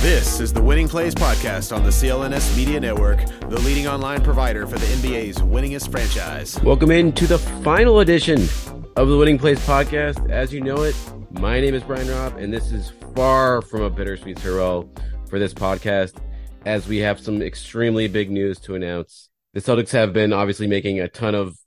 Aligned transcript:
This 0.00 0.38
is 0.38 0.52
the 0.52 0.62
Winning 0.62 0.88
Plays 0.88 1.12
Podcast 1.12 1.74
on 1.74 1.82
the 1.82 1.90
CLNS 1.90 2.56
Media 2.56 2.78
Network, 2.78 3.18
the 3.40 3.58
leading 3.58 3.88
online 3.88 4.22
provider 4.22 4.64
for 4.64 4.78
the 4.78 4.86
NBA's 4.86 5.38
winningest 5.38 5.90
franchise. 5.90 6.56
Welcome 6.62 6.92
into 6.92 7.26
the 7.26 7.38
final 7.38 7.98
edition 7.98 8.42
of 8.94 9.08
the 9.08 9.16
Winning 9.16 9.38
Plays 9.38 9.58
Podcast. 9.66 10.30
As 10.30 10.52
you 10.52 10.60
know 10.60 10.82
it, 10.82 10.94
my 11.32 11.60
name 11.60 11.74
is 11.74 11.82
Brian 11.82 12.06
Robb, 12.06 12.36
and 12.36 12.52
this 12.52 12.70
is 12.70 12.92
far 13.16 13.60
from 13.60 13.82
a 13.82 13.90
bittersweet 13.90 14.38
farewell 14.38 14.88
for 15.28 15.40
this 15.40 15.52
podcast, 15.52 16.14
as 16.64 16.86
we 16.86 16.98
have 16.98 17.18
some 17.18 17.42
extremely 17.42 18.06
big 18.06 18.30
news 18.30 18.60
to 18.60 18.76
announce. 18.76 19.30
The 19.52 19.60
Celtics 19.60 19.90
have 19.90 20.12
been 20.12 20.32
obviously 20.32 20.68
making 20.68 21.00
a 21.00 21.08
ton 21.08 21.34
of 21.34 21.58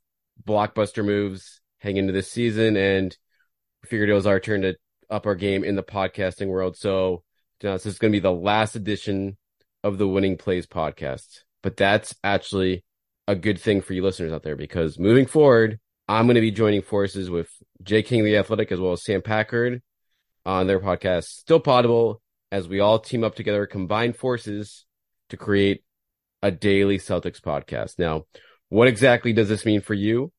blockbuster 0.42 1.04
moves 1.04 1.60
heading 1.80 1.98
into 1.98 2.14
this 2.14 2.32
season, 2.32 2.78
and 2.78 3.16
figured 3.84 4.10
it 4.10 4.14
was 4.14 4.26
our 4.26 4.40
turn 4.40 4.62
to 4.62 4.78
up 5.10 5.26
our 5.26 5.36
game 5.36 5.66
in 5.66 5.76
the 5.76 5.84
podcasting 5.84 6.48
world. 6.48 6.78
So, 6.78 7.24
Uh, 7.64 7.74
this 7.74 7.86
is 7.86 8.00
going 8.00 8.12
to 8.12 8.16
be 8.16 8.22
the 8.22 8.32
last 8.32 8.76
edition 8.76 9.38
of 9.84 9.98
the 9.98 10.08
Winning 10.08 10.38
Plays 10.38 10.66
podcast. 10.66 11.42
But 11.62 11.78
that's 11.78 12.16
actually 12.24 12.84
a 13.28 13.36
good 13.36 13.60
thing 13.60 13.82
for 13.82 13.94
you 13.94 14.04
listeners 14.04 14.32
out 14.32 14.44
there 14.44 14.56
because 14.56 14.98
moving 14.98 15.28
forward, 15.28 15.80
I'm 16.08 16.26
going 16.26 16.36
to 16.36 16.42
be 16.42 16.52
joining 16.52 16.82
forces 16.82 17.30
with 17.30 17.50
Jay 17.84 18.04
King, 18.04 18.24
the 18.24 18.38
Athletic, 18.38 18.72
as 18.72 18.80
well 18.80 18.94
as 18.94 19.04
Sam 19.04 19.22
Packard 19.22 19.82
on 20.46 20.68
their 20.68 20.80
podcast, 20.80 21.26
Still 21.26 21.62
Poddable, 21.62 22.18
as 22.52 22.68
we 22.68 22.80
all 22.80 23.00
team 23.00 23.24
up 23.24 23.36
together, 23.36 23.66
combine 23.66 24.14
forces 24.14 24.86
to 25.30 25.38
create 25.38 25.84
a 26.42 26.52
daily 26.52 26.98
Celtics 26.98 27.40
podcast. 27.40 28.00
Now, 28.00 28.24
what 28.70 28.88
exactly 28.88 29.34
does 29.34 29.50
this 29.50 29.66
mean 29.66 29.82
for 29.82 29.94
you? 29.94 30.32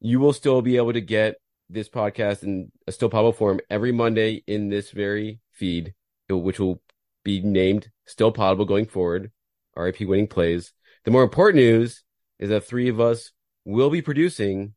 You 0.00 0.20
will 0.20 0.32
still 0.32 0.60
be 0.60 0.76
able 0.76 0.92
to 0.92 1.00
get 1.00 1.36
this 1.70 1.88
podcast 1.88 2.42
in 2.42 2.72
a 2.86 2.92
Still 2.92 3.10
Poddable 3.10 3.34
form 3.34 3.60
every 3.70 3.92
Monday 3.92 4.42
in 4.46 4.68
this 4.68 4.90
very 4.90 5.40
feed 5.52 5.94
which 6.36 6.60
will 6.60 6.82
be 7.24 7.40
named 7.40 7.90
Still 8.06 8.32
Poddable 8.32 8.66
going 8.66 8.86
forward. 8.86 9.30
RIP 9.76 10.00
winning 10.00 10.26
plays. 10.26 10.72
The 11.04 11.10
more 11.10 11.22
important 11.22 11.62
news 11.62 12.02
is 12.38 12.50
that 12.50 12.64
three 12.64 12.88
of 12.88 13.00
us 13.00 13.32
will 13.64 13.90
be 13.90 14.02
producing 14.02 14.74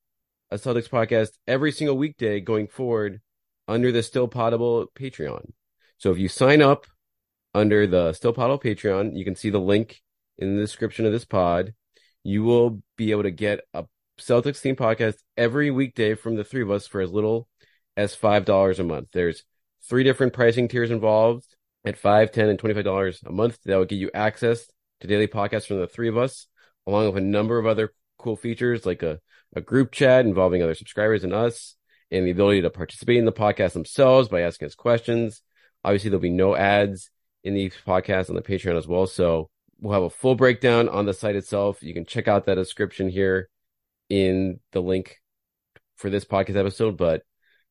a 0.51 0.55
Celtics 0.55 0.89
podcast 0.89 1.31
every 1.47 1.71
single 1.71 1.97
weekday 1.97 2.39
going 2.39 2.67
forward 2.67 3.21
under 3.67 3.91
the 3.91 4.03
Still 4.03 4.27
Poddable 4.27 4.87
Patreon. 4.95 5.51
So 5.97 6.11
if 6.11 6.17
you 6.17 6.27
sign 6.27 6.61
up 6.61 6.85
under 7.53 7.87
the 7.87 8.13
Still 8.13 8.33
Poddable 8.33 8.61
Patreon, 8.61 9.17
you 9.17 9.23
can 9.23 9.35
see 9.35 9.49
the 9.49 9.59
link 9.59 10.01
in 10.37 10.55
the 10.55 10.61
description 10.61 11.05
of 11.05 11.11
this 11.11 11.25
pod. 11.25 11.73
You 12.23 12.43
will 12.43 12.81
be 12.97 13.11
able 13.11 13.23
to 13.23 13.31
get 13.31 13.61
a 13.73 13.85
Celtics 14.19 14.61
themed 14.61 14.77
podcast 14.77 15.15
every 15.37 15.71
weekday 15.71 16.13
from 16.15 16.35
the 16.35 16.43
three 16.43 16.61
of 16.61 16.69
us 16.71 16.85
for 16.85 17.01
as 17.01 17.11
little 17.11 17.47
as 17.97 18.15
$5 18.15 18.79
a 18.79 18.83
month. 18.83 19.07
There's 19.13 19.43
three 19.89 20.03
different 20.03 20.33
pricing 20.33 20.67
tiers 20.67 20.91
involved 20.91 21.45
at 21.85 21.97
five, 21.97 22.31
ten, 22.31 22.49
and 22.49 22.59
twenty-five 22.59 22.83
dollars 22.83 23.21
a 23.25 23.31
month. 23.31 23.57
That 23.65 23.77
will 23.77 23.85
get 23.85 23.97
you 23.97 24.11
access 24.13 24.67
to 25.01 25.07
daily 25.07 25.27
podcasts 25.27 25.67
from 25.67 25.79
the 25.79 25.87
three 25.87 26.09
of 26.09 26.17
us, 26.17 26.47
along 26.85 27.07
with 27.07 27.17
a 27.17 27.25
number 27.25 27.57
of 27.57 27.65
other 27.65 27.93
cool 28.17 28.35
features 28.35 28.85
like 28.85 29.01
a, 29.01 29.19
a 29.55 29.61
group 29.61 29.91
chat 29.91 30.25
involving 30.25 30.61
other 30.61 30.75
subscribers 30.75 31.23
and 31.23 31.33
us, 31.33 31.75
and 32.11 32.25
the 32.25 32.31
ability 32.31 32.61
to 32.61 32.69
participate 32.69 33.17
in 33.17 33.25
the 33.25 33.31
podcast 33.31 33.73
themselves 33.73 34.29
by 34.29 34.41
asking 34.41 34.67
us 34.67 34.75
questions. 34.75 35.41
Obviously, 35.83 36.09
there'll 36.09 36.21
be 36.21 36.29
no 36.29 36.55
ads 36.55 37.09
in 37.43 37.55
these 37.55 37.73
podcasts 37.87 38.29
on 38.29 38.35
the 38.35 38.41
Patreon 38.43 38.77
as 38.77 38.87
well. 38.87 39.07
So 39.07 39.49
we'll 39.79 39.93
have 39.93 40.03
a 40.03 40.09
full 40.11 40.35
breakdown 40.35 40.87
on 40.87 41.07
the 41.07 41.13
site 41.13 41.35
itself. 41.35 41.81
You 41.81 41.95
can 41.95 42.05
check 42.05 42.27
out 42.27 42.45
that 42.45 42.55
description 42.55 43.09
here 43.09 43.49
in 44.09 44.59
the 44.73 44.81
link 44.81 45.17
for 45.95 46.11
this 46.11 46.25
podcast 46.25 46.57
episode. 46.57 46.97
But 46.97 47.23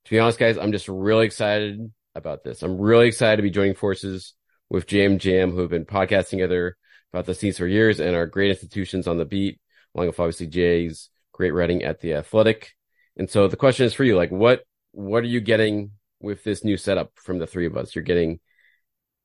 to 0.07 0.11
be 0.11 0.19
honest, 0.19 0.41
guys, 0.41 0.59
I'm 0.59 0.73
just 0.73 0.89
really 0.89 1.27
excited 1.27 1.93
about 2.15 2.45
this. 2.45 2.63
I'm 2.63 2.79
really 2.79 3.09
excited 3.09 3.37
to 3.37 3.43
be 3.43 3.51
joining 3.51 3.75
forces 3.75 4.35
with 4.69 4.87
Jam 4.87 5.19
Jam, 5.19 5.51
who 5.51 5.61
have 5.61 5.71
been 5.71 5.85
podcasting 5.85 6.31
together 6.31 6.77
about 7.13 7.27
the 7.27 7.35
scenes 7.35 7.59
for 7.59 7.67
years 7.67 8.01
and 8.01 8.15
are 8.15 8.27
great 8.27 8.51
institutions 8.51 9.07
on 9.07 9.19
the 9.19 9.25
beat, 9.25 9.61
along 9.95 10.07
with 10.07 10.21
obviously 10.21 10.47
Jay's 10.47 11.11
great 11.33 11.53
writing 11.53 11.83
at 11.83 12.01
the 12.01 12.15
Athletic. 12.15 12.73
And 13.17 13.29
so 13.29 13.49
the 13.49 13.57
question 13.57 13.87
is 13.87 13.95
for 13.95 14.05
you, 14.05 14.17
like 14.17 14.31
what 14.31 14.63
what 14.93 15.23
are 15.23 15.29
you 15.29 15.41
getting 15.41 15.93
with 16.21 16.45
this 16.45 16.65
new 16.65 16.77
setup 16.77 17.13
from 17.15 17.39
the 17.39 17.47
three 17.47 17.67
of 17.67 17.77
us? 17.77 17.95
You're 17.95 18.05
getting 18.05 18.41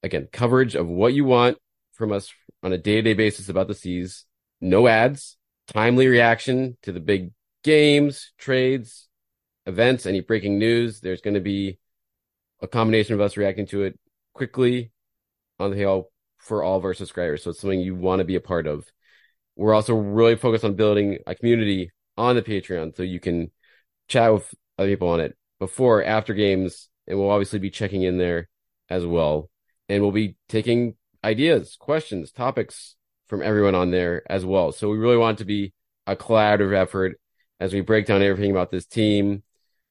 again 0.04 0.28
coverage 0.32 0.76
of 0.76 0.88
what 0.88 1.14
you 1.14 1.26
want 1.26 1.58
from 1.94 2.12
us 2.12 2.32
on 2.64 2.74
a 2.74 2.78
day-to-day 2.78 3.14
basis 3.14 3.50
about 3.50 3.68
the 3.68 3.74
C's, 3.74 4.26
no 4.62 4.88
ads, 4.88 5.38
timely 5.68 6.08
reaction 6.08 6.78
to 6.84 6.92
the 6.92 7.00
big 7.00 7.32
games, 7.64 8.32
trades, 8.38 9.08
events, 9.66 10.06
any 10.06 10.22
breaking 10.22 10.60
news. 10.60 11.00
There's 11.00 11.22
going 11.22 11.36
to 11.36 11.40
be 11.40 11.80
a 12.66 12.68
combination 12.68 13.14
of 13.14 13.22
us 13.22 13.38
reacting 13.38 13.68
to 13.68 13.84
it 13.84 13.98
quickly 14.34 14.92
on 15.60 15.70
the 15.72 15.78
hill 15.78 16.10
for 16.40 16.64
all 16.64 16.78
of 16.78 16.84
our 16.84 16.96
subscribers. 16.96 17.44
So 17.44 17.52
it's 17.52 17.62
something 17.62 17.80
you 17.80 17.96
want 17.96 18.20
to 18.20 18.26
be 18.26 18.36
a 18.36 18.42
part 18.42 18.68
of. 18.68 18.86
We're 19.56 19.74
also 19.74 19.94
really 19.94 20.36
focused 20.36 20.66
on 20.66 20.74
building 20.74 21.20
a 21.26 21.36
community 21.36 21.92
on 22.18 22.36
the 22.36 22.42
Patreon 22.42 22.98
so 22.98 23.04
you 23.04 23.20
can 23.20 23.52
chat 24.08 24.34
with 24.34 24.54
other 24.78 24.90
people 24.90 25.10
on 25.10 25.20
it 25.20 25.38
before, 25.60 26.04
after 26.04 26.34
games, 26.34 26.90
and 27.08 27.18
we'll 27.18 27.30
obviously 27.30 27.60
be 27.60 27.70
checking 27.70 28.02
in 28.02 28.18
there 28.18 28.50
as 28.90 29.06
well. 29.06 29.50
And 29.88 30.02
we'll 30.02 30.12
be 30.12 30.36
taking 30.50 30.96
ideas, 31.24 31.78
questions, 31.80 32.32
topics 32.32 32.96
from 33.28 33.44
everyone 33.44 33.76
on 33.76 33.92
there 33.92 34.24
as 34.30 34.44
well. 34.44 34.72
So 34.72 34.90
we 34.90 34.98
really 34.98 35.18
want 35.18 35.38
to 35.38 35.46
be 35.46 35.74
a 36.08 36.16
collaborative 36.16 36.76
effort 36.76 37.20
as 37.60 37.74
we 37.74 37.82
break 37.82 38.08
down 38.08 38.24
everything 38.24 38.52
about 38.52 38.72
this 38.72 38.88
team. 38.88 39.44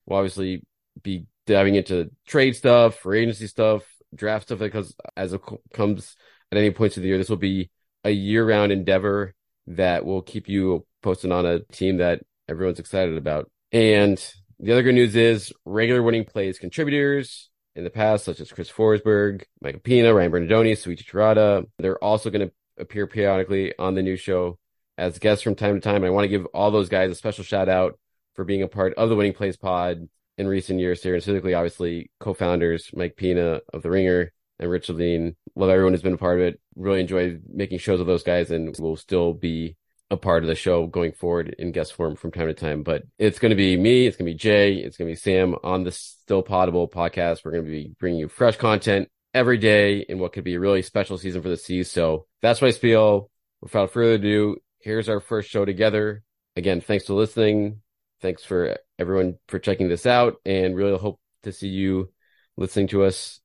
We'll 0.07 0.19
obviously 0.19 0.63
be 1.03 1.27
diving 1.47 1.75
into 1.75 2.11
trade 2.27 2.57
stuff, 2.57 2.97
free 2.97 3.23
agency 3.23 3.47
stuff, 3.47 3.83
draft 4.15 4.47
stuff, 4.47 4.59
because 4.59 4.95
as 5.17 5.33
it 5.33 5.41
comes 5.73 6.17
at 6.51 6.59
any 6.59 6.71
points 6.71 6.97
of 6.97 7.03
the 7.03 7.09
year, 7.09 7.19
this 7.19 7.29
will 7.29 7.37
be 7.37 7.71
a 8.05 8.11
year 8.11 8.47
round 8.47 8.73
endeavor 8.73 9.35
that 9.67 10.05
will 10.05 10.23
keep 10.23 10.49
you 10.49 10.87
posted 11.03 11.33
on 11.33 11.47
a 11.47 11.61
team 11.73 11.99
that 11.99 12.23
everyone's 12.49 12.79
excited 12.79 13.17
about. 13.17 13.51
And 13.73 14.23
the 14.61 14.73
other 14.73 14.83
good 14.83 14.95
news 14.95 15.17
is 15.17 15.53
regular 15.65 16.03
winning 16.03 16.25
plays 16.25 16.59
contributors 16.59 17.51
in 17.75 17.85
the 17.85 17.91
past, 17.91 18.25
such 18.25 18.41
as 18.41 18.53
Chris 18.53 18.71
Forsberg, 18.71 19.45
Michael 19.61 19.81
Pina, 19.81 20.15
Ryan 20.15 20.31
Bernardoni, 20.31 20.73
Souichi 20.73 21.05
Terada. 21.05 21.67
They're 21.79 22.03
also 22.03 22.31
going 22.31 22.49
to 22.49 22.55
appear 22.79 23.07
periodically 23.07 23.77
on 23.79 23.95
the 23.95 24.03
new 24.03 24.17
show 24.17 24.59
as 24.97 25.19
guests 25.19 25.43
from 25.43 25.55
time 25.55 25.75
to 25.75 25.81
time. 25.81 25.97
And 25.97 26.07
I 26.07 26.11
want 26.11 26.25
to 26.25 26.29
give 26.29 26.47
all 26.47 26.71
those 26.71 26.89
guys 26.89 27.11
a 27.11 27.15
special 27.15 27.45
shout 27.45 27.69
out 27.69 27.99
for 28.35 28.45
being 28.45 28.63
a 28.63 28.69
part 28.69 28.95
of 28.95 29.09
the 29.09 29.17
Winning 29.17 29.33
Plays 29.33 29.57
pod 29.57 30.09
in 30.37 30.49
recent 30.49 30.81
years 30.81 31.03
here, 31.03 31.15
and 31.15 31.23
specifically, 31.23 31.55
obviously, 31.55 32.11
co-founders 32.21 32.91
Mike 32.95 33.17
Pina 33.17 33.61
of 33.73 33.83
The 33.83 33.91
Ringer 33.91 34.33
and 34.59 34.71
Rich 34.71 34.89
Levine. 34.89 35.37
Love 35.55 35.71
everyone 35.71 35.93
who's 35.93 36.03
been 36.03 36.15
a 36.15 36.19
part 36.19 36.41
of 36.41 36.47
it. 36.47 36.61
Really 36.77 37.01
enjoyed 37.01 37.43
making 37.49 37.79
shows 37.79 37.99
with 37.99 38.09
those 38.09 38.23
guys, 38.23 38.51
and 38.51 38.77
we 38.77 38.83
will 38.83 38.97
still 38.97 39.33
be 39.33 39.77
a 40.11 40.17
part 40.17 40.43
of 40.43 40.49
the 40.49 40.55
show 40.55 40.87
going 40.87 41.13
forward 41.13 41.55
in 41.59 41.73
guest 41.73 41.95
form 41.95 42.17
from 42.17 42.31
time 42.31 42.47
to 42.47 42.55
time. 42.55 42.83
But 42.83 43.05
it's 43.19 43.39
going 43.39 43.51
to 43.51 43.57
be 43.57 43.77
me, 43.77 44.07
it's 44.07 44.17
going 44.17 44.27
to 44.27 44.33
be 44.33 44.39
Jay, 44.39 44.77
it's 44.77 44.97
going 44.97 45.09
to 45.09 45.13
be 45.13 45.17
Sam 45.21 45.55
on 45.63 45.85
the 45.85 45.93
Still 45.93 46.43
Poddable 46.43 46.91
podcast. 46.91 47.45
We're 47.45 47.53
going 47.53 47.65
to 47.65 47.71
be 47.71 47.95
bringing 47.99 48.21
you 48.21 48.29
fresh 48.29 48.57
content 48.57 49.09
every 49.33 49.59
day 49.59 49.99
in 50.01 50.19
what 50.19 50.33
could 50.33 50.45
be 50.45 50.55
a 50.55 50.61
really 50.61 50.83
special 50.83 51.19
season 51.19 51.43
for 51.43 51.49
the 51.49 51.57
C's. 51.57 51.91
So 51.91 52.27
that's 52.43 52.63
my 52.63 52.71
spiel. 52.71 53.31
Without 53.61 53.93
further 53.93 54.15
ado, 54.15 54.57
here's 54.79 55.09
our 55.09 55.21
first 55.21 55.51
show 55.51 55.65
together. 55.65 56.23
Again, 56.57 56.81
thanks 56.81 57.07
for 57.07 57.15
listening 57.15 57.81
thanks 58.25 58.43
for 58.43 58.79
everyone 58.99 59.37
for 59.49 59.59
checking 59.59 59.87
this 59.87 60.07
out 60.07 60.37
and 60.47 60.75
really 60.75 60.97
hope 60.97 61.21
to 61.43 61.53
see 61.53 61.69
you 61.69 62.11
listening 62.57 62.87
to 62.87 63.05
us 63.05 63.41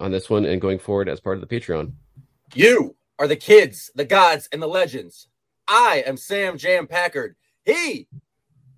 on 0.00 0.10
this 0.10 0.28
one 0.28 0.44
and 0.44 0.60
going 0.60 0.80
forward 0.80 1.08
as 1.08 1.20
part 1.20 1.40
of 1.40 1.48
the 1.48 1.60
Patreon. 1.60 1.92
You 2.52 2.96
are 3.20 3.28
the 3.28 3.36
kids, 3.36 3.92
the 3.94 4.04
gods, 4.04 4.48
and 4.50 4.60
the 4.60 4.66
legends. 4.66 5.28
I 5.68 6.02
am 6.04 6.16
Sam 6.16 6.58
Jam 6.58 6.88
Packard. 6.88 7.36
He 7.64 8.08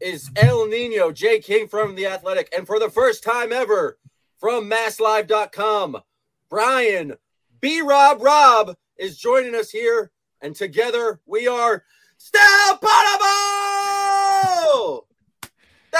is 0.02 0.30
El 0.36 0.66
Nino 0.66 1.12
J. 1.12 1.40
King 1.40 1.66
from 1.66 1.94
The 1.94 2.04
Athletic. 2.04 2.52
And 2.54 2.66
for 2.66 2.78
the 2.78 2.90
first 2.90 3.24
time 3.24 3.50
ever 3.50 3.98
from 4.38 4.70
masslive.com, 4.70 6.02
Brian 6.50 7.14
B. 7.62 7.80
Rob 7.80 8.22
Rob 8.22 8.76
is 8.98 9.16
joining 9.16 9.54
us 9.54 9.70
here. 9.70 10.10
And 10.42 10.54
together 10.54 11.20
we 11.24 11.48
are 11.48 11.84
still 12.18 12.76
poddable. 12.82 13.47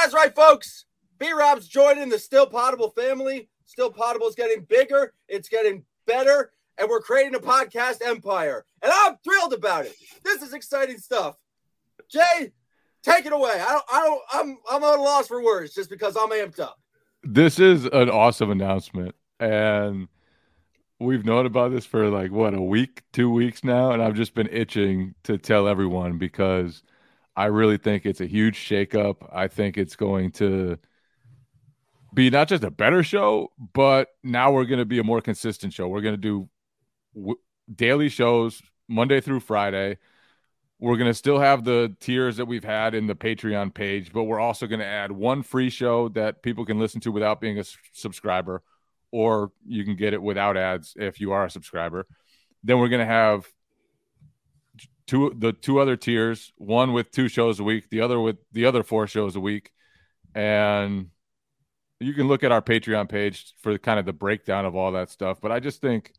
That's 0.00 0.15
right, 0.15 0.33
folks. 0.33 0.85
B 1.19 1.33
Rob's 1.33 1.67
joining 1.67 2.09
the 2.09 2.21
Still 2.21 2.47
Poddable 2.47 2.95
family. 2.95 3.49
Still 3.65 3.93
Poddable 3.93 4.29
is 4.29 4.37
getting 4.37 4.62
bigger, 4.62 5.12
it's 5.27 5.49
getting 5.49 5.85
better, 6.06 6.53
and 6.79 6.89
we're 6.89 7.00
creating 7.00 7.35
a 7.35 7.41
podcast 7.41 8.06
empire. 8.06 8.65
And 8.81 8.93
I'm 8.95 9.17
thrilled 9.25 9.55
about 9.55 9.87
it. 9.87 9.97
This 10.23 10.41
is 10.41 10.55
exciting 10.55 10.99
stuff. 10.99 11.35
Jay, 12.09 12.53
take 13.03 13.27
it 13.27 13.33
away. 13.33 13.50
I 13.61 13.73
don't, 13.73 13.85
I 13.93 14.05
don't, 14.05 14.23
I'm, 14.33 14.59
I'm 14.71 14.85
at 14.85 15.00
a 15.00 15.03
loss 15.03 15.27
for 15.27 15.43
words 15.43 15.75
just 15.75 15.91
because 15.91 16.17
I'm 16.17 16.31
amped 16.31 16.61
up. 16.61 16.79
This 17.25 17.59
is 17.59 17.85
an 17.87 18.09
awesome 18.09 18.53
announcement. 18.53 19.17
And 19.41 20.06
we've 21.01 21.25
known 21.25 21.44
about 21.44 21.73
this 21.73 21.85
for 21.85 22.09
like 22.09 22.31
what 22.31 22.55
a 22.55 22.62
week, 22.62 23.03
two 23.12 23.31
weeks 23.31 23.65
now. 23.65 23.91
And 23.91 24.01
I've 24.01 24.15
just 24.15 24.35
been 24.35 24.49
itching 24.53 25.17
to 25.25 25.39
tell 25.39 25.67
everyone 25.67 26.19
because 26.19 26.85
I 27.38 27.44
really 27.44 27.76
think 27.79 28.05
it's 28.05 28.20
a 28.20 28.26
huge 28.26 28.56
shakeup. 28.56 29.29
I 29.32 29.46
think 29.46 29.79
it's 29.79 29.94
going 29.94 30.32
to 30.32 30.76
be 32.12 32.31
not 32.31 32.49
just 32.49 32.64
a 32.64 32.70
better 32.70 33.05
show, 33.05 33.52
but 33.75 34.08
now 34.25 34.50
we're 34.50 34.64
going 34.64 34.81
to 34.81 34.85
be 34.85 34.99
a 34.99 35.05
more 35.05 35.20
consistent 35.20 35.73
show. 35.73 35.87
We're 35.87 36.00
going 36.00 36.17
to 36.17 36.20
do 36.20 36.49
w- 37.14 37.38
daily 37.73 38.08
shows 38.08 38.61
Monday 38.88 39.20
through 39.20 39.38
Friday. 39.38 39.99
We're 40.81 40.96
going 40.96 41.11
to 41.11 41.14
still 41.14 41.38
have 41.38 41.62
the 41.62 41.94
tiers 42.00 42.38
that 42.38 42.46
we've 42.46 42.64
had 42.64 42.96
in 42.96 43.06
the 43.06 43.14
Patreon 43.14 43.73
page, 43.73 44.12
but 44.12 44.25
we're 44.25 44.41
also 44.41 44.67
going 44.67 44.81
to 44.81 44.87
add 44.87 45.12
one 45.12 45.44
free 45.44 45.70
show 45.70 46.08
that 46.08 46.43
people 46.43 46.67
can 46.67 46.81
listen 46.81 47.00
to 47.02 47.12
without 47.12 47.41
being 47.41 47.58
a 47.58 47.61
s- 47.61 47.76
subscriber, 47.93 48.64
or 49.12 49.52
you 49.64 49.84
can 49.84 49.94
get 49.94 50.12
it 50.12 50.20
without 50.20 50.56
ads 50.56 50.94
if 50.96 51.20
you 51.20 51.31
are 51.31 51.44
a 51.44 51.50
subscriber. 51.50 52.05
Then 52.64 52.81
we're 52.81 52.88
going 52.88 53.06
to 53.06 53.06
have 53.06 53.46
two 55.07 55.35
the 55.37 55.53
two 55.53 55.81
other 55.81 55.97
tiers, 55.97 56.53
one 56.57 56.93
with 56.93 57.11
two 57.11 57.29
shows 57.29 57.61
a 57.61 57.65
week, 57.65 57.91
the 57.91 58.01
other 58.01 58.21
with 58.21 58.37
the 58.53 58.67
other 58.67 58.83
four 58.83 59.07
shows 59.07 59.37
a 59.37 59.41
week. 59.41 59.71
And 60.35 61.09
you 62.01 62.15
can 62.15 62.29
look 62.29 62.45
at 62.45 62.53
our 62.53 62.63
Patreon 62.63 63.09
page 63.09 63.55
for 63.59 63.77
kind 63.79 63.99
of 63.99 64.07
the 64.07 64.13
breakdown 64.13 64.65
of 64.65 64.77
all 64.77 64.93
that 64.93 65.11
stuff. 65.11 65.41
But 65.41 65.51
I 65.51 65.61
just 65.61 65.81
think 65.81 66.13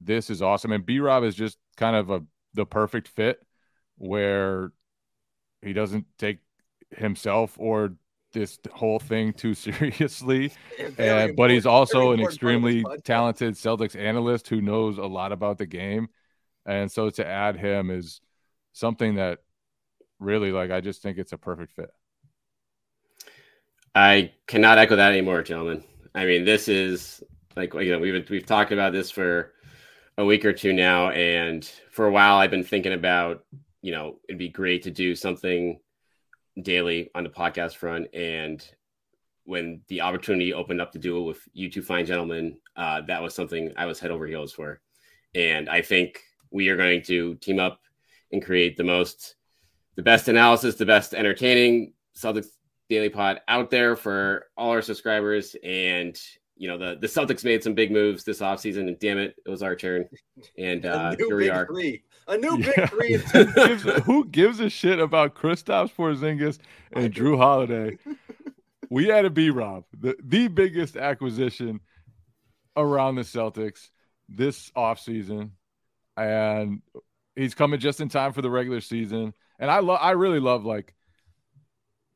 this 0.00 0.28
is 0.30 0.42
awesome. 0.42 0.72
And 0.72 0.84
B 0.84 0.98
Rob 1.00 1.24
is 1.24 1.34
just 1.34 1.58
kind 1.76 1.96
of 1.96 2.10
a 2.10 2.22
the 2.54 2.66
perfect 2.66 3.08
fit 3.08 3.38
where 3.96 4.72
he 5.62 5.72
doesn't 5.72 6.06
take 6.18 6.38
himself 6.90 7.56
or 7.58 7.94
this 8.32 8.58
whole 8.72 8.98
thing 8.98 9.32
too 9.32 9.54
seriously. 9.54 10.52
And, 10.98 11.36
but 11.36 11.50
he's 11.50 11.66
also 11.66 12.12
an 12.12 12.20
important 12.20 12.20
part 12.20 12.20
of 12.20 12.20
this 12.20 12.34
extremely 12.34 12.84
talented 13.04 13.54
Celtics 13.54 13.98
analyst 13.98 14.48
who 14.48 14.60
knows 14.60 14.98
a 14.98 15.04
lot 15.06 15.32
about 15.32 15.58
the 15.58 15.66
game. 15.66 16.08
And 16.66 16.90
so 16.90 17.10
to 17.10 17.26
add 17.26 17.56
him 17.56 17.90
is 17.90 18.20
something 18.72 19.16
that 19.16 19.40
really 20.18 20.52
like 20.52 20.70
I 20.70 20.80
just 20.80 21.02
think 21.02 21.18
it's 21.18 21.32
a 21.32 21.38
perfect 21.38 21.72
fit. 21.72 21.90
I 23.94 24.32
cannot 24.46 24.78
echo 24.78 24.96
that 24.96 25.12
anymore, 25.12 25.42
gentlemen. 25.42 25.84
I 26.14 26.24
mean, 26.24 26.44
this 26.44 26.68
is 26.68 27.22
like 27.56 27.74
you 27.74 27.90
know 27.90 27.98
we've 27.98 28.28
we've 28.30 28.46
talked 28.46 28.72
about 28.72 28.92
this 28.92 29.10
for 29.10 29.52
a 30.16 30.24
week 30.24 30.44
or 30.44 30.52
two 30.52 30.72
now, 30.72 31.10
and 31.10 31.64
for 31.90 32.06
a 32.06 32.10
while 32.10 32.36
I've 32.36 32.50
been 32.50 32.64
thinking 32.64 32.92
about 32.92 33.44
you 33.82 33.92
know 33.92 34.18
it'd 34.28 34.38
be 34.38 34.48
great 34.48 34.82
to 34.84 34.90
do 34.90 35.14
something 35.14 35.78
daily 36.60 37.10
on 37.14 37.24
the 37.24 37.30
podcast 37.30 37.76
front, 37.76 38.14
and 38.14 38.66
when 39.44 39.82
the 39.88 40.00
opportunity 40.00 40.54
opened 40.54 40.80
up 40.80 40.92
to 40.92 40.98
do 40.98 41.18
it 41.18 41.22
with 41.22 41.40
you 41.52 41.70
two 41.70 41.82
fine 41.82 42.06
gentlemen, 42.06 42.58
uh, 42.76 43.02
that 43.02 43.22
was 43.22 43.34
something 43.34 43.72
I 43.76 43.86
was 43.86 44.00
head 44.00 44.10
over 44.10 44.26
heels 44.26 44.52
for, 44.52 44.80
and 45.34 45.68
I 45.68 45.82
think 45.82 46.22
we 46.52 46.68
are 46.68 46.76
going 46.76 47.02
to 47.02 47.34
team 47.36 47.58
up 47.58 47.80
and 48.30 48.44
create 48.44 48.76
the 48.76 48.84
most, 48.84 49.36
the 49.96 50.02
best 50.02 50.28
analysis, 50.28 50.76
the 50.76 50.86
best 50.86 51.14
entertaining 51.14 51.92
Celtics 52.16 52.46
daily 52.88 53.08
pod 53.08 53.40
out 53.48 53.70
there 53.70 53.96
for 53.96 54.46
all 54.56 54.70
our 54.70 54.82
subscribers. 54.82 55.56
And 55.64 56.18
you 56.56 56.68
know, 56.68 56.78
the 56.78 56.98
the 57.00 57.06
Celtics 57.06 57.44
made 57.44 57.62
some 57.62 57.74
big 57.74 57.90
moves 57.90 58.22
this 58.24 58.40
offseason, 58.40 58.86
and 58.86 58.98
damn 58.98 59.18
it, 59.18 59.34
it 59.44 59.50
was 59.50 59.62
our 59.62 59.74
turn. 59.74 60.08
And 60.58 60.86
uh, 60.86 61.16
here 61.16 61.36
we 61.36 61.48
are. 61.48 61.66
three. 61.66 62.04
A 62.28 62.36
new 62.38 62.56
Yeah. 62.58 62.72
big 62.76 62.90
three. 62.90 63.12
who, 63.32 63.44
gives, 63.54 63.82
who 64.04 64.24
gives 64.26 64.60
a 64.60 64.68
shit 64.70 65.00
about 65.00 65.34
Kristaps 65.34 65.92
Porzingis 65.92 66.58
and 66.92 67.12
Jrue 67.12 67.36
Holiday? 67.36 67.98
We 68.90 69.06
had 69.06 69.24
a 69.24 69.30
B 69.30 69.50
Rob, 69.50 69.84
the, 69.98 70.14
the 70.22 70.48
biggest 70.48 70.96
acquisition 70.96 71.80
around 72.76 73.16
the 73.16 73.22
Celtics 73.22 73.88
this 74.28 74.70
offseason. 74.76 75.50
And 76.16 76.82
he's 77.36 77.54
coming 77.54 77.80
just 77.80 78.00
in 78.00 78.08
time 78.08 78.32
for 78.32 78.42
the 78.42 78.50
regular 78.50 78.80
season. 78.80 79.34
And 79.58 79.70
I 79.70 79.80
love 79.80 79.98
I 80.02 80.12
really 80.12 80.40
love 80.40 80.64
like 80.64 80.94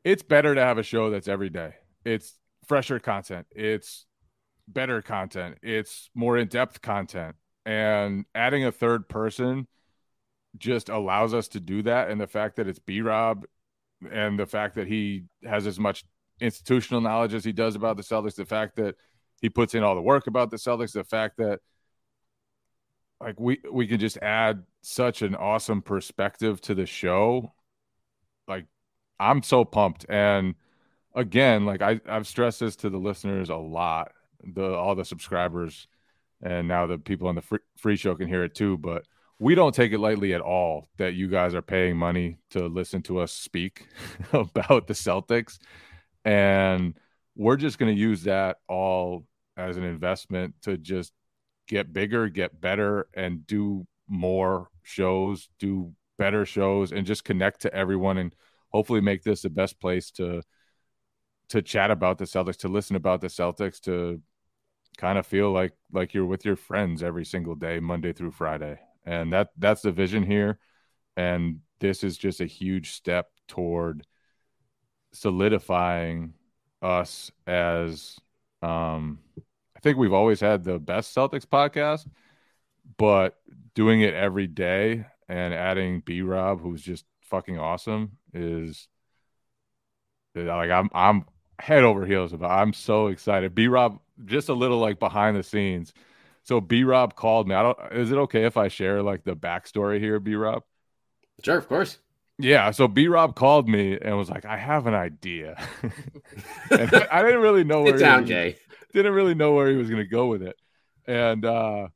it's 0.04 0.22
better 0.22 0.54
to 0.54 0.60
have 0.60 0.78
a 0.78 0.82
show 0.82 1.10
that's 1.10 1.28
every 1.28 1.50
day. 1.50 1.74
It's 2.04 2.34
fresher 2.66 2.98
content. 2.98 3.46
It's 3.50 4.06
better 4.68 5.02
content. 5.02 5.58
It's 5.62 6.10
more 6.14 6.36
in-depth 6.36 6.80
content. 6.82 7.36
And 7.64 8.24
adding 8.34 8.64
a 8.64 8.72
third 8.72 9.08
person 9.08 9.66
just 10.56 10.88
allows 10.88 11.34
us 11.34 11.48
to 11.48 11.60
do 11.60 11.82
that. 11.82 12.10
And 12.10 12.20
the 12.20 12.26
fact 12.26 12.56
that 12.56 12.68
it's 12.68 12.78
B 12.78 13.00
Rob 13.00 13.44
and 14.10 14.38
the 14.38 14.46
fact 14.46 14.76
that 14.76 14.86
he 14.86 15.24
has 15.44 15.66
as 15.66 15.78
much 15.78 16.04
institutional 16.40 17.00
knowledge 17.00 17.34
as 17.34 17.44
he 17.44 17.52
does 17.52 17.74
about 17.74 17.96
the 17.96 18.02
Celtics, 18.02 18.36
the 18.36 18.44
fact 18.44 18.76
that 18.76 18.94
he 19.40 19.48
puts 19.48 19.74
in 19.74 19.82
all 19.82 19.94
the 19.94 20.02
work 20.02 20.26
about 20.26 20.50
the 20.50 20.56
Celtics, 20.56 20.92
the 20.92 21.04
fact 21.04 21.38
that 21.38 21.60
like 23.20 23.38
we 23.40 23.60
we 23.70 23.86
can 23.86 23.98
just 23.98 24.18
add 24.18 24.64
such 24.82 25.22
an 25.22 25.34
awesome 25.34 25.82
perspective 25.82 26.60
to 26.62 26.74
the 26.74 26.86
show. 26.86 27.52
Like 28.46 28.66
I'm 29.18 29.42
so 29.42 29.64
pumped. 29.64 30.06
And 30.08 30.54
again, 31.14 31.64
like 31.64 31.82
I, 31.82 32.00
I've 32.06 32.26
stressed 32.26 32.60
this 32.60 32.76
to 32.76 32.90
the 32.90 32.98
listeners 32.98 33.48
a 33.48 33.56
lot, 33.56 34.12
the 34.42 34.74
all 34.74 34.94
the 34.94 35.04
subscribers 35.04 35.88
and 36.42 36.68
now 36.68 36.86
the 36.86 36.98
people 36.98 37.28
on 37.28 37.34
the 37.34 37.42
free, 37.42 37.58
free 37.78 37.96
show 37.96 38.14
can 38.14 38.28
hear 38.28 38.44
it 38.44 38.54
too. 38.54 38.76
But 38.76 39.06
we 39.38 39.54
don't 39.54 39.74
take 39.74 39.92
it 39.92 39.98
lightly 39.98 40.34
at 40.34 40.40
all 40.40 40.88
that 40.98 41.14
you 41.14 41.28
guys 41.28 41.54
are 41.54 41.62
paying 41.62 41.96
money 41.96 42.38
to 42.50 42.66
listen 42.66 43.02
to 43.02 43.20
us 43.20 43.32
speak 43.32 43.86
about 44.32 44.86
the 44.86 44.94
Celtics. 44.94 45.58
And 46.24 46.94
we're 47.34 47.56
just 47.56 47.78
going 47.78 47.94
to 47.94 48.00
use 48.00 48.24
that 48.24 48.58
all 48.68 49.26
as 49.56 49.76
an 49.76 49.84
investment 49.84 50.54
to 50.62 50.76
just 50.76 51.12
get 51.66 51.92
bigger, 51.92 52.28
get 52.28 52.60
better, 52.60 53.08
and 53.14 53.46
do 53.46 53.86
more 54.08 54.68
shows, 54.82 55.48
do 55.58 55.92
better 56.18 56.46
shows, 56.46 56.92
and 56.92 57.06
just 57.06 57.24
connect 57.24 57.62
to 57.62 57.74
everyone 57.74 58.18
and 58.18 58.34
hopefully 58.70 59.00
make 59.00 59.22
this 59.22 59.42
the 59.42 59.50
best 59.50 59.80
place 59.80 60.10
to 60.12 60.42
to 61.48 61.62
chat 61.62 61.92
about 61.92 62.18
the 62.18 62.24
Celtics, 62.24 62.56
to 62.58 62.68
listen 62.68 62.96
about 62.96 63.20
the 63.20 63.28
Celtics, 63.28 63.80
to 63.80 64.20
kind 64.96 65.18
of 65.18 65.26
feel 65.26 65.52
like 65.52 65.72
like 65.92 66.14
you're 66.14 66.26
with 66.26 66.44
your 66.44 66.56
friends 66.56 67.02
every 67.02 67.24
single 67.24 67.54
day, 67.54 67.80
Monday 67.80 68.12
through 68.12 68.32
Friday. 68.32 68.78
And 69.04 69.32
that 69.32 69.50
that's 69.56 69.82
the 69.82 69.92
vision 69.92 70.22
here. 70.22 70.58
And 71.16 71.60
this 71.80 72.02
is 72.02 72.16
just 72.16 72.40
a 72.40 72.46
huge 72.46 72.92
step 72.92 73.28
toward 73.48 74.06
solidifying 75.12 76.34
us 76.82 77.30
as 77.46 78.18
um 78.62 79.18
think 79.86 79.98
we've 79.98 80.12
always 80.12 80.40
had 80.40 80.64
the 80.64 80.80
best 80.80 81.14
Celtics 81.14 81.46
podcast, 81.46 82.08
but 82.98 83.36
doing 83.74 84.00
it 84.00 84.14
every 84.14 84.48
day 84.48 85.06
and 85.28 85.54
adding 85.54 86.02
B 86.04 86.22
Rob, 86.22 86.60
who's 86.60 86.82
just 86.82 87.04
fucking 87.20 87.56
awesome, 87.56 88.18
is 88.34 88.88
like 90.34 90.70
I'm 90.70 90.90
I'm 90.92 91.24
head 91.60 91.84
over 91.84 92.04
heels 92.04 92.32
about. 92.32 92.50
I'm 92.50 92.72
so 92.72 93.06
excited. 93.06 93.54
B 93.54 93.68
Rob, 93.68 94.00
just 94.24 94.48
a 94.48 94.54
little 94.54 94.78
like 94.78 94.98
behind 94.98 95.36
the 95.36 95.44
scenes. 95.44 95.92
So 96.42 96.60
B 96.60 96.82
Rob 96.82 97.14
called 97.14 97.46
me. 97.46 97.54
I 97.54 97.62
don't. 97.62 97.78
Is 97.92 98.10
it 98.10 98.18
okay 98.18 98.44
if 98.44 98.56
I 98.56 98.66
share 98.66 99.04
like 99.04 99.22
the 99.22 99.36
backstory 99.36 100.00
here, 100.00 100.18
B 100.18 100.34
Rob? 100.34 100.64
Sure, 101.44 101.58
of 101.58 101.68
course. 101.68 101.98
Yeah. 102.40 102.72
So 102.72 102.88
B 102.88 103.06
Rob 103.06 103.36
called 103.36 103.68
me 103.68 103.96
and 104.00 104.16
was 104.16 104.30
like, 104.30 104.44
"I 104.44 104.56
have 104.56 104.88
an 104.88 104.94
idea," 104.94 105.56
and 106.70 106.92
I, 106.92 107.06
I 107.12 107.22
didn't 107.22 107.40
really 107.40 107.62
know 107.62 107.82
where 107.82 107.96
Sit 107.96 108.04
down, 108.04 108.26
Jay. 108.26 108.56
Didn't 108.96 109.12
really 109.12 109.34
know 109.34 109.52
where 109.52 109.68
he 109.68 109.76
was 109.76 109.90
going 109.90 110.02
to 110.02 110.08
go 110.08 110.28
with 110.28 110.42
it, 110.42 110.56
and 111.06 111.44
uh, 111.44 111.88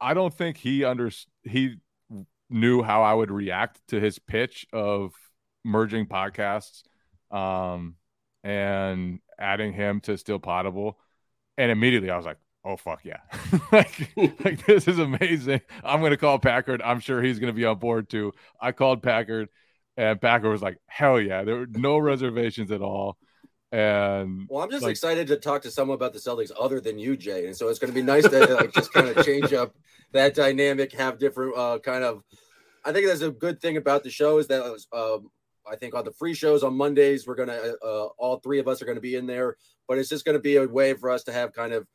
I 0.00 0.12
don't 0.12 0.34
think 0.34 0.56
he 0.56 0.82
under 0.82 1.08
he 1.44 1.76
knew 2.48 2.82
how 2.82 3.04
I 3.04 3.14
would 3.14 3.30
react 3.30 3.80
to 3.90 4.00
his 4.00 4.18
pitch 4.18 4.66
of 4.72 5.12
merging 5.64 6.06
podcasts, 6.06 6.82
um, 7.30 7.94
and 8.42 9.20
adding 9.38 9.72
him 9.72 10.00
to 10.00 10.18
Still 10.18 10.40
Poddable, 10.40 10.94
and 11.56 11.70
immediately 11.70 12.10
I 12.10 12.16
was 12.16 12.26
like, 12.26 12.38
"Oh 12.64 12.76
fuck 12.76 13.04
yeah!" 13.04 13.20
like, 13.70 14.10
like 14.16 14.66
this 14.66 14.88
is 14.88 14.98
amazing. 14.98 15.60
I'm 15.84 16.00
to 16.10 16.16
call 16.16 16.40
Packard. 16.40 16.82
I'm 16.82 16.98
sure 16.98 17.22
he's 17.22 17.38
to 17.52 17.56
be 17.56 17.66
on 17.66 17.78
board 17.78 18.08
too. 18.10 18.32
I 18.60 18.72
called 18.72 19.00
Packard, 19.00 19.48
and 19.96 20.20
Packard 20.20 20.50
was 20.50 20.60
like, 20.60 20.78
"Hell 20.88 21.20
yeah!" 21.20 21.44
There 21.44 21.54
were 21.54 21.66
no 21.68 21.98
reservations 21.98 22.72
at 22.72 22.82
all. 22.82 23.16
And 23.72 24.46
Well, 24.48 24.64
I'm 24.64 24.70
just 24.70 24.82
Like- 24.82 24.90
excited 24.92 25.28
to 25.28 25.36
talk 25.36 25.62
to 25.62 25.70
someone 25.70 25.94
about 25.94 26.12
the 26.12 26.18
Celtics 26.18 26.50
other 26.58 26.80
than 26.80 26.98
you, 26.98 27.16
Jay. 27.16 27.46
And 27.46 27.56
so 27.56 27.68
it's 27.68 27.78
going 27.78 27.92
to 27.92 27.94
be 27.94 28.02
nice 28.02 28.28
to 28.28 28.54
like 28.54 28.72
just 28.72 28.92
kind 28.92 29.08
of 29.08 29.24
change 29.24 29.52
up 29.52 29.74
that 30.12 30.34
dynamic, 30.34 30.92
have 30.92 31.18
different 31.18 31.56
uh, 31.56 31.78
kind 31.78 32.02
of. 32.04 32.24
I 32.84 32.92
think 32.92 33.06
that's 33.06 33.20
a 33.20 33.30
good 33.30 33.60
thing 33.60 33.76
about 33.76 34.02
the 34.02 34.10
show 34.10 34.38
is 34.38 34.48
that 34.48 34.62
um, 34.92 35.30
I 35.70 35.76
think 35.76 35.94
on 35.94 36.04
the 36.04 36.12
free 36.12 36.34
shows 36.34 36.64
on 36.64 36.74
Mondays 36.74 37.26
we're 37.26 37.34
gonna 37.34 37.74
uh, 37.84 38.06
all 38.18 38.40
three 38.40 38.58
of 38.58 38.66
us 38.66 38.80
are 38.82 38.86
going 38.86 38.96
to 38.96 39.02
be 39.02 39.14
in 39.14 39.26
there, 39.26 39.56
but 39.86 39.98
it's 39.98 40.08
just 40.08 40.24
going 40.24 40.36
to 40.36 40.42
be 40.42 40.56
a 40.56 40.66
way 40.66 40.94
for 40.94 41.10
us 41.10 41.22
to 41.24 41.32
have 41.32 41.52
kind 41.52 41.72
of 41.72 41.86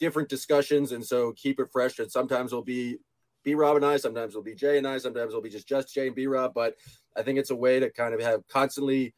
different 0.00 0.28
discussions, 0.30 0.92
and 0.92 1.04
so 1.04 1.32
keep 1.36 1.60
it 1.60 1.68
fresh. 1.70 1.98
And 1.98 2.10
sometimes 2.10 2.52
it'll 2.52 2.64
be 2.64 2.96
B 3.44 3.54
Rob 3.54 3.76
and 3.76 3.84
I, 3.84 3.98
sometimes 3.98 4.32
it'll 4.32 4.42
be 4.42 4.54
Jay 4.54 4.78
and 4.78 4.86
I, 4.88 4.98
sometimes 4.98 5.28
it'll 5.28 5.42
be 5.42 5.50
just 5.50 5.68
just 5.68 5.94
Jay 5.94 6.06
and 6.08 6.16
B 6.16 6.26
Rob. 6.26 6.54
But 6.54 6.74
I 7.16 7.22
think 7.22 7.38
it's 7.38 7.50
a 7.50 7.56
way 7.56 7.78
to 7.78 7.90
kind 7.90 8.14
of 8.14 8.20
have 8.20 8.46
constantly 8.48 9.14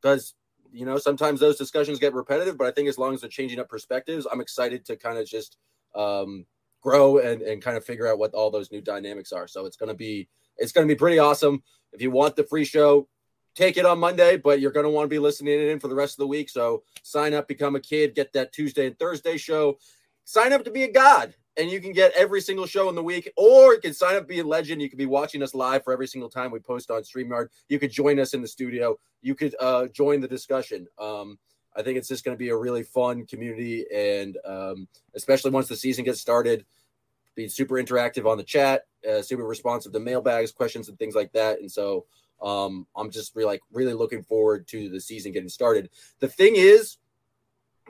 because 0.00 0.34
you 0.72 0.84
know 0.84 0.98
sometimes 0.98 1.40
those 1.40 1.56
discussions 1.56 1.98
get 1.98 2.14
repetitive. 2.14 2.58
But 2.58 2.66
I 2.66 2.70
think 2.70 2.88
as 2.88 2.98
long 2.98 3.14
as 3.14 3.20
they're 3.20 3.30
changing 3.30 3.58
up 3.58 3.68
perspectives, 3.68 4.26
I'm 4.30 4.40
excited 4.40 4.84
to 4.86 4.96
kind 4.96 5.18
of 5.18 5.26
just 5.26 5.56
um, 5.94 6.46
grow 6.80 7.18
and 7.18 7.42
and 7.42 7.62
kind 7.62 7.76
of 7.76 7.84
figure 7.84 8.06
out 8.06 8.18
what 8.18 8.34
all 8.34 8.50
those 8.50 8.72
new 8.72 8.80
dynamics 8.80 9.32
are. 9.32 9.46
So 9.46 9.66
it's 9.66 9.76
gonna 9.76 9.94
be 9.94 10.28
it's 10.56 10.72
gonna 10.72 10.86
be 10.86 10.94
pretty 10.94 11.18
awesome. 11.18 11.62
If 11.92 12.02
you 12.02 12.10
want 12.10 12.36
the 12.36 12.44
free 12.44 12.64
show, 12.64 13.08
take 13.58 13.76
it 13.76 13.84
on 13.84 13.98
Monday, 13.98 14.36
but 14.36 14.60
you're 14.60 14.70
going 14.70 14.84
to 14.84 14.90
want 14.90 15.04
to 15.04 15.08
be 15.08 15.18
listening 15.18 15.60
in 15.60 15.80
for 15.80 15.88
the 15.88 15.94
rest 15.94 16.14
of 16.14 16.18
the 16.18 16.26
week. 16.26 16.48
So 16.48 16.84
sign 17.02 17.34
up, 17.34 17.48
become 17.48 17.74
a 17.74 17.80
kid, 17.80 18.14
get 18.14 18.32
that 18.34 18.52
Tuesday 18.52 18.86
and 18.86 18.98
Thursday 18.98 19.36
show. 19.36 19.78
Sign 20.24 20.52
up 20.52 20.64
to 20.64 20.70
be 20.70 20.84
a 20.84 20.92
god, 20.92 21.34
and 21.58 21.70
you 21.70 21.80
can 21.80 21.92
get 21.92 22.12
every 22.16 22.40
single 22.40 22.66
show 22.66 22.88
in 22.88 22.94
the 22.94 23.02
week, 23.02 23.30
or 23.36 23.74
you 23.74 23.80
can 23.80 23.92
sign 23.92 24.16
up 24.16 24.28
be 24.28 24.38
a 24.38 24.44
legend. 24.44 24.80
You 24.80 24.88
can 24.88 24.98
be 24.98 25.06
watching 25.06 25.42
us 25.42 25.54
live 25.54 25.84
for 25.84 25.92
every 25.92 26.06
single 26.06 26.30
time 26.30 26.50
we 26.50 26.60
post 26.60 26.90
on 26.90 27.02
StreamYard. 27.02 27.48
You 27.68 27.78
could 27.78 27.90
join 27.90 28.18
us 28.20 28.32
in 28.32 28.40
the 28.40 28.48
studio. 28.48 28.98
You 29.22 29.34
could 29.34 29.54
uh, 29.60 29.88
join 29.88 30.20
the 30.20 30.28
discussion. 30.28 30.86
Um, 30.98 31.38
I 31.76 31.82
think 31.82 31.98
it's 31.98 32.08
just 32.08 32.24
going 32.24 32.36
to 32.36 32.38
be 32.38 32.48
a 32.48 32.56
really 32.56 32.82
fun 32.82 33.26
community, 33.26 33.84
and 33.94 34.38
um, 34.44 34.88
especially 35.14 35.50
once 35.50 35.68
the 35.68 35.76
season 35.76 36.04
gets 36.04 36.20
started, 36.20 36.64
be 37.34 37.48
super 37.48 37.74
interactive 37.76 38.28
on 38.28 38.36
the 38.36 38.44
chat, 38.44 38.86
uh, 39.08 39.22
super 39.22 39.44
responsive 39.44 39.92
to 39.92 40.00
mailbags, 40.00 40.52
questions, 40.52 40.88
and 40.88 40.98
things 40.98 41.14
like 41.14 41.32
that. 41.32 41.60
And 41.60 41.70
so 41.70 42.06
um, 42.42 42.86
I'm 42.96 43.10
just 43.10 43.34
really 43.36 43.46
like 43.46 43.60
really 43.72 43.94
looking 43.94 44.22
forward 44.22 44.66
to 44.68 44.88
the 44.88 45.00
season 45.00 45.32
getting 45.32 45.48
started. 45.48 45.90
The 46.20 46.28
thing 46.28 46.54
is, 46.56 46.98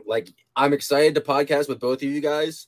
like, 0.06 0.28
I'm 0.54 0.72
excited 0.72 1.14
to 1.14 1.20
podcast 1.20 1.68
with 1.68 1.80
both 1.80 1.98
of 1.98 2.08
you 2.08 2.20
guys, 2.20 2.66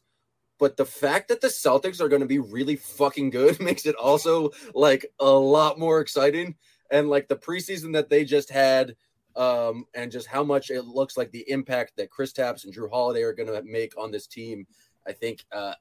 but 0.60 0.76
the 0.76 0.84
fact 0.84 1.28
that 1.28 1.40
the 1.40 1.48
Celtics 1.48 2.00
are 2.00 2.08
going 2.08 2.20
to 2.20 2.28
be 2.28 2.38
really 2.38 2.76
fucking 2.76 3.30
good 3.30 3.58
makes 3.62 3.86
it 3.86 3.96
also 3.96 4.50
like 4.74 5.06
a 5.18 5.30
lot 5.30 5.78
more 5.78 6.00
exciting. 6.00 6.54
And 6.92 7.08
like 7.08 7.28
the 7.28 7.36
preseason 7.36 7.94
that 7.94 8.10
they 8.10 8.24
just 8.24 8.50
had, 8.50 8.96
um, 9.36 9.86
and 9.94 10.12
just 10.12 10.26
how 10.26 10.44
much 10.44 10.70
it 10.70 10.84
looks 10.84 11.16
like 11.16 11.30
the 11.30 11.48
impact 11.48 11.92
that 11.96 12.10
Kristaps 12.10 12.64
and 12.64 12.74
Jrue 12.74 12.90
Holiday 12.90 13.22
are 13.22 13.32
going 13.32 13.48
to 13.48 13.62
make 13.62 13.96
on 13.96 14.10
this 14.10 14.26
team, 14.26 14.66
I 15.06 15.12
think 15.12 15.44
uh, 15.52 15.74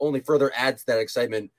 only 0.00 0.20
further 0.20 0.52
adds 0.54 0.84
that 0.84 0.98
excitement 0.98 1.50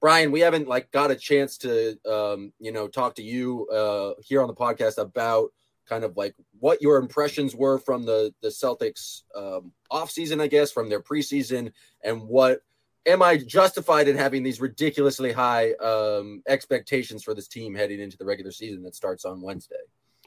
Brian, 0.00 0.30
we 0.30 0.40
haven't 0.40 0.68
like 0.68 0.90
got 0.92 1.10
a 1.10 1.16
chance 1.16 1.58
to 1.58 1.96
um, 2.08 2.52
you 2.60 2.70
know 2.70 2.86
talk 2.86 3.14
to 3.16 3.22
you 3.22 3.66
uh, 3.68 4.12
here 4.22 4.42
on 4.42 4.48
the 4.48 4.54
podcast 4.54 4.98
about 4.98 5.50
kind 5.88 6.04
of 6.04 6.16
like 6.16 6.34
what 6.58 6.82
your 6.82 6.96
impressions 6.96 7.54
were 7.54 7.78
from 7.78 8.04
the 8.04 8.34
the 8.42 8.48
Celtics 8.48 9.22
um, 9.34 9.72
off 9.90 10.10
season, 10.10 10.40
I 10.40 10.46
guess, 10.46 10.72
from 10.72 10.88
their 10.88 11.00
preseason, 11.00 11.72
and 12.02 12.22
what 12.22 12.60
am 13.06 13.22
I 13.22 13.36
justified 13.36 14.08
in 14.08 14.16
having 14.16 14.42
these 14.42 14.60
ridiculously 14.60 15.32
high 15.32 15.72
um, 15.74 16.42
expectations 16.48 17.22
for 17.22 17.34
this 17.34 17.48
team 17.48 17.74
heading 17.74 18.00
into 18.00 18.16
the 18.16 18.24
regular 18.24 18.50
season 18.50 18.82
that 18.82 18.96
starts 18.96 19.24
on 19.24 19.40
Wednesday? 19.40 19.76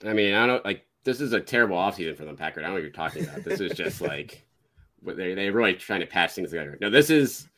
I 0.05 0.13
mean, 0.13 0.33
I 0.33 0.47
don't 0.47 0.63
like 0.63 0.85
this 1.03 1.21
is 1.21 1.33
a 1.33 1.39
terrible 1.39 1.77
offseason 1.77 2.15
for 2.15 2.25
them, 2.25 2.37
Packard. 2.37 2.63
I 2.63 2.67
don't 2.67 2.75
know 2.75 2.81
what 2.81 2.83
you're 2.83 2.91
talking 2.91 3.23
about. 3.23 3.43
This 3.43 3.59
is 3.59 3.73
just 3.73 4.01
like 4.01 4.45
they 5.05 5.33
they 5.33 5.49
really 5.49 5.73
trying 5.75 6.01
to 6.01 6.05
patch 6.05 6.33
things 6.33 6.49
together. 6.49 6.77
No, 6.81 6.89
this 6.89 7.09
is 7.09 7.49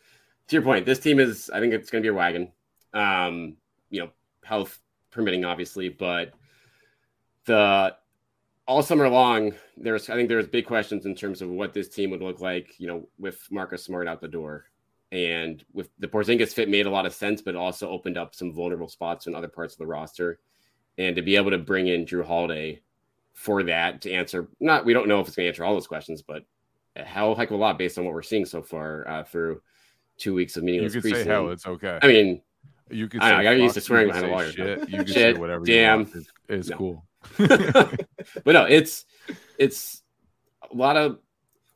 to 0.52 0.58
your 0.58 0.64
point, 0.64 0.86
this 0.86 1.00
team 1.00 1.18
is, 1.20 1.50
I 1.50 1.62
think 1.62 1.74
it's 1.74 1.90
going 1.90 2.04
to 2.04 2.06
be 2.06 2.14
a 2.14 2.14
wagon. 2.14 2.52
Um, 2.94 3.56
you 3.90 4.02
know, 4.02 4.10
health 4.44 4.78
permitting, 5.10 5.46
obviously, 5.46 5.88
but 5.88 6.34
the 7.46 7.96
all 8.68 8.84
summer 8.84 9.10
long, 9.10 9.54
there's, 9.76 10.10
I 10.10 10.16
think 10.16 10.30
there's 10.30 10.48
big 10.48 10.66
questions 10.66 11.06
in 11.06 11.16
terms 11.16 11.42
of 11.42 11.50
what 11.50 11.74
this 11.74 11.90
team 11.90 12.12
would 12.12 12.22
look 12.22 12.40
like, 12.40 12.80
you 12.80 12.88
know, 12.88 13.08
with 13.20 13.46
Marcus 13.52 13.84
Smart 13.84 14.08
out 14.08 14.22
the 14.22 14.28
door. 14.28 14.66
And 15.12 15.64
with 15.74 15.90
the 16.00 16.08
Porzingis 16.08 16.54
fit 16.54 16.70
made 16.70 16.86
a 16.86 16.90
lot 16.90 17.06
of 17.06 17.14
sense, 17.14 17.42
but 17.42 17.56
also 17.56 17.90
opened 17.90 18.18
up 18.18 18.34
some 18.34 18.54
vulnerable 18.54 18.88
spots 18.88 19.28
in 19.28 19.36
other 19.36 19.50
parts 19.50 19.74
of 19.74 19.80
the 19.80 19.88
roster. 19.88 20.40
And 20.98 21.18
to 21.18 21.22
be 21.22 21.36
able 21.36 21.52
to 21.52 21.58
bring 21.58 21.88
in 21.88 22.06
Jrue 22.06 22.26
Holiday 22.26 22.82
for 23.34 23.62
that 23.64 24.02
to 24.04 24.14
answer, 24.14 24.48
not, 24.62 24.86
we 24.86 24.94
don't 24.94 25.10
know 25.10 25.20
if 25.20 25.28
it's 25.28 25.36
going 25.36 25.46
to 25.46 25.50
answer 25.50 25.66
all 25.66 25.74
those 25.74 25.88
questions, 25.88 26.22
but 26.22 26.46
a 26.96 27.04
hell 27.04 27.36
heck 27.36 27.50
of 27.50 27.56
a 27.56 27.58
lot 27.58 27.78
based 27.78 27.98
on 27.98 28.06
what 28.06 28.14
we're 28.14 28.22
seeing 28.22 28.46
so 28.46 28.62
far 28.62 29.06
uh, 29.08 29.24
through 29.24 29.62
two 30.18 30.34
weeks 30.34 30.56
of 30.56 30.64
meaningless. 30.64 30.96
You 30.96 31.02
could 31.02 31.14
say 31.14 31.26
hell, 31.26 31.50
it's 31.50 31.66
okay. 31.68 32.00
I 32.02 32.08
mean, 32.08 32.42
you 32.90 33.10
could. 33.10 33.22
I, 33.22 33.32
know, 33.32 33.38
I 33.38 33.44
got 33.44 33.58
used 33.58 33.74
to 33.74 33.82
swearing 33.82 34.08
behind 34.08 34.28
a 34.28 34.30
lawyer. 34.30 34.52
Shit. 34.52 34.90
You 34.90 34.98
can 34.98 35.08
shit, 35.08 35.16
say 35.16 35.34
whatever. 35.34 35.66
Damn, 35.66 36.02
It's, 36.02 36.32
it's 36.48 36.70
no. 36.70 36.78
cool. 36.78 37.06
but 37.38 38.06
no, 38.46 38.66
it's 38.66 39.06
it's 39.58 40.02
a 40.70 40.76
lot 40.76 40.98
of 40.98 41.20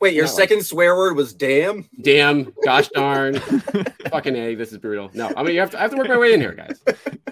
Wait, 0.02 0.14
your 0.14 0.28
second 0.28 0.64
swear 0.64 0.96
word 0.96 1.16
was 1.16 1.34
damn? 1.34 1.90
damn, 2.02 2.54
gosh 2.64 2.90
darn, 2.94 3.40
fucking 4.10 4.36
a. 4.36 4.56
This 4.56 4.72
is 4.72 4.78
brutal. 4.78 5.10
No, 5.14 5.32
I 5.36 5.44
mean 5.44 5.56
you 5.56 5.62
have 5.62 5.72
to. 5.72 5.80
I 5.80 5.82
have 5.82 5.92
to 5.92 5.98
work 5.98 6.10
my 6.10 6.18
way 6.18 6.34
in 6.34 6.42
here, 6.42 6.54
guys. 6.54 6.80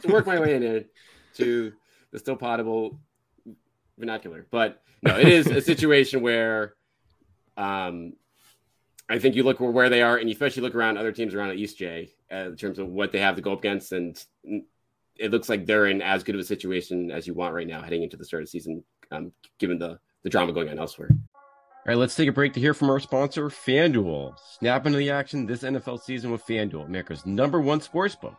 to 0.01 0.07
work 0.11 0.25
my 0.25 0.39
way 0.39 0.55
in 0.55 0.61
here 0.61 0.85
to 1.35 1.73
the 2.11 2.19
still 2.19 2.37
poddable 2.37 2.97
vernacular. 3.97 4.47
But 4.49 4.81
no, 5.01 5.19
it 5.19 5.27
is 5.27 5.47
a 5.47 5.61
situation 5.61 6.21
where, 6.21 6.75
um, 7.57 8.13
I 9.09 9.19
think 9.19 9.35
you 9.35 9.43
look 9.43 9.59
where 9.59 9.89
they 9.89 10.01
are, 10.01 10.17
and 10.17 10.29
you 10.29 10.33
especially 10.33 10.63
look 10.63 10.75
around 10.75 10.97
other 10.97 11.11
teams 11.11 11.33
around 11.33 11.49
at 11.49 11.57
East 11.57 11.77
J 11.77 12.11
uh, 12.31 12.35
in 12.35 12.55
terms 12.55 12.79
of 12.79 12.87
what 12.87 13.11
they 13.11 13.19
have 13.19 13.35
to 13.35 13.41
go 13.41 13.53
up 13.53 13.59
against, 13.59 13.91
and 13.91 14.23
it 15.17 15.31
looks 15.31 15.49
like 15.49 15.65
they're 15.65 15.87
in 15.87 16.01
as 16.01 16.23
good 16.23 16.35
of 16.35 16.41
a 16.41 16.45
situation 16.45 17.11
as 17.11 17.27
you 17.27 17.33
want 17.33 17.53
right 17.53 17.67
now 17.67 17.81
heading 17.81 18.03
into 18.03 18.17
the 18.17 18.25
start 18.25 18.43
of 18.43 18.47
the 18.47 18.51
season, 18.51 18.83
um, 19.11 19.31
given 19.59 19.79
the 19.79 19.99
the 20.23 20.29
drama 20.29 20.53
going 20.53 20.69
on 20.69 20.79
elsewhere. 20.79 21.09
All 21.11 21.89
right, 21.91 21.97
let's 21.97 22.15
take 22.15 22.29
a 22.29 22.33
break 22.33 22.53
to 22.53 22.61
hear 22.61 22.73
from 22.73 22.89
our 22.89 22.99
sponsor, 22.99 23.49
FanDuel. 23.49 24.35
Snap 24.57 24.85
into 24.85 24.97
the 24.97 25.09
action 25.09 25.45
this 25.45 25.63
NFL 25.63 26.01
season 26.01 26.31
with 26.31 26.45
FanDuel, 26.45 26.85
America's 26.85 27.25
number 27.25 27.59
one 27.59 27.81
sports 27.81 28.15
book. 28.15 28.37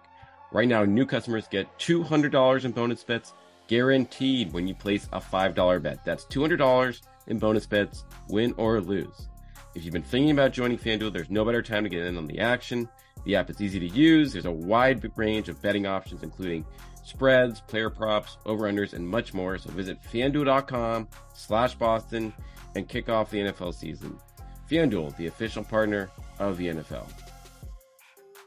Right 0.50 0.66
now, 0.66 0.84
new 0.84 1.04
customers 1.04 1.46
get 1.48 1.78
$200 1.78 2.64
in 2.64 2.72
bonus 2.72 3.04
bets 3.04 3.34
guaranteed 3.68 4.52
when 4.54 4.66
you 4.66 4.74
place 4.74 5.08
a 5.12 5.20
$5 5.20 5.82
bet. 5.82 6.02
That's 6.04 6.24
$200 6.24 7.02
in 7.26 7.38
bonus 7.38 7.66
bets, 7.66 8.04
win 8.28 8.54
or 8.56 8.80
lose. 8.80 9.28
If 9.74 9.84
you've 9.84 9.92
been 9.92 10.02
thinking 10.02 10.30
about 10.30 10.52
joining 10.52 10.78
FanDuel, 10.78 11.12
there's 11.12 11.28
no 11.28 11.44
better 11.44 11.62
time 11.62 11.84
to 11.84 11.90
get 11.90 12.06
in 12.06 12.16
on 12.16 12.26
the 12.26 12.38
action. 12.38 12.88
The 13.24 13.36
app 13.36 13.50
is 13.50 13.60
easy 13.60 13.80
to 13.80 13.88
use. 13.88 14.32
There's 14.32 14.44
a 14.44 14.52
wide 14.52 15.10
range 15.16 15.48
of 15.48 15.60
betting 15.62 15.86
options, 15.86 16.22
including 16.22 16.64
spreads, 17.02 17.60
player 17.60 17.90
props, 17.90 18.38
over-unders, 18.46 18.92
and 18.92 19.06
much 19.06 19.34
more. 19.34 19.58
So 19.58 19.70
visit 19.70 19.98
fanduel.com 20.02 21.08
slash 21.32 21.74
Boston 21.74 22.32
and 22.74 22.88
kick 22.88 23.08
off 23.08 23.30
the 23.30 23.38
NFL 23.38 23.74
season. 23.74 24.18
FanDuel, 24.70 25.16
the 25.16 25.26
official 25.26 25.62
partner 25.62 26.10
of 26.38 26.56
the 26.56 26.68
NFL. 26.68 27.06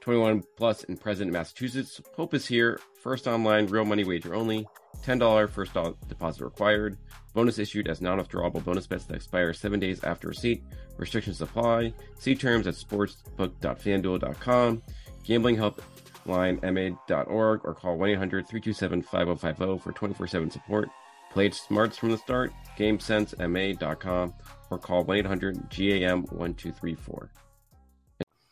21 0.07 0.41
plus 0.55 0.85
and 0.85 0.99
present 1.01 1.27
in 1.27 1.33
Massachusetts. 1.33 1.99
Hope 2.15 2.33
is 2.33 2.47
here. 2.47 2.79
First 3.03 3.27
online, 3.27 3.65
real 3.65 3.83
money 3.83 4.05
wager 4.05 4.33
only. 4.33 4.65
$10 5.03 5.49
first 5.49 5.73
deposit 6.07 6.45
required. 6.45 6.97
Bonus 7.33 7.59
issued 7.59 7.89
as 7.89 7.99
non-withdrawable 7.99 8.63
bonus 8.63 8.87
bets 8.87 9.03
that 9.03 9.15
expire 9.15 9.51
seven 9.51 9.81
days 9.81 10.01
after 10.05 10.29
receipt. 10.29 10.63
Restrictions 10.95 11.41
apply. 11.41 11.93
See 12.19 12.35
terms 12.35 12.67
at 12.67 12.75
sportsbook.fanduel.com. 12.75 14.81
Gambling 15.25 15.57
help 15.57 15.81
line 16.25 16.57
ma.org 16.63 17.65
or 17.65 17.73
call 17.73 17.97
1-800-327-5050 17.97 19.81
for 19.81 19.91
24-7 19.91 20.53
support. 20.53 20.87
Play 21.31 21.49
smarts 21.49 21.97
from 21.97 22.11
the 22.11 22.17
start. 22.17 22.53
GameSenseMA.com 22.77 24.33
or 24.69 24.77
call 24.77 25.03
1-800-GAM-1234. 25.03 27.29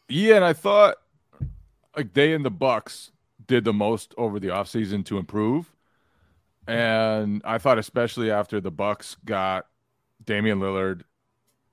Yeah, 0.09 0.35
and 0.35 0.45
I 0.45 0.53
thought 0.53 0.97
like 1.95 2.13
they 2.13 2.33
and 2.33 2.45
the 2.45 2.51
Bucks 2.51 3.11
did 3.47 3.63
the 3.63 3.73
most 3.73 4.13
over 4.17 4.39
the 4.39 4.47
offseason 4.47 5.05
to 5.05 5.17
improve. 5.17 5.73
And 6.67 7.41
I 7.45 7.57
thought 7.57 7.77
especially 7.77 8.31
after 8.31 8.59
the 8.59 8.71
Bucks 8.71 9.17
got 9.23 9.67
Damian 10.23 10.59
Lillard 10.59 11.01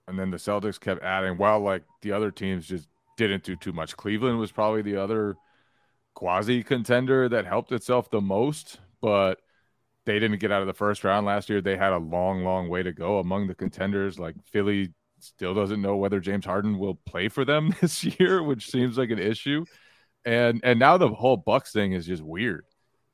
and 0.06 0.18
then 0.18 0.30
the 0.30 0.36
Celtics 0.36 0.78
kept 0.78 1.02
adding 1.02 1.38
while 1.38 1.60
like 1.60 1.84
the 2.02 2.12
other 2.12 2.30
teams 2.30 2.66
just 2.66 2.88
didn't 3.16 3.44
do 3.44 3.56
too 3.56 3.72
much. 3.72 3.96
Cleveland 3.96 4.38
was 4.38 4.52
probably 4.52 4.82
the 4.82 4.96
other 4.96 5.36
quasi 6.14 6.62
contender 6.62 7.28
that 7.28 7.46
helped 7.46 7.72
itself 7.72 8.10
the 8.10 8.20
most, 8.20 8.80
but 9.00 9.40
they 10.04 10.18
didn't 10.18 10.40
get 10.40 10.52
out 10.52 10.60
of 10.60 10.66
the 10.66 10.74
first 10.74 11.04
round 11.04 11.26
last 11.26 11.48
year. 11.48 11.60
They 11.60 11.76
had 11.76 11.92
a 11.92 11.98
long, 11.98 12.44
long 12.44 12.68
way 12.68 12.82
to 12.82 12.92
go 12.92 13.18
among 13.18 13.46
the 13.46 13.54
contenders. 13.54 14.18
Like 14.18 14.34
Philly 14.44 14.92
still 15.20 15.54
doesn't 15.54 15.80
know 15.80 15.96
whether 15.96 16.20
James 16.20 16.44
Harden 16.44 16.78
will 16.78 16.96
play 17.06 17.28
for 17.28 17.44
them 17.44 17.74
this 17.80 18.04
year, 18.04 18.42
which 18.42 18.70
seems 18.70 18.98
like 18.98 19.10
an 19.10 19.18
issue. 19.18 19.64
And 20.24 20.60
and 20.62 20.78
now 20.78 20.98
the 20.98 21.08
whole 21.08 21.36
Bucks 21.36 21.72
thing 21.72 21.92
is 21.92 22.06
just 22.06 22.22
weird. 22.22 22.64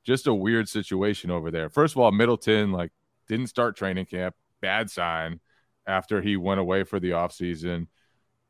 Just 0.05 0.27
a 0.27 0.35
weird 0.35 0.69
situation 0.69 1.31
over 1.31 1.51
there. 1.51 1.69
First 1.69 1.95
of 1.95 1.99
all, 1.99 2.13
Middleton 2.13 2.73
like 2.73 2.93
didn't 3.29 3.49
start 3.49 3.77
training 3.77 4.07
camp, 4.07 4.35
bad 4.61 4.91
sign 4.91 5.41
after 5.87 6.21
he 6.21 6.37
went 6.37 6.61
away 6.61 6.85
for 6.85 7.01
the 7.01 7.11
offseason. 7.11 7.89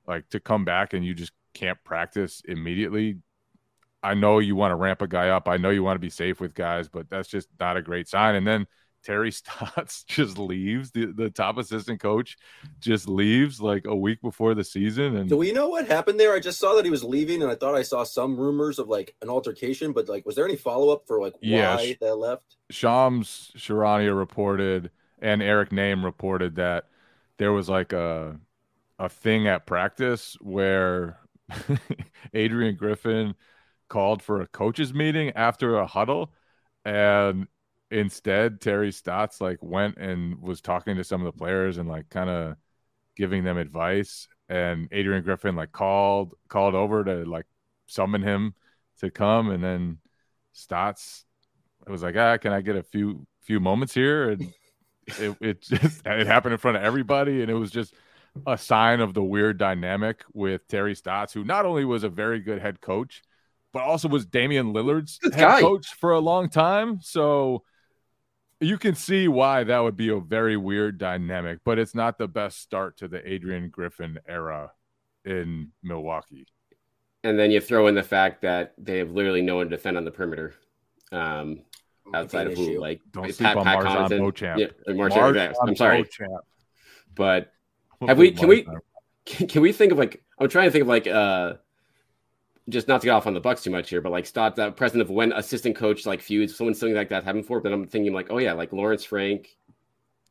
Like 0.06 0.28
to 0.30 0.40
come 0.40 0.64
back 0.64 0.92
and 0.94 1.04
you 1.04 1.14
just 1.14 1.32
can't 1.54 1.82
practice 1.84 2.42
immediately. 2.46 3.18
I 4.02 4.14
know 4.14 4.38
you 4.38 4.54
want 4.54 4.70
to 4.72 4.76
ramp 4.76 5.02
a 5.02 5.08
guy 5.08 5.30
up. 5.30 5.48
I 5.48 5.56
know 5.56 5.70
you 5.70 5.82
want 5.82 5.96
to 5.96 6.00
be 6.00 6.10
safe 6.10 6.40
with 6.40 6.54
guys, 6.54 6.88
but 6.88 7.10
that's 7.10 7.28
just 7.28 7.48
not 7.58 7.76
a 7.76 7.82
great 7.82 8.08
sign. 8.08 8.36
And 8.36 8.46
then 8.46 8.66
Terry 9.04 9.30
Stotts 9.32 10.04
just 10.04 10.38
leaves, 10.38 10.90
the, 10.90 11.06
the 11.06 11.30
top 11.30 11.58
assistant 11.58 12.00
coach 12.00 12.36
just 12.80 13.08
leaves 13.08 13.60
like 13.60 13.86
a 13.86 13.96
week 13.96 14.20
before 14.22 14.54
the 14.54 14.64
season. 14.64 15.16
And 15.16 15.28
do 15.28 15.36
we 15.36 15.52
know 15.52 15.68
what 15.68 15.86
happened 15.86 16.18
there? 16.18 16.34
I 16.34 16.40
just 16.40 16.58
saw 16.58 16.74
that 16.74 16.84
he 16.84 16.90
was 16.90 17.04
leaving, 17.04 17.42
and 17.42 17.50
I 17.50 17.54
thought 17.54 17.74
I 17.74 17.82
saw 17.82 18.02
some 18.04 18.36
rumors 18.36 18.78
of 18.78 18.88
like 18.88 19.14
an 19.20 19.28
altercation, 19.28 19.92
but 19.92 20.08
like, 20.08 20.24
was 20.24 20.36
there 20.36 20.44
any 20.46 20.56
follow 20.56 20.90
up 20.92 21.06
for 21.06 21.20
like 21.20 21.34
why 21.40 21.96
Yeah, 21.96 22.06
that 22.06 22.16
left? 22.16 22.56
Shams 22.70 23.52
Charania 23.56 24.16
reported 24.16 24.90
and 25.20 25.42
Eric 25.42 25.70
Nehm 25.70 26.04
reported 26.04 26.56
that 26.56 26.86
there 27.38 27.52
was 27.52 27.68
like 27.68 27.92
a 27.92 28.40
a 28.98 29.08
thing 29.08 29.48
at 29.48 29.66
practice 29.66 30.36
where 30.40 31.20
Adrian 32.34 32.76
Griffin 32.76 33.34
called 33.88 34.22
for 34.22 34.40
a 34.42 34.46
coaches 34.48 34.94
meeting 34.94 35.30
after 35.32 35.76
a 35.78 35.86
huddle 35.86 36.32
and 36.84 37.48
instead 37.90 38.60
Terry 38.60 38.92
Stotts 38.92 39.40
like 39.40 39.58
went 39.62 39.96
and 39.96 40.40
was 40.40 40.60
talking 40.60 40.96
to 40.96 41.04
some 41.04 41.24
of 41.24 41.32
the 41.32 41.38
players 41.38 41.78
and 41.78 41.88
like 41.88 42.08
kind 42.10 42.30
of 42.30 42.56
giving 43.16 43.44
them 43.44 43.56
advice. 43.56 44.28
And 44.48 44.88
Adrian 44.92 45.22
Griffin 45.22 45.56
like 45.56 45.72
called 45.72 46.34
called 46.48 46.74
over 46.74 47.04
to 47.04 47.24
like 47.24 47.46
summon 47.86 48.22
him 48.22 48.54
to 49.00 49.10
come. 49.10 49.50
And 49.50 49.62
then 49.62 49.98
Stotts 50.52 51.24
was 51.86 52.02
like 52.02 52.16
ah 52.16 52.36
can 52.36 52.52
I 52.52 52.60
get 52.60 52.76
a 52.76 52.82
few 52.82 53.26
few 53.42 53.60
moments 53.60 53.94
here? 53.94 54.30
And 54.30 54.52
it, 55.06 55.36
it 55.40 55.62
just 55.62 56.06
it 56.06 56.26
happened 56.26 56.52
in 56.52 56.58
front 56.58 56.76
of 56.76 56.82
everybody. 56.82 57.42
And 57.42 57.50
it 57.50 57.54
was 57.54 57.70
just 57.70 57.94
a 58.46 58.56
sign 58.56 59.00
of 59.00 59.14
the 59.14 59.22
weird 59.22 59.58
dynamic 59.58 60.22
with 60.32 60.68
Terry 60.68 60.94
Stotts 60.94 61.32
who 61.32 61.44
not 61.44 61.66
only 61.66 61.84
was 61.84 62.04
a 62.04 62.08
very 62.08 62.40
good 62.40 62.60
head 62.60 62.80
coach 62.80 63.22
but 63.72 63.82
also 63.82 64.08
was 64.08 64.26
Damian 64.26 64.72
Lillard's 64.72 65.18
head 65.34 65.60
coach 65.60 65.88
for 65.94 66.12
a 66.12 66.18
long 66.18 66.48
time. 66.48 67.00
So 67.02 67.64
you 68.60 68.76
can 68.78 68.94
see 68.94 69.28
why 69.28 69.62
that 69.64 69.78
would 69.80 69.96
be 69.96 70.08
a 70.08 70.18
very 70.20 70.56
weird 70.56 70.98
dynamic 70.98 71.60
but 71.64 71.78
it's 71.78 71.94
not 71.94 72.18
the 72.18 72.26
best 72.28 72.60
start 72.60 72.96
to 72.96 73.06
the 73.08 73.26
Adrian 73.30 73.68
Griffin 73.70 74.18
era 74.28 74.72
in 75.24 75.70
Milwaukee 75.82 76.46
And 77.24 77.38
then 77.38 77.50
you 77.50 77.60
throw 77.60 77.86
in 77.88 77.94
the 77.94 78.02
fact 78.02 78.42
that 78.42 78.74
they 78.78 78.98
have 78.98 79.10
literally 79.10 79.42
no 79.42 79.56
one 79.56 79.66
to 79.66 79.76
defend 79.76 79.96
on 79.96 80.04
the 80.04 80.10
perimeter. 80.10 80.54
Um, 81.12 81.60
outside 82.14 82.46
of 82.46 82.54
who, 82.56 82.78
like 82.80 83.00
Don't 83.12 83.24
Pat- 83.24 83.34
sleep 83.34 83.56
on 83.56 83.64
Pat 83.64 83.78
MarJon 83.78 84.08
Connaughton. 84.08 84.18
Beauchamp. 84.18 84.60
Yeah, 84.60 84.66
MarJon, 84.94 85.10
MarJon 85.34 85.54
I'm 85.62 85.76
sorry, 85.76 86.02
Beauchamp. 86.02 86.44
but 87.14 87.52
Have 88.06 88.18
we- 88.18 88.30
can 88.32 88.48
we- 88.48 88.66
can, 89.26 89.46
can 89.48 89.62
we 89.62 89.72
think 89.72 89.92
of 89.92 89.98
like 89.98 90.22
I'm 90.38 90.48
trying 90.48 90.66
to 90.68 90.70
think 90.70 90.82
of 90.82 90.88
like 90.88 91.06
uh 91.06 91.54
just 92.68 92.88
not 92.88 93.00
to 93.00 93.06
get 93.06 93.12
off 93.12 93.26
on 93.26 93.34
the 93.34 93.40
Bucks 93.40 93.62
too 93.62 93.70
much 93.70 93.88
here, 93.90 94.00
but 94.00 94.12
like 94.12 94.26
Stott 94.26 94.56
that 94.56 94.76
precedent 94.76 95.02
of 95.02 95.10
when 95.10 95.32
assistant 95.32 95.76
coach 95.76 96.04
like 96.06 96.20
feuds, 96.20 96.56
someone 96.56 96.74
something 96.74 96.94
like 96.96 97.08
that 97.10 97.24
happened 97.24 97.44
before. 97.44 97.60
But 97.60 97.72
I'm 97.72 97.86
thinking 97.86 98.12
like, 98.12 98.28
oh 98.30 98.38
yeah, 98.38 98.52
like 98.52 98.72
Lawrence 98.72 99.04
Frank, 99.04 99.56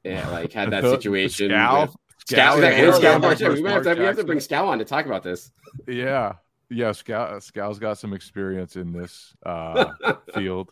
yeah, 0.04 0.28
like 0.30 0.54
had 0.54 0.72
that 0.72 0.84
situation. 0.96 1.50
Scal? 1.52 1.82
with- 1.88 1.96
Scal, 2.28 2.58
Scal, 2.58 2.62
yeah, 2.62 2.70
yeah, 2.70 2.84
and 2.86 2.94
Scal 2.94 3.00
Scal 3.00 3.22
Mark- 3.22 3.40
Mark- 3.42 3.54
we 3.56 3.62
might 3.64 3.72
have 3.72 3.84
to, 3.84 3.96
we 3.96 4.06
have 4.06 4.18
to 4.18 4.24
bring 4.24 4.40
Scal 4.40 4.68
on 4.68 4.80
to 4.80 4.86
talk 4.86 5.06
about 5.06 5.24
this. 5.24 5.52
Yeah. 5.88 6.34
Yeah, 6.70 6.90
Scal, 6.90 7.38
Scal's 7.42 7.80
got 7.80 7.98
some 7.98 8.12
experience 8.14 8.76
in 8.76 8.92
this 8.92 9.34
uh, 9.46 9.94
field. 10.34 10.72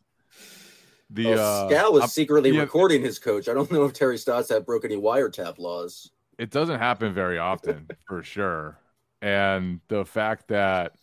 The 1.10 1.27
Well, 1.27 1.65
uh, 1.67 1.69
Scal 1.69 1.93
was 1.93 2.01
I'm- 2.01 2.10
secretly 2.10 2.50
yeah. 2.51 2.62
recording 2.62 3.01
his 3.01 3.19
coach. 3.19 3.48
I 3.48 3.53
don't 3.53 3.72
know 3.72 3.86
if 3.86 3.93
Terry 3.93 4.17
Stotts 4.17 4.50
had 4.50 4.65
broke 4.65 4.84
any 4.86 4.98
wiretap 4.98 5.57
laws. 5.60 6.12
it 6.38 6.50
doesn't 6.51 6.79
happen 6.79 7.13
very 7.13 7.38
often 7.38 7.88
for 8.07 8.22
sure. 8.24 8.77
And 9.22 9.79
the 9.88 10.03
fact 10.03 10.50
that 10.50 10.93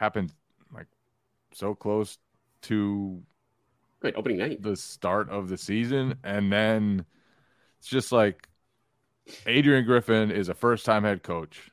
happened 0.00 0.32
like 0.74 0.86
so 1.52 1.74
close 1.74 2.18
to 2.62 3.22
Right, 4.02 4.14
opening 4.16 4.38
night. 4.38 4.62
the 4.62 4.76
start 4.76 5.28
of 5.28 5.50
the 5.50 5.58
season 5.58 6.14
and 6.24 6.50
then 6.50 7.04
it's 7.78 7.88
just 7.88 8.10
like 8.12 8.48
Adrian 9.46 9.84
Griffin 9.84 10.30
is 10.30 10.48
a 10.48 10.54
first 10.54 10.86
time 10.86 11.04
head 11.04 11.22
coach 11.22 11.70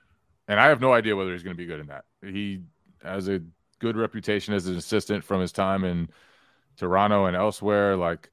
and 0.49 0.59
I 0.59 0.67
have 0.67 0.81
no 0.81 0.91
idea 0.91 1.15
whether 1.15 1.31
he's 1.31 1.43
going 1.43 1.55
to 1.55 1.57
be 1.57 1.65
good 1.65 1.79
in 1.79 1.87
that. 1.87 2.03
He 2.21 2.61
has 3.01 3.29
a 3.29 3.41
good 3.79 3.95
reputation 3.95 4.53
as 4.53 4.67
an 4.67 4.75
assistant 4.75 5.23
from 5.23 5.39
his 5.39 5.53
time 5.53 5.85
in 5.85 6.09
Toronto 6.75 7.25
and 7.25 7.35
elsewhere 7.35 7.95
like 7.95 8.29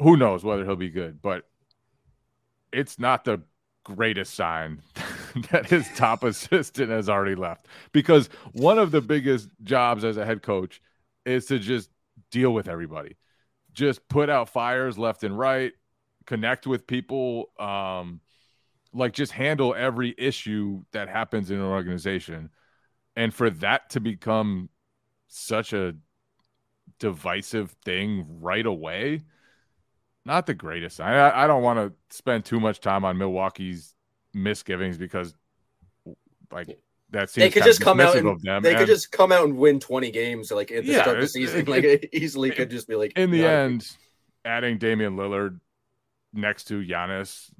who 0.00 0.16
knows 0.16 0.42
whether 0.42 0.64
he'll 0.64 0.76
be 0.76 0.90
good, 0.90 1.20
but 1.22 1.46
it's 2.72 2.98
not 2.98 3.24
the 3.24 3.42
greatest 3.84 4.34
sign 4.34 4.80
that 5.50 5.66
his 5.66 5.88
top 5.96 6.24
assistant 6.24 6.90
has 6.90 7.08
already 7.08 7.34
left. 7.34 7.66
Because 7.92 8.28
one 8.52 8.78
of 8.78 8.90
the 8.90 9.00
biggest 9.00 9.48
jobs 9.62 10.04
as 10.04 10.16
a 10.16 10.24
head 10.24 10.42
coach 10.42 10.80
is 11.24 11.46
to 11.46 11.58
just 11.58 11.90
deal 12.30 12.52
with 12.52 12.68
everybody. 12.68 13.16
Just 13.72 14.06
put 14.08 14.28
out 14.28 14.48
fires 14.48 14.98
left 14.98 15.24
and 15.24 15.38
right 15.38 15.72
connect 16.24 16.68
with 16.68 16.86
people 16.86 17.50
um 17.58 18.20
like 18.94 19.12
just 19.12 19.32
handle 19.32 19.74
every 19.74 20.14
issue 20.16 20.84
that 20.92 21.08
happens 21.08 21.50
in 21.50 21.56
an 21.56 21.64
organization. 21.64 22.50
And 23.16 23.32
for 23.32 23.50
that 23.50 23.90
to 23.90 24.00
become 24.00 24.68
such 25.28 25.72
a 25.72 25.94
divisive 26.98 27.70
thing 27.84 28.26
right 28.40 28.66
away 28.66 29.22
not 30.24 30.46
the 30.46 30.54
greatest. 30.54 31.00
I, 31.00 31.30
I 31.30 31.46
don't 31.46 31.62
want 31.62 31.78
to 31.78 32.16
spend 32.16 32.44
too 32.44 32.60
much 32.60 32.80
time 32.80 33.04
on 33.04 33.18
Milwaukee's 33.18 33.94
misgivings 34.34 34.98
because, 34.98 35.34
like, 36.50 36.78
that 37.10 37.28
seems 37.30 37.44
They 37.44 37.50
could 37.50 37.64
just 37.64 37.80
come 37.80 38.00
out 38.00 38.16
and 38.16 38.26
of 38.28 38.40
them. 38.42 38.62
they 38.62 38.74
could 38.74 38.86
just 38.86 39.12
come 39.12 39.32
out 39.32 39.44
and 39.44 39.56
win 39.56 39.78
20 39.80 40.10
games 40.10 40.50
like 40.50 40.70
at 40.72 40.84
the 40.84 40.92
Yeah, 40.92 41.02
start 41.02 41.16
of 41.16 41.22
the 41.22 41.28
season. 41.28 41.60
it- 41.60 41.68
like 41.68 41.84
it- 41.84 42.04
it 42.04 42.10
easily 42.14 42.50
could 42.50 42.70
just 42.70 42.88
be 42.88 42.94
like 42.94 43.12
in 43.16 43.30
the 43.30 43.44
end, 43.44 43.88
adding 44.44 44.78
Damian 44.78 45.16
Lillard 45.16 45.60
next 46.32 46.64
to 46.64 46.82
Giannis, 46.82 47.50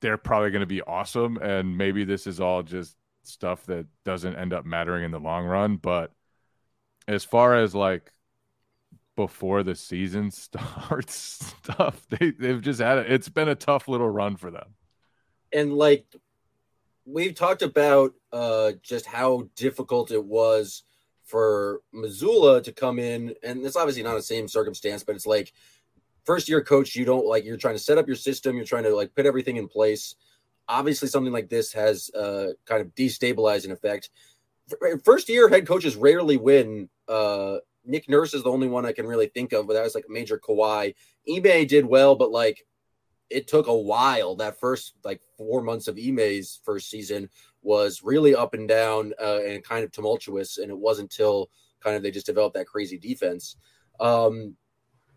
they're 0.00 0.18
probably 0.18 0.50
going 0.50 0.60
to 0.60 0.66
be 0.66 0.82
awesome. 0.82 1.38
And 1.38 1.76
maybe 1.78 2.04
this 2.04 2.26
is 2.26 2.40
all 2.40 2.62
just 2.62 2.96
stuff 3.22 3.64
that 3.66 3.86
doesn't 4.04 4.36
end 4.36 4.52
up 4.52 4.64
mattering 4.66 5.04
in 5.04 5.10
the 5.10 5.20
long 5.20 5.46
run. 5.46 5.76
But 5.76 6.12
as 7.08 7.24
far 7.24 7.56
as 7.56 7.74
like 7.74 8.12
before 9.16 9.62
the 9.62 9.74
season 9.74 10.30
starts 10.30 11.14
stuff, 11.14 12.06
they, 12.10 12.30
they've 12.32 12.60
just 12.60 12.80
had 12.80 12.98
it. 12.98 13.10
It's 13.12 13.28
been 13.28 13.48
a 13.48 13.54
tough 13.54 13.88
little 13.88 14.08
run 14.10 14.36
for 14.36 14.50
them. 14.50 14.74
And 15.52 15.74
like 15.74 16.06
we've 17.04 17.34
talked 17.34 17.62
about 17.62 18.14
uh 18.32 18.72
just 18.82 19.06
how 19.06 19.48
difficult 19.56 20.10
it 20.10 20.24
was 20.24 20.84
for 21.24 21.80
Mazzulla 21.94 22.62
to 22.64 22.72
come 22.72 22.98
in 22.98 23.34
and 23.42 23.64
it's 23.64 23.76
obviously 23.76 24.02
not 24.02 24.14
the 24.14 24.22
same 24.22 24.48
circumstance 24.48 25.04
but 25.04 25.14
it's 25.14 25.26
like 25.26 25.52
first 26.24 26.48
year 26.48 26.62
coach 26.62 26.96
you 26.96 27.04
don't 27.04 27.26
like 27.26 27.44
you're 27.44 27.56
trying 27.56 27.74
to 27.74 27.82
set 27.82 27.98
up 27.98 28.06
your 28.06 28.16
system 28.16 28.56
you're 28.56 28.64
trying 28.64 28.84
to 28.84 28.94
like 28.94 29.14
put 29.14 29.26
everything 29.26 29.56
in 29.56 29.68
place. 29.68 30.14
Obviously 30.68 31.08
something 31.08 31.32
like 31.32 31.48
this 31.48 31.72
has 31.72 32.10
uh 32.14 32.48
kind 32.66 32.80
of 32.80 32.94
destabilizing 32.94 33.70
effect. 33.70 34.10
First 35.04 35.28
year 35.28 35.48
head 35.48 35.66
coaches 35.66 35.96
rarely 35.96 36.36
win. 36.36 36.88
Uh 37.08 37.58
Nick 37.84 38.08
Nurse 38.08 38.34
is 38.34 38.42
the 38.42 38.50
only 38.50 38.68
one 38.68 38.84
I 38.84 38.92
can 38.92 39.06
really 39.06 39.28
think 39.28 39.52
of, 39.52 39.66
but 39.66 39.72
that 39.72 39.82
was 39.82 39.94
like 39.94 40.08
major 40.08 40.38
Kawhi. 40.38 40.94
Ime 41.28 41.66
did 41.66 41.86
well, 41.86 42.14
but 42.14 42.30
like 42.30 42.66
it 43.30 43.46
took 43.46 43.68
a 43.68 43.74
while. 43.74 44.36
That 44.36 44.60
first 44.60 44.94
like 45.04 45.20
four 45.36 45.62
months 45.62 45.88
of 45.88 45.98
Ime's 45.98 46.60
first 46.64 46.90
season 46.90 47.30
was 47.62 48.02
really 48.02 48.34
up 48.34 48.54
and 48.54 48.68
down 48.68 49.12
uh, 49.20 49.40
and 49.46 49.64
kind 49.64 49.84
of 49.84 49.92
tumultuous, 49.92 50.58
and 50.58 50.70
it 50.70 50.78
wasn't 50.78 51.12
until 51.12 51.50
kind 51.80 51.96
of 51.96 52.02
they 52.02 52.10
just 52.10 52.26
developed 52.26 52.54
that 52.56 52.66
crazy 52.66 52.98
defense. 52.98 53.56
Um, 53.98 54.56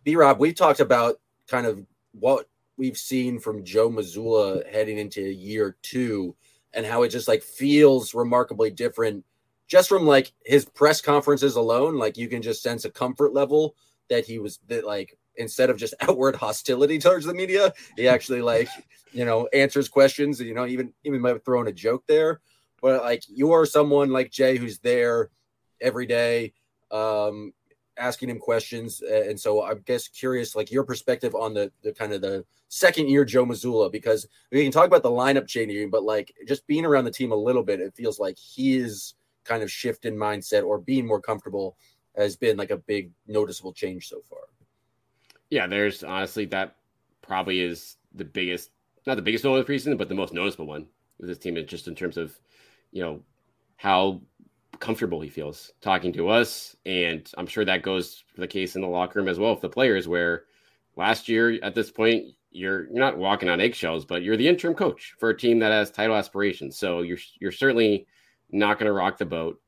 B 0.04 0.16
Rob, 0.16 0.40
we've 0.40 0.56
talked 0.56 0.80
about 0.80 1.20
kind 1.48 1.66
of 1.66 1.86
what 2.12 2.48
we've 2.78 2.98
seen 2.98 3.40
from 3.40 3.64
Joe 3.64 3.90
Mazzulla 3.90 4.70
heading 4.72 4.98
into 4.98 5.22
year 5.22 5.78
two, 5.82 6.36
and 6.74 6.86
how 6.86 7.04
it 7.04 7.10
just 7.10 7.28
like 7.28 7.44
feels 7.44 8.14
remarkably 8.14 8.72
different 8.72 9.26
just 9.68 9.90
from 9.90 10.06
like 10.06 10.32
his 10.46 10.66
press 10.66 11.02
conferences 11.02 11.56
alone. 11.56 11.98
Like 11.98 12.18
you 12.18 12.28
can 12.28 12.42
just 12.42 12.62
sense 12.62 12.86
a 12.86 12.92
comfort 12.92 13.34
level 13.34 13.76
that 14.10 14.26
he 14.26 14.40
was 14.40 14.60
that 14.68 14.86
like 14.86 15.18
instead 15.38 15.70
of 15.70 15.78
just 15.78 15.94
outward 16.02 16.36
hostility 16.36 17.00
towards 17.00 17.26
the 17.26 17.34
media, 17.34 17.74
he 17.96 18.08
actually 18.08 18.42
like 18.42 18.70
you 19.12 19.26
know 19.26 19.48
answers 19.54 19.90
questions. 19.90 20.40
And, 20.40 20.50
you 20.50 20.56
know, 20.56 20.66
even 20.66 20.94
even 21.04 21.22
might 21.22 21.30
have 21.30 21.46
thrown 21.46 21.68
a 21.68 21.74
joke 21.74 22.04
there. 22.08 22.42
But 22.82 23.02
like 23.02 23.24
you 23.28 23.52
are 23.52 23.66
someone 23.66 24.10
like 24.10 24.32
Jay 24.32 24.58
who's 24.58 24.80
there 24.80 25.30
every 25.80 26.06
day, 26.06 26.54
um, 26.92 27.54
asking 27.98 28.30
him 28.30 28.40
questions, 28.40 29.02
and 29.02 29.40
so 29.40 29.64
I'm 29.64 29.84
just 29.88 30.14
curious, 30.14 30.56
like 30.56 30.72
your 30.72 30.84
perspective 30.84 31.36
on 31.36 31.54
the 31.54 31.72
the 31.84 31.94
kind 31.94 32.14
of 32.14 32.22
the 32.22 32.46
second 32.70 33.08
year 33.08 33.24
Joe 33.24 33.46
Mazzulla, 33.46 33.92
because 33.92 34.28
we 34.52 34.64
can 34.64 34.72
talk 34.72 34.88
about 34.88 35.04
the 35.04 35.10
lineup 35.10 35.48
changing, 35.48 35.92
but 35.92 36.04
like 36.04 36.34
just 36.48 36.66
being 36.68 36.86
around 36.86 37.06
the 37.06 37.12
team 37.12 37.32
a 37.32 37.36
little 37.36 37.64
bit, 37.64 37.80
it 37.80 37.96
feels 37.96 38.20
like 38.20 38.38
he 38.38 38.78
is 38.78 39.14
kind 39.46 39.64
of 39.64 39.72
shift 39.72 40.06
in 40.06 40.16
mindset 40.16 40.66
or 40.66 40.80
being 40.80 41.06
more 41.06 41.22
comfortable 41.22 41.78
has 42.16 42.36
been 42.36 42.58
like 42.58 42.72
a 42.72 42.78
big 42.78 43.12
noticeable 43.28 43.74
change 43.74 44.08
so 44.08 44.22
far. 44.30 44.40
Yeah, 45.54 45.68
there's 45.68 46.04
honestly 46.04 46.46
that 46.46 46.78
probably 47.22 47.62
is 47.62 47.98
the 48.16 48.26
biggest, 48.26 48.72
not 49.06 49.18
the 49.18 49.22
biggest 49.22 49.44
moment 49.44 49.70
of 49.70 49.84
the 49.84 49.96
but 49.96 50.10
the 50.10 50.16
most 50.16 50.34
noticeable 50.34 50.66
one 50.66 50.88
with 51.20 51.30
this 51.30 51.38
team, 51.38 51.64
just 51.68 51.88
in 51.88 51.94
terms 51.94 52.18
of, 52.18 52.34
you 52.92 53.04
know, 53.04 53.22
how 53.76 54.20
comfortable 54.80 55.22
he 55.22 55.30
feels 55.30 55.72
talking 55.80 56.12
to 56.14 56.28
us, 56.28 56.76
and 56.88 57.32
I'm 57.38 57.46
sure 57.46 57.64
that 57.66 57.84
goes 57.84 58.24
for 58.34 58.42
the 58.42 58.48
case 58.48 58.76
in 58.76 58.82
the 58.82 58.88
locker 58.88 59.20
room 59.20 59.28
as 59.28 59.38
well 59.38 59.52
with 59.52 59.62
the 59.62 59.70
players, 59.70 60.08
where 60.08 60.46
last 60.96 61.30
year 61.30 61.60
at 61.62 61.76
this 61.76 61.92
point, 61.92 62.34
you're 62.50 62.86
you're 62.88 62.98
not 62.98 63.20
walking 63.20 63.48
on 63.48 63.62
eggshells, 63.62 64.06
but 64.06 64.24
you're 64.24 64.38
the 64.38 64.48
interim 64.48 64.74
coach 64.74 65.14
for 65.20 65.30
a 65.30 65.38
team 65.38 65.60
that 65.60 65.72
has 65.72 65.92
title 65.92 66.16
aspirations. 66.16 66.80
So 66.80 67.04
you're 67.04 67.20
you're 67.40 67.52
certainly 67.52 68.08
not 68.52 68.80
going 68.80 68.88
to 68.88 68.92
rock 68.92 69.20
the 69.20 69.26
boat. 69.26 69.62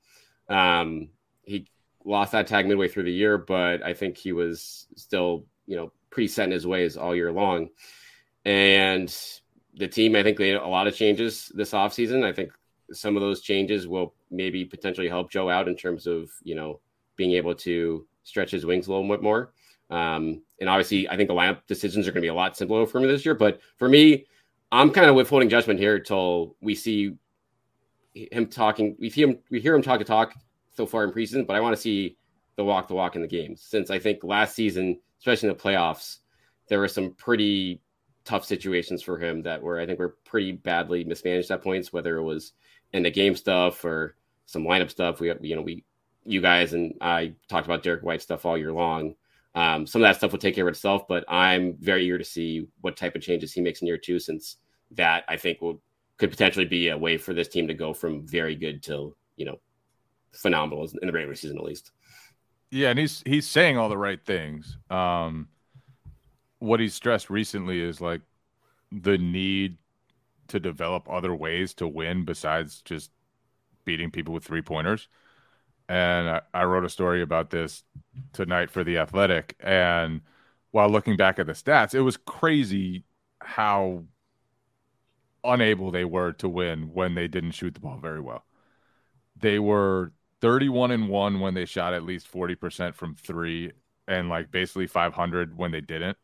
Um, 0.49 1.09
he 1.43 1.67
lost 2.03 2.31
that 2.31 2.47
tag 2.47 2.67
midway 2.67 2.87
through 2.87 3.03
the 3.03 3.11
year, 3.11 3.37
but 3.37 3.83
I 3.83 3.93
think 3.93 4.17
he 4.17 4.31
was 4.31 4.87
still 4.95 5.45
you 5.67 5.75
know 5.75 5.91
pretty 6.09 6.27
set 6.27 6.45
in 6.45 6.51
his 6.51 6.67
ways 6.67 6.97
all 6.97 7.15
year 7.15 7.31
long. 7.31 7.69
And 8.45 9.15
the 9.73 9.87
team, 9.87 10.15
I 10.15 10.23
think, 10.23 10.37
they 10.37 10.53
made 10.53 10.61
a 10.61 10.67
lot 10.67 10.87
of 10.87 10.95
changes 10.95 11.51
this 11.55 11.71
offseason. 11.71 12.23
I 12.23 12.31
think 12.31 12.51
some 12.91 13.15
of 13.15 13.21
those 13.21 13.41
changes 13.41 13.87
will 13.87 14.13
maybe 14.31 14.63
potentially 14.63 15.09
help 15.09 15.31
Joe 15.31 15.49
out 15.49 15.67
in 15.67 15.75
terms 15.75 16.07
of 16.07 16.29
you 16.43 16.55
know 16.55 16.79
being 17.15 17.31
able 17.33 17.55
to 17.55 18.05
stretch 18.23 18.51
his 18.51 18.65
wings 18.65 18.87
a 18.87 18.91
little 18.91 19.07
bit 19.07 19.21
more. 19.21 19.53
Um, 19.89 20.41
and 20.59 20.69
obviously, 20.69 21.07
I 21.09 21.15
think 21.15 21.29
the 21.29 21.35
lineup 21.35 21.61
decisions 21.67 22.07
are 22.07 22.11
going 22.11 22.21
to 22.21 22.25
be 22.25 22.29
a 22.29 22.33
lot 22.33 22.57
simpler 22.57 22.85
for 22.85 22.99
me 22.99 23.07
this 23.07 23.25
year. 23.25 23.35
But 23.35 23.59
for 23.77 23.87
me, 23.87 24.25
I'm 24.71 24.91
kind 24.91 25.09
of 25.09 25.15
withholding 25.15 25.49
judgment 25.49 25.79
here 25.79 25.97
until 25.97 26.55
we 26.61 26.75
see 26.75 27.13
him 28.13 28.47
talking. 28.47 28.95
We 28.99 29.09
see 29.09 29.23
him, 29.23 29.39
we 29.51 29.59
hear 29.59 29.75
him 29.75 29.81
talk 29.81 29.99
to 29.99 30.05
talk 30.05 30.33
so 30.71 30.85
far 30.85 31.03
in 31.03 31.11
preseason, 31.11 31.45
but 31.45 31.55
I 31.55 31.59
want 31.59 31.75
to 31.75 31.81
see 31.81 32.17
the 32.55 32.63
walk 32.63 32.87
the 32.87 32.95
walk 32.95 33.15
in 33.15 33.21
the 33.21 33.27
games. 33.27 33.61
Since 33.61 33.91
I 33.91 33.99
think 33.99 34.23
last 34.23 34.55
season, 34.55 34.99
especially 35.25 35.49
in 35.49 35.57
the 35.57 35.63
playoffs, 35.63 36.17
there 36.67 36.79
were 36.79 36.87
some 36.87 37.11
pretty 37.13 37.81
tough 38.25 38.45
situations 38.45 39.01
for 39.01 39.17
him 39.17 39.41
that 39.41 39.61
were 39.61 39.79
I 39.79 39.85
think 39.85 39.97
were 39.97 40.17
pretty 40.23 40.51
badly 40.51 41.03
mismanaged 41.03 41.49
at 41.49 41.63
points, 41.63 41.91
whether 41.91 42.17
it 42.17 42.23
was 42.23 42.53
in 42.93 43.01
the 43.01 43.09
game 43.09 43.35
stuff 43.35 43.83
or 43.83 44.17
some 44.45 44.63
lineup 44.63 44.91
stuff. 44.91 45.19
We 45.19 45.33
you 45.41 45.55
know 45.55 45.63
we 45.63 45.83
you 46.25 46.41
guys 46.41 46.73
and 46.73 46.93
I 47.01 47.33
talked 47.49 47.65
about 47.65 47.81
Derrick 47.81 48.03
White 48.03 48.21
stuff 48.21 48.45
all 48.45 48.57
year 48.57 48.71
long. 48.71 49.15
Um, 49.55 49.87
some 49.87 50.03
of 50.03 50.07
that 50.07 50.17
stuff 50.17 50.31
will 50.31 50.39
take 50.39 50.53
care 50.53 50.67
of 50.67 50.73
itself, 50.73 51.07
but 51.07 51.23
I'm 51.27 51.75
very 51.79 52.05
eager 52.05 52.17
to 52.17 52.23
see 52.23 52.67
what 52.81 52.97
type 52.97 53.15
of 53.15 53.21
changes 53.21 53.53
he 53.53 53.61
makes 53.61 53.81
in 53.81 53.87
year 53.87 53.97
two, 53.97 54.19
since 54.19 54.57
that 54.91 55.23
I 55.27 55.37
think 55.37 55.59
will 55.59 55.81
could 56.17 56.29
potentially 56.29 56.65
be 56.65 56.89
a 56.89 56.97
way 56.97 57.17
for 57.17 57.33
this 57.33 57.47
team 57.47 57.67
to 57.67 57.73
go 57.73 57.93
from 57.93 58.27
very 58.27 58.55
good 58.55 58.83
to 58.83 59.15
you 59.37 59.45
know 59.45 59.59
phenomenal 60.33 60.87
in 61.01 61.07
the 61.07 61.11
regular 61.11 61.33
season 61.33 61.57
at 61.57 61.63
least. 61.63 61.91
Yeah, 62.75 62.89
and 62.89 62.99
he's 62.99 63.23
he's 63.25 63.47
saying 63.47 63.77
all 63.77 63.89
the 63.89 63.97
right 63.97 64.23
things. 64.23 64.77
Um, 64.89 65.47
what 66.59 66.79
he's 66.79 66.93
stressed 66.93 67.29
recently 67.29 67.81
is 67.81 68.01
like 68.01 68.21
the 68.91 69.17
need 69.17 69.77
to 70.47 70.59
develop 70.59 71.09
other 71.09 71.33
ways 71.33 71.73
to 71.75 71.87
win 71.87 72.25
besides 72.25 72.81
just 72.81 73.11
beating 73.85 74.11
people 74.11 74.33
with 74.33 74.43
three 74.43 74.61
pointers 74.61 75.07
and 75.87 76.29
I, 76.29 76.41
I 76.53 76.63
wrote 76.65 76.85
a 76.85 76.89
story 76.89 77.21
about 77.21 77.49
this 77.49 77.83
tonight 78.33 78.71
for 78.71 78.83
the 78.83 78.97
Athletic. 78.97 79.55
And 79.59 80.21
while 80.71 80.89
looking 80.89 81.17
back 81.17 81.39
at 81.39 81.45
the 81.45 81.53
stats, 81.53 81.93
it 81.93 82.01
was 82.01 82.17
crazy 82.17 83.03
how 83.41 84.03
unable 85.43 85.91
they 85.91 86.05
were 86.05 86.31
to 86.33 86.49
win 86.49 86.93
when 86.93 87.13
they 87.15 87.27
didn't 87.27 87.51
shoot 87.51 87.73
the 87.73 87.79
ball 87.79 87.97
very 87.97 88.19
well. 88.19 88.43
They 89.39 89.59
were 89.59 90.11
31 90.45 90.91
and 90.91 91.09
1 91.09 91.39
when 91.39 91.55
they 91.55 91.65
shot 91.65 91.95
at 91.95 92.03
least 92.03 92.31
40% 92.31 92.93
from 92.93 93.15
3 93.15 93.71
and 94.07 94.29
like 94.29 94.51
basically 94.51 94.85
500 94.85 95.57
when 95.57 95.71
they 95.71 95.81
didn't. 95.81 96.19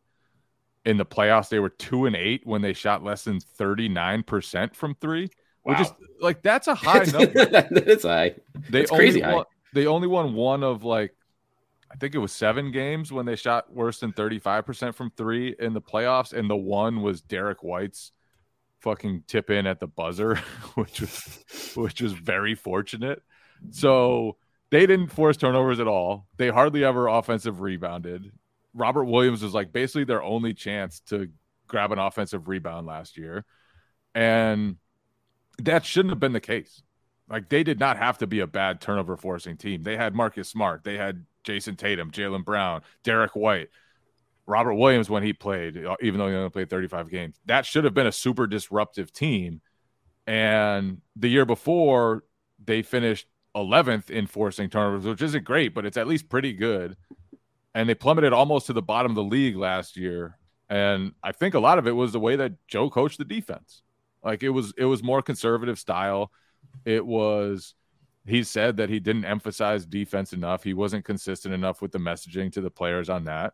In 0.85 0.97
the 0.97 1.05
playoffs 1.05 1.49
they 1.49 1.57
were 1.57 1.69
2 1.69 2.05
and 2.05 2.15
8 2.15 2.45
when 2.45 2.61
they 2.61 2.73
shot 2.73 3.03
less 3.03 3.23
than 3.23 3.39
39% 3.39 4.75
from 4.75 4.93
3. 5.01 5.27
Wow. 5.63 5.73
Which 5.73 5.81
is 5.81 5.93
like 6.19 6.43
that's 6.43 6.67
a 6.67 6.75
high 6.75 7.03
number. 7.11 7.45
that's 7.71 8.03
high. 8.03 8.35
They 8.69 8.81
that's 8.81 8.91
crazy 8.91 9.21
high. 9.21 9.41
They 9.73 9.87
only 9.87 10.07
won 10.07 10.35
one 10.35 10.63
of 10.63 10.83
like 10.83 11.15
I 11.91 11.95
think 11.95 12.13
it 12.13 12.19
was 12.19 12.31
seven 12.31 12.71
games 12.71 13.11
when 13.11 13.25
they 13.25 13.35
shot 13.35 13.73
worse 13.73 14.01
than 14.01 14.13
35% 14.13 14.93
from 14.93 15.09
three 15.17 15.55
in 15.57 15.73
the 15.73 15.81
playoffs. 15.81 16.31
And 16.31 16.47
the 16.47 16.55
one 16.55 17.01
was 17.01 17.21
Derrick 17.21 17.63
White's 17.63 18.11
fucking 18.81 19.23
tip 19.25 19.49
in 19.49 19.65
at 19.65 19.79
the 19.79 19.87
buzzer, 19.87 20.35
which 20.75 21.01
was 21.01 21.43
which 21.75 22.03
was 22.03 22.13
very 22.13 22.53
fortunate. 22.53 23.23
So 23.69 24.37
they 24.71 24.85
didn't 24.85 25.09
force 25.09 25.37
turnovers 25.37 25.79
at 25.79 25.87
all. 25.87 26.27
They 26.37 26.49
hardly 26.49 26.83
ever 26.83 27.07
offensive 27.07 27.61
rebounded. 27.61 28.31
Robert 28.73 29.05
Williams 29.05 29.43
was 29.43 29.53
like 29.53 29.71
basically 29.71 30.05
their 30.05 30.23
only 30.23 30.53
chance 30.53 31.01
to 31.07 31.29
grab 31.67 31.91
an 31.91 31.99
offensive 31.99 32.47
rebound 32.47 32.87
last 32.87 33.17
year. 33.17 33.45
And 34.15 34.77
that 35.59 35.85
shouldn't 35.85 36.11
have 36.11 36.19
been 36.19 36.33
the 36.33 36.39
case. 36.39 36.81
Like 37.29 37.49
they 37.49 37.63
did 37.63 37.79
not 37.79 37.97
have 37.97 38.17
to 38.19 38.27
be 38.27 38.39
a 38.39 38.47
bad 38.47 38.81
turnover 38.81 39.15
forcing 39.17 39.57
team. 39.57 39.83
They 39.83 39.97
had 39.97 40.15
Marcus 40.15 40.49
Smart, 40.49 40.83
they 40.83 40.97
had 40.97 41.25
Jayson 41.43 41.77
Tatum, 41.77 42.11
Jaylen 42.11 42.45
Brown, 42.45 42.81
Derrick 43.03 43.35
White, 43.35 43.69
Robert 44.45 44.75
Williams 44.75 45.09
when 45.09 45.23
he 45.23 45.33
played, 45.33 45.83
uh, 45.85 45.95
even 46.01 46.19
though 46.19 46.27
he 46.27 46.35
only 46.35 46.49
played 46.49 46.69
35 46.69 47.09
games. 47.09 47.39
That 47.45 47.65
should 47.65 47.83
have 47.83 47.93
been 47.93 48.07
a 48.07 48.11
super 48.11 48.47
disruptive 48.47 49.11
team. 49.11 49.61
And 50.27 51.01
the 51.15 51.29
year 51.29 51.45
before, 51.45 52.23
they 52.63 52.81
finished 52.81 53.27
11th 53.55 54.09
in 54.09 54.27
forcing 54.27 54.69
turnovers, 54.69 55.05
which 55.05 55.21
isn't 55.21 55.43
great, 55.43 55.73
but 55.73 55.85
it's 55.85 55.97
at 55.97 56.07
least 56.07 56.29
pretty 56.29 56.53
good. 56.53 56.95
And 57.73 57.87
they 57.87 57.95
plummeted 57.95 58.33
almost 58.33 58.67
to 58.67 58.73
the 58.73 58.81
bottom 58.81 59.11
of 59.11 59.15
the 59.15 59.23
league 59.23 59.55
last 59.55 59.97
year. 59.97 60.37
And 60.69 61.13
I 61.23 61.31
think 61.31 61.53
a 61.53 61.59
lot 61.59 61.77
of 61.77 61.87
it 61.87 61.91
was 61.91 62.11
the 62.11 62.19
way 62.19 62.35
that 62.37 62.53
Joe 62.67 62.89
coached 62.89 63.17
the 63.17 63.25
defense. 63.25 63.81
Like 64.23 64.43
it 64.43 64.49
was, 64.49 64.73
it 64.77 64.85
was 64.85 65.03
more 65.03 65.21
conservative 65.21 65.79
style. 65.79 66.31
It 66.85 67.05
was 67.05 67.73
he 68.25 68.43
said 68.43 68.77
that 68.77 68.89
he 68.89 68.99
didn't 68.99 69.25
emphasize 69.25 69.85
defense 69.85 70.33
enough. 70.33 70.63
He 70.63 70.73
wasn't 70.73 71.05
consistent 71.05 71.53
enough 71.53 71.81
with 71.81 71.91
the 71.91 71.99
messaging 71.99 72.51
to 72.53 72.61
the 72.61 72.69
players 72.69 73.09
on 73.09 73.25
that. 73.25 73.53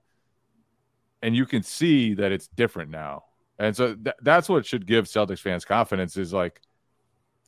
And 1.22 1.36
you 1.36 1.46
can 1.46 1.64
see 1.64 2.14
that 2.16 2.32
it's 2.32 2.48
different 2.48 2.92
now. 2.92 3.24
And 3.58 3.76
so 3.76 3.96
th- 3.96 4.16
that's 4.22 4.50
what 4.50 4.66
should 4.66 4.86
give 4.86 5.06
Celtics 5.06 5.40
fans 5.40 5.66
confidence 5.66 6.18
is 6.18 6.34
like 6.34 6.62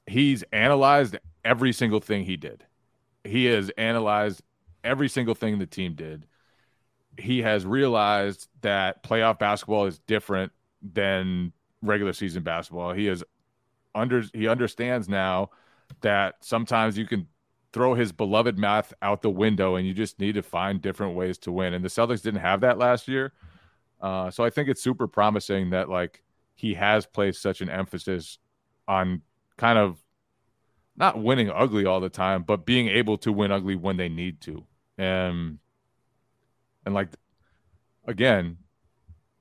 he's 0.08 0.44
analyzed 0.52 1.18
every 1.50 1.74
single 1.74 2.00
thing 2.00 2.24
he 2.24 2.38
did. 2.38 2.64
He 3.24 3.46
has 3.46 3.72
analyzed 3.72 4.44
every 4.84 5.10
single 5.10 5.34
thing 5.34 5.58
the 5.58 5.66
team 5.66 5.96
did. 5.96 6.28
He 7.18 7.42
has 7.42 7.66
realized 7.66 8.48
that 8.62 9.04
playoff 9.04 9.40
basketball 9.40 9.88
is 9.88 9.98
different 10.00 10.52
than 10.82 11.52
regular 11.82 12.14
season 12.14 12.44
basketball. 12.44 12.94
He 12.94 13.08
has 13.08 13.24
under 13.96 14.24
he 14.34 14.48
understands 14.48 15.10
now 15.10 15.50
that 16.02 16.36
sometimes 16.42 16.98
you 16.98 17.08
can 17.08 17.28
throw 17.74 17.96
his 17.96 18.12
beloved 18.12 18.58
math 18.58 18.94
out 19.02 19.24
the 19.24 19.30
window 19.30 19.76
and 19.76 19.88
you 19.88 19.94
just 19.94 20.20
need 20.20 20.36
to 20.36 20.44
find 20.44 20.82
different 20.82 21.16
ways 21.16 21.40
to 21.40 21.52
win. 21.52 21.74
And 21.74 21.84
the 21.84 21.90
Celtics 21.90 22.22
didn't 22.22 22.42
have 22.42 22.62
that 22.62 22.78
last 22.78 23.08
year. 23.08 23.34
Uh, 24.00 24.30
so 24.30 24.44
I 24.44 24.52
think 24.52 24.70
it's 24.70 24.82
super 24.82 25.08
promising 25.08 25.72
that 25.72 25.90
like 25.90 26.24
he 26.56 26.76
has 26.76 27.08
placed 27.08 27.42
such 27.42 27.62
an 27.62 27.70
emphasis 27.70 28.38
on 28.88 29.24
kind 29.58 29.80
of 29.80 29.98
not 31.00 31.22
winning 31.22 31.50
ugly 31.50 31.86
all 31.86 32.02
the 32.02 32.10
time, 32.10 32.44
but 32.44 32.66
being 32.66 32.90
able 32.90 33.18
to 33.20 33.32
win 33.32 33.52
ugly 33.52 33.76
when 33.76 33.98
they 33.98 34.10
need 34.10 34.42
to. 34.42 34.66
And 34.98 35.60
and 36.86 36.94
like 36.94 37.10
again, 38.06 38.58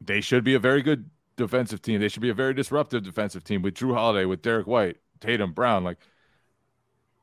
they 0.01 0.21
should 0.21 0.45
be 0.45 0.55
a 0.55 0.61
very 0.61 0.83
good 0.83 1.11
defensive 1.37 1.83
team. 1.83 2.01
They 2.01 2.09
should 2.09 2.23
be 2.23 2.31
a 2.31 2.35
very 2.35 2.55
disruptive 2.55 3.03
defensive 3.03 3.45
team 3.45 3.63
with 3.63 3.75
Jrue 3.75 3.95
Holiday, 3.95 4.25
with 4.25 4.41
Derrick 4.41 4.67
White, 4.69 4.99
Tatum, 5.21 5.53
Brown. 5.53 5.83
Like 5.83 5.99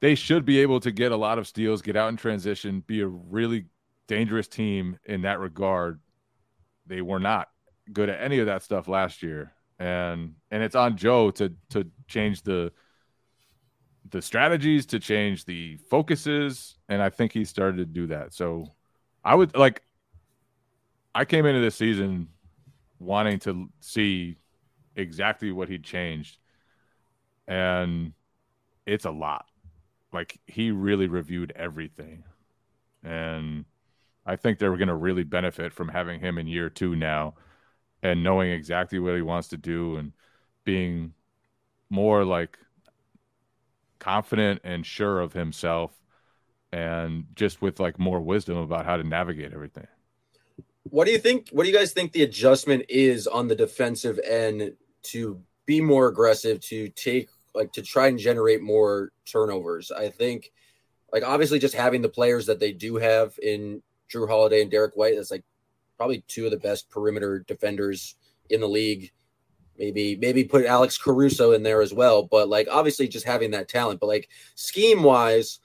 they 0.01 0.15
should 0.15 0.45
be 0.45 0.59
able 0.59 0.81
to 0.81 0.91
get 0.91 1.13
a 1.13 1.17
lot 1.17 1.39
of 1.39 1.47
steals, 1.47 1.81
get 1.81 1.95
out 1.95 2.09
in 2.09 2.17
transition, 2.17 2.83
be 2.85 3.01
a 3.01 3.07
really 3.07 3.65
dangerous 4.07 4.47
team 4.47 4.99
in 5.05 5.21
that 5.21 5.39
regard. 5.39 5.99
They 6.85 7.01
were 7.01 7.19
not 7.19 7.49
good 7.91 8.09
at 8.09 8.21
any 8.21 8.39
of 8.39 8.47
that 8.47 8.63
stuff 8.63 8.87
last 8.87 9.23
year. 9.23 9.53
And 9.79 10.35
and 10.51 10.61
it's 10.61 10.75
on 10.75 10.97
Joe 10.97 11.31
to 11.31 11.53
to 11.69 11.89
change 12.07 12.41
the 12.41 12.73
the 14.09 14.21
strategies, 14.21 14.85
to 14.87 14.99
change 14.99 15.45
the 15.45 15.77
focuses, 15.89 16.77
and 16.89 17.01
I 17.01 17.09
think 17.09 17.31
he 17.31 17.45
started 17.45 17.77
to 17.77 17.85
do 17.85 18.07
that. 18.07 18.33
So 18.33 18.73
I 19.23 19.35
would 19.35 19.55
like 19.55 19.81
I 21.15 21.23
came 21.25 21.45
into 21.45 21.61
this 21.61 21.75
season 21.75 22.27
wanting 22.99 23.39
to 23.39 23.69
see 23.79 24.37
exactly 24.95 25.51
what 25.51 25.69
he 25.69 25.79
changed. 25.79 26.37
And 27.47 28.13
it's 28.85 29.05
a 29.05 29.11
lot. 29.11 29.45
Like 30.11 30.39
he 30.45 30.71
really 30.71 31.07
reviewed 31.07 31.53
everything. 31.55 32.23
And 33.03 33.65
I 34.25 34.35
think 34.35 34.59
they're 34.59 34.75
going 34.75 34.87
to 34.87 34.95
really 34.95 35.23
benefit 35.23 35.73
from 35.73 35.87
having 35.87 36.19
him 36.19 36.37
in 36.37 36.47
year 36.47 36.69
two 36.69 36.95
now 36.95 37.35
and 38.01 38.23
knowing 38.23 38.51
exactly 38.51 38.99
what 38.99 39.15
he 39.15 39.21
wants 39.21 39.49
to 39.49 39.57
do 39.57 39.97
and 39.97 40.13
being 40.63 41.13
more 41.89 42.25
like 42.25 42.57
confident 44.05 44.61
and 44.63 44.85
sure 44.85 45.19
of 45.19 45.33
himself 45.33 45.91
and 46.71 47.25
just 47.35 47.59
with 47.59 47.79
like 47.79 47.97
more 47.97 48.19
wisdom 48.19 48.55
about 48.55 48.85
how 48.85 48.95
to 48.97 49.03
navigate 49.03 49.51
everything. 49.51 49.87
What 50.83 51.05
do 51.05 51.11
you 51.11 51.17
think? 51.17 51.49
What 51.49 51.63
do 51.63 51.69
you 51.71 51.75
guys 51.75 51.91
think 51.91 52.11
the 52.11 52.21
adjustment 52.21 52.85
is 52.87 53.25
on 53.25 53.47
the 53.47 53.55
defensive 53.55 54.19
end 54.19 54.73
to 55.03 55.41
be 55.65 55.81
more 55.81 56.07
aggressive, 56.07 56.59
to 56.61 56.89
take 56.89 57.29
like 57.55 57.71
to 57.71 57.81
try 57.81 58.07
and 58.07 58.19
generate 58.19 58.61
more 58.61 59.11
turnovers? 59.25 59.91
I 59.91 60.09
think, 60.09 60.51
like 61.11 61.23
obviously, 61.23 61.57
just 61.57 61.73
having 61.73 62.03
the 62.03 62.09
players 62.09 62.45
that 62.45 62.59
they 62.59 62.73
do 62.73 62.97
have 62.97 63.33
in 63.41 63.81
Jrue 64.13 64.29
Holiday 64.29 64.61
and 64.61 64.69
Derrick 64.69 64.95
White, 64.95 65.15
that's 65.15 65.31
like 65.31 65.43
probably 65.97 66.23
two 66.27 66.45
of 66.45 66.51
the 66.51 66.57
best 66.57 66.91
perimeter 66.91 67.39
defenders 67.39 68.15
in 68.51 68.61
the 68.61 68.69
league. 68.69 69.11
Maybe 69.77 70.15
maybe 70.15 70.43
put 70.45 70.65
Alex 70.65 70.97
Caruso 70.97 71.51
in 71.51 71.63
there 71.63 71.81
as 71.81 71.93
well, 71.93 72.23
but 72.23 72.47
like 72.47 72.67
obviously 72.71 73.07
just 73.07 73.25
having 73.25 73.51
that 73.51 73.67
talent, 73.67 73.99
but 73.99 74.07
like 74.07 74.29
scheme 74.55 75.03
wise, 75.03 75.59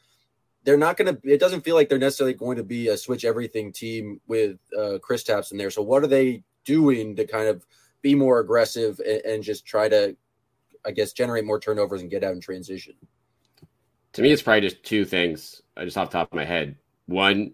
they're 0.64 0.76
not 0.76 0.96
going 0.96 1.14
to. 1.14 1.20
It 1.32 1.38
doesn't 1.38 1.62
feel 1.62 1.76
like 1.76 1.88
they're 1.88 1.98
necessarily 1.98 2.34
going 2.34 2.56
to 2.56 2.64
be 2.64 2.88
a 2.88 2.96
switch 2.96 3.24
everything 3.24 3.72
team 3.72 4.20
with 4.26 4.58
uh, 4.76 4.98
Kristaps 4.98 5.52
in 5.52 5.58
there. 5.58 5.70
So 5.70 5.82
what 5.82 6.02
are 6.02 6.08
they 6.08 6.42
doing 6.64 7.16
to 7.16 7.26
kind 7.26 7.48
of 7.48 7.64
be 8.02 8.14
more 8.14 8.40
aggressive 8.40 9.00
and, 9.00 9.22
and 9.24 9.42
just 9.42 9.64
try 9.64 9.88
to, 9.88 10.16
I 10.84 10.90
guess, 10.90 11.12
generate 11.12 11.44
more 11.44 11.60
turnovers 11.60 12.00
and 12.00 12.10
get 12.10 12.24
out 12.24 12.32
in 12.32 12.40
transition? 12.40 12.94
To 14.14 14.22
me, 14.22 14.32
it's 14.32 14.42
probably 14.42 14.62
just 14.62 14.82
two 14.82 15.04
things. 15.04 15.62
I 15.76 15.84
just 15.84 15.96
off 15.96 16.10
the 16.10 16.18
top 16.18 16.32
of 16.32 16.36
my 16.36 16.44
head. 16.44 16.76
One, 17.06 17.52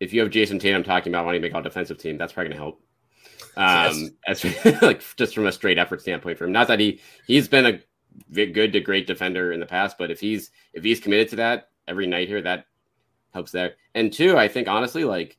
if 0.00 0.12
you 0.12 0.20
have 0.20 0.30
Jayson 0.30 0.58
Tatum 0.58 0.82
talking 0.82 1.12
about 1.12 1.26
wanting 1.26 1.42
to 1.42 1.46
make 1.46 1.54
all 1.54 1.62
defensive 1.62 1.98
team, 1.98 2.16
that's 2.18 2.32
probably 2.32 2.48
going 2.48 2.58
to 2.58 2.62
help. 2.62 2.82
Um, 3.56 4.10
yes. 4.26 4.44
as 4.44 4.82
like 4.82 5.02
just 5.16 5.34
from 5.34 5.46
a 5.46 5.52
straight 5.52 5.78
effort 5.78 6.00
standpoint 6.00 6.38
for 6.38 6.44
him. 6.44 6.52
Not 6.52 6.68
that 6.68 6.80
he 6.80 7.00
he's 7.26 7.48
been 7.48 7.66
a 7.66 7.80
good 8.32 8.72
to 8.72 8.80
great 8.80 9.06
defender 9.06 9.52
in 9.52 9.60
the 9.60 9.66
past, 9.66 9.98
but 9.98 10.10
if 10.10 10.20
he's 10.20 10.50
if 10.72 10.84
he's 10.84 11.00
committed 11.00 11.28
to 11.30 11.36
that 11.36 11.70
every 11.86 12.06
night 12.06 12.28
here, 12.28 12.42
that 12.42 12.66
helps 13.32 13.52
there. 13.52 13.74
And 13.94 14.12
two, 14.12 14.36
I 14.36 14.48
think 14.48 14.68
honestly, 14.68 15.04
like 15.04 15.38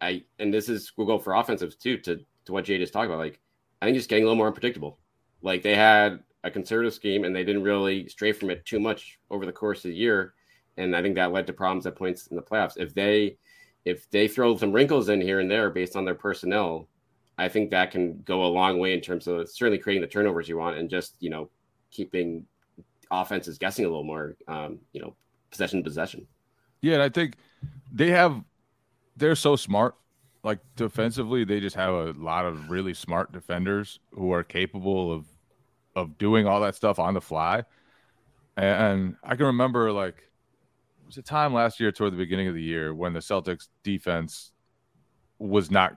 I 0.00 0.24
and 0.38 0.52
this 0.52 0.68
is 0.68 0.92
we'll 0.96 1.06
go 1.06 1.18
for 1.18 1.34
offensive 1.34 1.78
too 1.78 1.98
to 1.98 2.20
to 2.44 2.52
what 2.52 2.64
Jay 2.64 2.78
just 2.78 2.92
talked 2.92 3.06
about. 3.06 3.18
Like 3.18 3.40
I 3.80 3.86
think 3.86 3.96
just 3.96 4.08
getting 4.08 4.24
a 4.24 4.26
little 4.26 4.36
more 4.36 4.48
unpredictable. 4.48 4.98
Like 5.42 5.62
they 5.62 5.74
had 5.74 6.20
a 6.44 6.50
conservative 6.50 6.94
scheme 6.94 7.24
and 7.24 7.34
they 7.34 7.44
didn't 7.44 7.62
really 7.62 8.08
stray 8.08 8.32
from 8.32 8.50
it 8.50 8.64
too 8.64 8.80
much 8.80 9.18
over 9.30 9.46
the 9.46 9.52
course 9.52 9.84
of 9.84 9.90
the 9.90 9.96
year. 9.96 10.34
And 10.76 10.94
I 10.94 11.02
think 11.02 11.16
that 11.16 11.32
led 11.32 11.46
to 11.48 11.52
problems 11.52 11.86
at 11.86 11.96
points 11.96 12.28
in 12.28 12.36
the 12.36 12.42
playoffs. 12.42 12.76
If 12.76 12.94
they 12.94 13.38
if 13.84 14.08
they 14.10 14.28
throw 14.28 14.56
some 14.56 14.72
wrinkles 14.72 15.08
in 15.08 15.20
here 15.20 15.40
and 15.40 15.50
there 15.50 15.70
based 15.70 15.96
on 15.96 16.04
their 16.04 16.14
personnel, 16.14 16.88
I 17.38 17.48
think 17.48 17.70
that 17.70 17.92
can 17.92 18.20
go 18.24 18.44
a 18.44 18.48
long 18.48 18.78
way 18.78 18.92
in 18.92 19.00
terms 19.00 19.28
of 19.28 19.48
certainly 19.48 19.78
creating 19.78 20.02
the 20.02 20.08
turnovers 20.08 20.48
you 20.48 20.58
want 20.58 20.76
and 20.76 20.90
just, 20.90 21.14
you 21.20 21.30
know, 21.30 21.48
keeping 21.90 22.44
offenses 23.10 23.58
guessing 23.58 23.84
a 23.84 23.88
little 23.88 24.04
more, 24.04 24.36
um, 24.48 24.78
you 24.92 25.00
know, 25.00 25.14
possession 25.50 25.82
possession. 25.82 26.26
Yeah, 26.80 26.94
and 26.94 27.02
I 27.02 27.08
think 27.08 27.36
they 27.92 28.10
have 28.10 28.42
they're 29.16 29.36
so 29.36 29.56
smart. 29.56 29.94
Like 30.42 30.58
defensively, 30.76 31.44
they 31.44 31.60
just 31.60 31.76
have 31.76 31.92
a 31.92 32.12
lot 32.12 32.44
of 32.44 32.70
really 32.70 32.94
smart 32.94 33.32
defenders 33.32 33.98
who 34.12 34.32
are 34.32 34.44
capable 34.44 35.12
of 35.12 35.26
of 35.96 36.18
doing 36.18 36.46
all 36.46 36.60
that 36.60 36.74
stuff 36.74 36.98
on 36.98 37.14
the 37.14 37.20
fly. 37.20 37.64
And 38.56 39.16
I 39.22 39.36
can 39.36 39.46
remember 39.46 39.92
like 39.92 40.16
it 40.16 41.06
was 41.06 41.18
a 41.18 41.22
time 41.22 41.54
last 41.54 41.78
year 41.80 41.92
toward 41.92 42.12
the 42.12 42.16
beginning 42.16 42.48
of 42.48 42.54
the 42.54 42.62
year 42.62 42.94
when 42.94 43.12
the 43.12 43.20
Celtics 43.20 43.68
defense 43.82 44.52
was 45.38 45.70
not 45.70 45.96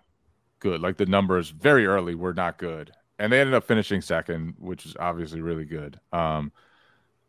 good. 0.62 0.80
Like 0.80 0.95
the 0.95 1.06
numbers 1.06 1.50
very 1.50 1.86
early 1.86 2.15
were 2.15 2.34
not 2.34 2.58
good. 2.58 2.91
And 3.19 3.32
they 3.32 3.41
ended 3.41 3.54
up 3.54 3.65
finishing 3.65 4.02
second, 4.02 4.56
which 4.58 4.86
is 4.86 4.95
obviously 5.00 5.41
really 5.41 5.65
good. 5.65 6.00
Um, 6.13 6.54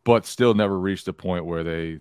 but 0.05 0.25
still 0.25 0.55
never 0.55 0.79
reached 0.79 1.09
a 1.09 1.13
point 1.13 1.45
where 1.45 1.65
they 1.65 1.99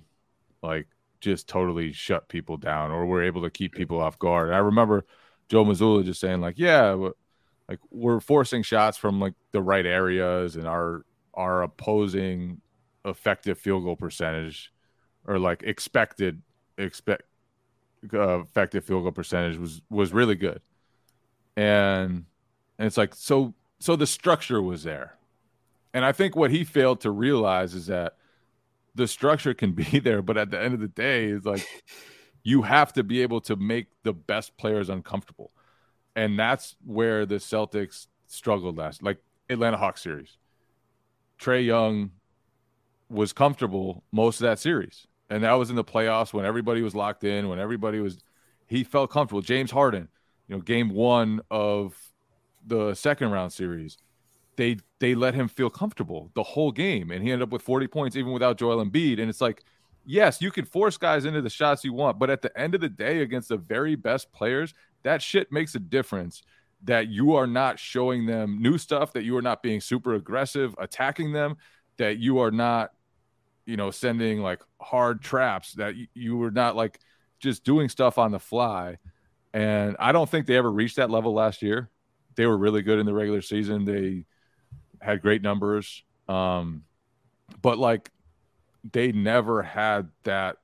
like 0.62 0.88
just 1.20 1.48
totally 1.48 1.92
shut 1.92 2.28
people 2.30 2.58
down 2.58 2.92
or 2.92 3.06
were 3.06 3.24
able 3.24 3.42
to 3.42 3.50
keep 3.50 3.74
people 3.74 4.00
off 4.00 4.20
guard. 4.20 4.48
And 4.48 4.56
I 4.56 4.60
remember 4.60 5.06
Joe 5.50 5.66
Mazzulla 5.66 6.06
just 6.06 6.22
saying 6.22 6.42
like, 6.42 6.58
yeah, 6.58 6.96
like 7.68 7.80
we're 7.90 8.20
forcing 8.20 8.64
shots 8.64 8.98
from 8.98 9.20
like 9.20 9.34
the 9.52 9.62
right 9.62 9.86
areas 9.86 10.56
and 10.56 10.68
our 10.68 11.06
our 11.34 11.64
opposing 11.64 12.60
effective 13.06 13.58
field 13.58 13.84
goal 13.84 13.96
percentage 13.96 14.74
or 15.26 15.40
like 15.40 15.64
expected 15.64 16.42
expect 16.78 17.24
uh, 18.14 18.42
effective 18.42 18.84
field 18.84 19.04
goal 19.04 19.12
percentage 19.12 19.58
was 19.58 19.82
was 19.90 20.12
really 20.12 20.36
good, 20.36 20.62
and 21.56 22.26
and 22.78 22.88
it's 22.88 22.98
like 22.98 23.14
so 23.16 23.54
so 23.80 23.96
the 23.96 24.08
structure 24.08 24.62
was 24.62 24.84
there, 24.84 25.18
and 25.94 26.06
I 26.06 26.12
think 26.12 26.36
what 26.36 26.52
he 26.52 26.64
failed 26.64 27.02
to 27.02 27.12
realize 27.12 27.74
is 27.74 27.88
that 27.88 28.18
the 28.96 29.08
structure 29.08 29.54
can 29.54 29.72
be 29.74 30.00
there, 30.00 30.22
but 30.22 30.38
at 30.38 30.52
the 30.52 30.60
end 30.60 30.74
of 30.74 30.80
the 30.80 30.88
day, 30.88 31.26
it's 31.26 31.46
like 31.46 31.68
you 32.44 32.64
have 32.64 32.94
to 32.94 33.04
be 33.04 33.22
able 33.22 33.42
to 33.42 33.56
make 33.56 33.88
the 34.04 34.14
best 34.14 34.58
players 34.58 34.90
uncomfortable, 34.90 35.52
and 36.16 36.38
that's 36.38 36.76
where 36.86 37.26
the 37.26 37.36
Celtics 37.36 38.08
struggled 38.28 38.78
last, 38.78 39.04
like 39.04 39.18
Atlanta 39.50 39.78
Hawks 39.78 40.02
series. 40.02 40.38
Trae 41.40 41.66
Young 41.66 42.12
was 43.10 43.34
comfortable 43.34 44.04
most 44.12 44.40
of 44.40 44.44
that 44.44 44.60
series 44.60 45.08
and 45.32 45.46
that 45.46 45.54
was 45.54 45.70
in 45.70 45.78
the 45.78 45.84
playoffs 45.84 46.34
when 46.34 46.46
everybody 46.46 46.82
was 46.82 46.94
locked 46.94 47.24
in, 47.24 47.48
when 47.48 47.58
everybody 47.58 48.02
was 48.02 48.20
he 48.68 48.84
felt 48.84 49.10
comfortable. 49.10 49.42
James 49.42 49.72
Harden, 49.72 50.10
you 50.52 50.58
know, 50.58 50.62
game 50.62 50.90
one 50.90 51.40
of 51.50 51.98
the 52.68 52.94
second 52.94 53.32
round 53.32 53.54
series, 53.54 53.98
they 54.58 54.76
they 55.00 55.16
let 55.16 55.34
him 55.34 55.48
feel 55.48 55.70
comfortable 55.70 56.30
the 56.36 56.44
whole 56.44 56.74
game, 56.74 57.10
and 57.10 57.24
he 57.24 57.32
ended 57.32 57.48
up 57.48 57.54
with 57.54 57.62
40 57.62 57.88
points 57.88 58.18
even 58.18 58.34
without 58.34 58.58
Joel 58.58 58.84
Embiid. 58.84 59.22
And 59.22 59.30
it's 59.30 59.40
like, 59.40 59.64
yes, 60.06 60.42
you 60.42 60.52
can 60.52 60.66
force 60.66 60.98
guys 60.98 61.24
into 61.24 61.42
the 61.42 61.50
shots 61.50 61.86
you 61.86 61.94
want, 61.94 62.20
but 62.20 62.30
at 62.30 62.42
the 62.42 62.56
end 62.60 62.76
of 62.76 62.82
the 62.82 62.90
day, 62.90 63.22
against 63.22 63.48
the 63.48 63.56
very 63.56 63.96
best 63.96 64.30
players, 64.34 64.74
that 65.04 65.22
shit 65.22 65.54
makes 65.54 65.74
a 65.76 65.80
difference. 65.80 66.44
That 66.84 67.08
you 67.08 67.36
are 67.36 67.48
not 67.48 67.80
showing 67.80 68.26
them 68.26 68.62
new 68.62 68.78
stuff, 68.78 69.14
that 69.14 69.24
you 69.24 69.38
are 69.38 69.42
not 69.42 69.64
being 69.64 69.80
super 69.80 70.16
aggressive, 70.16 70.76
attacking 70.80 71.32
them, 71.32 71.56
that 71.98 72.18
you 72.18 72.40
are 72.40 72.52
not 72.52 72.92
you 73.68 73.78
know, 73.78 73.92
sending 73.92 74.42
like 74.42 74.62
hard 74.82 75.22
traps 75.22 75.74
that 75.76 75.96
you, 75.96 76.08
you 76.16 76.36
were 76.36 76.52
not 76.52 76.76
like 76.76 77.00
just 77.40 77.64
doing 77.64 77.88
stuff 77.88 78.18
on 78.18 78.32
the 78.32 78.40
fly. 78.40 78.98
And 79.54 79.96
I 80.00 80.12
don't 80.12 80.30
think 80.30 80.46
they 80.46 80.58
ever 80.58 80.72
reached 80.72 80.96
that 80.96 81.10
level 81.10 81.34
last 81.34 81.62
year. 81.62 81.90
They 82.36 82.46
were 82.46 82.58
really 82.58 82.82
good 82.82 83.00
in 83.00 83.06
the 83.06 83.14
regular 83.14 83.42
season. 83.42 83.86
They 83.86 84.26
had 85.02 85.22
great 85.22 85.42
numbers. 85.42 86.04
Um, 86.28 86.84
but 87.62 87.78
like 87.78 88.12
they 88.90 89.12
never 89.12 89.62
had 89.62 90.10
that 90.24 90.58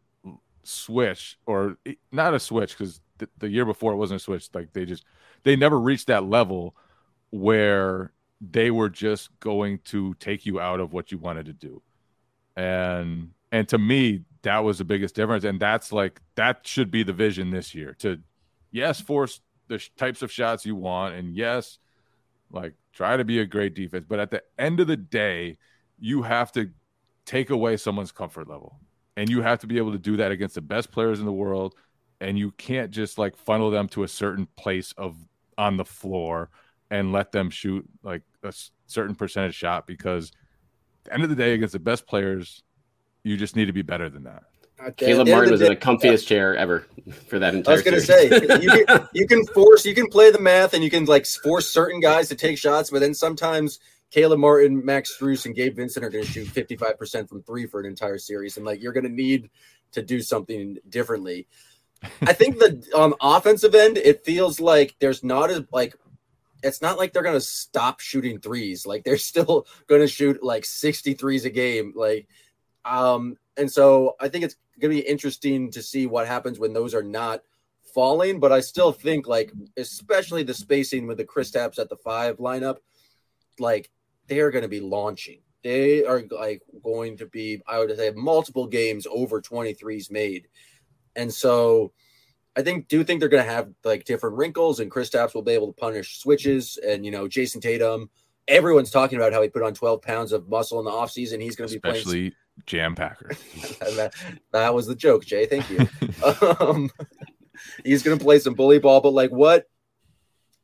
switch 0.64 1.38
or 1.46 1.78
not 2.12 2.34
a 2.34 2.40
switch 2.40 2.78
because 2.78 3.02
the, 3.18 3.30
the 3.38 3.50
year 3.50 3.66
before 3.66 3.92
it 3.92 3.98
wasn't 3.98 4.22
a 4.22 4.24
switch. 4.24 4.50
Like 4.54 4.72
they 4.74 4.86
just, 4.86 5.04
they 5.44 5.56
never 5.56 5.80
reached 5.80 6.08
that 6.08 6.24
level 6.24 6.76
where 7.30 8.14
they 8.40 8.72
were 8.72 8.90
just 8.90 9.38
going 9.40 9.80
to 9.80 10.14
take 10.16 10.46
you 10.46 10.60
out 10.60 10.80
of 10.80 10.94
what 10.94 11.12
you 11.12 11.18
wanted 11.18 11.46
to 11.48 11.54
do 11.54 11.82
and 12.58 13.30
and 13.52 13.70
to 13.70 13.78
me 13.78 14.24
that 14.42 14.60
was 14.64 14.80
the 14.80 14.84
biggest 14.84 15.16
difference 15.16 15.44
and 15.44 15.60
that's 15.60 15.94
like 15.94 16.20
that 16.36 16.66
should 16.66 16.92
be 16.92 17.04
the 17.04 17.14
vision 17.14 17.52
this 17.52 17.74
year 17.74 17.96
to 17.98 18.20
yes 18.72 19.00
force 19.02 19.42
the 19.68 19.78
sh- 19.78 19.90
types 19.98 20.22
of 20.22 20.32
shots 20.32 20.66
you 20.66 20.76
want 20.76 21.16
and 21.16 21.36
yes 21.36 21.80
like 22.52 22.74
try 22.94 23.18
to 23.18 23.26
be 23.26 23.40
a 23.40 23.46
great 23.46 23.74
defense 23.74 24.06
but 24.08 24.20
at 24.20 24.32
the 24.32 24.42
end 24.58 24.80
of 24.80 24.88
the 24.88 24.98
day 24.98 25.58
you 26.00 26.22
have 26.22 26.52
to 26.52 26.70
take 27.26 27.50
away 27.50 27.76
someone's 27.76 28.12
comfort 28.12 28.48
level 28.48 28.80
and 29.18 29.30
you 29.30 29.42
have 29.42 29.60
to 29.60 29.68
be 29.68 29.78
able 29.78 29.92
to 29.92 29.98
do 29.98 30.18
that 30.18 30.32
against 30.32 30.56
the 30.56 30.62
best 30.62 30.92
players 30.92 31.20
in 31.20 31.26
the 31.26 31.32
world 31.32 31.76
and 32.22 32.38
you 32.38 32.52
can't 32.52 32.92
just 32.92 33.18
like 33.18 33.36
funnel 33.38 33.70
them 33.70 33.88
to 33.88 34.04
a 34.04 34.08
certain 34.08 34.48
place 34.56 34.94
of 34.98 35.16
on 35.58 35.78
the 35.78 35.86
floor 35.86 36.50
and 36.90 37.12
let 37.12 37.32
them 37.32 37.50
shoot 37.50 37.88
like 38.04 38.22
a 38.44 38.54
certain 38.86 39.16
percentage 39.16 39.56
shot 39.56 39.86
because 39.86 40.32
the 41.08 41.14
end 41.14 41.24
of 41.24 41.30
the 41.30 41.36
day, 41.36 41.54
against 41.54 41.74
the 41.74 41.80
best 41.80 42.06
players, 42.06 42.64
you 43.24 43.38
just 43.38 43.56
need 43.56 43.66
to 43.66 43.74
be 43.74 43.82
better 43.82 44.10
than 44.10 44.24
that. 44.24 44.44
Caleb 44.96 45.28
Martin 45.28 45.52
was 45.52 45.62
in 45.62 45.70
the 45.70 45.76
comfiest 45.76 46.24
yeah. 46.24 46.30
chair 46.30 46.56
ever 46.56 46.86
for 47.28 47.40
that 47.40 47.56
entire. 47.56 47.74
I 47.74 47.76
was 47.76 47.84
going 47.84 47.96
to 47.96 48.02
say 48.02 48.26
you 48.62 48.86
can, 48.86 49.08
you 49.14 49.28
can 49.28 49.46
force, 49.48 49.86
you 49.86 49.96
can 49.96 50.08
play 50.08 50.30
the 50.30 50.40
math, 50.40 50.74
and 50.74 50.84
you 50.84 50.90
can 50.90 51.06
like 51.06 51.26
force 51.26 51.68
certain 51.68 52.00
guys 52.00 52.30
to 52.30 52.36
take 52.36 52.58
shots, 52.58 52.92
but 52.92 53.00
then 53.00 53.14
sometimes 53.14 53.80
Caleb 54.12 54.40
Martin, 54.40 54.86
Max 54.86 55.18
Strus, 55.18 55.46
and 55.46 55.56
Gabe 55.56 55.76
Vincent 55.76 56.06
are 56.06 56.10
going 56.10 56.24
to 56.24 56.32
shoot 56.32 56.48
fifty 56.48 56.76
five 56.76 56.98
percent 56.98 57.28
from 57.28 57.42
three 57.44 57.66
for 57.66 57.80
an 57.80 57.86
entire 57.86 58.18
series, 58.18 58.58
and 58.58 58.66
like 58.66 58.82
you're 58.82 58.94
going 58.94 59.04
to 59.04 59.12
need 59.12 59.50
to 59.94 60.02
do 60.02 60.22
something 60.22 60.78
differently. 60.90 61.48
I 62.22 62.34
think 62.34 62.60
the 62.60 62.84
on 62.96 63.14
offensive 63.22 63.74
end, 63.74 63.98
it 63.98 64.24
feels 64.24 64.60
like 64.60 64.96
there's 65.00 65.24
not 65.24 65.50
as 65.50 65.64
like 65.72 65.96
it's 66.64 66.82
not 66.82 66.98
like 66.98 67.14
they're 67.14 67.24
going 67.24 67.36
to 67.36 67.42
stop 67.42 68.00
shooting 68.00 68.40
threes. 68.40 68.86
Like 68.86 69.04
they're 69.04 69.18
still 69.18 69.68
going 69.88 70.02
to 70.02 70.08
shoot 70.08 70.44
like 70.44 70.66
60 70.66 71.14
threes 71.14 71.46
a 71.46 71.50
game. 71.50 71.94
Like, 71.96 72.28
um, 72.86 73.38
and 73.56 73.72
so 73.72 74.16
I 74.20 74.30
think 74.30 74.46
it's 74.46 74.56
going 74.80 74.96
to 74.96 75.02
be 75.02 75.08
interesting 75.08 75.72
to 75.72 75.82
see 75.82 76.06
what 76.06 76.28
happens 76.28 76.60
when 76.60 76.74
those 76.74 76.94
are 76.94 77.04
not 77.04 77.42
falling. 77.94 78.40
But 78.40 78.52
I 78.52 78.60
still 78.60 78.92
think 78.92 79.28
like, 79.28 79.52
especially 79.78 80.44
the 80.44 80.54
spacing 80.54 81.08
with 81.08 81.18
the 81.18 81.26
Kristaps 81.26 81.80
at 81.80 81.90
the 81.90 81.98
five 81.98 82.38
lineup, 82.38 82.78
like 83.60 83.90
they 84.28 84.40
are 84.40 84.52
going 84.52 84.64
to 84.64 84.70
be 84.70 84.80
launching. 84.80 85.40
They 85.64 86.06
are 86.06 86.24
like 86.32 86.62
going 86.84 87.18
to 87.18 87.26
be, 87.26 87.62
I 87.68 87.80
would 87.80 87.96
say, 87.96 88.12
multiple 88.16 88.68
games 88.68 89.08
over 89.10 89.42
23s 89.42 90.12
made. 90.12 90.48
And 91.16 91.34
so, 91.34 91.94
I 92.56 92.64
think 92.64 92.88
do 92.88 93.04
think 93.04 93.20
they're 93.20 93.30
going 93.30 93.46
to 93.46 93.52
have 93.52 93.70
like 93.84 94.06
different 94.06 94.36
wrinkles, 94.36 94.80
and 94.80 94.90
Kristaps 94.90 95.36
will 95.36 95.44
be 95.44 95.52
able 95.52 95.68
to 95.68 95.80
punish 95.80 96.20
switches. 96.20 96.78
And 96.78 97.06
you 97.06 97.12
know, 97.12 97.28
Jayson 97.28 97.62
Tatum, 97.62 98.10
everyone's 98.48 98.90
talking 98.90 99.18
about 99.18 99.32
how 99.32 99.44
he 99.44 99.50
put 99.50 99.62
on 99.62 99.76
12 99.76 100.02
pounds 100.02 100.32
of 100.32 100.50
muscle 100.50 100.80
in 100.80 100.86
the 100.86 100.92
offseason. 100.92 101.42
He's 101.42 101.56
going 101.56 101.70
to 101.70 101.80
be 101.80 101.88
especially 101.88 102.34
Jam 102.66 102.96
Packer. 102.96 103.30
that, 103.80 104.14
that, 104.52 104.74
was 104.74 104.88
the 104.88 104.96
joke, 104.96 105.26
Jay. 105.26 105.46
Thank 105.46 105.70
you. 105.70 105.88
um, 106.60 106.90
he's 107.84 108.04
going 108.04 108.18
to 108.18 108.24
play 108.24 108.40
some 108.40 108.54
bully 108.54 108.80
ball, 108.80 109.02
but 109.02 109.12
like 109.12 109.32
what? 109.32 109.68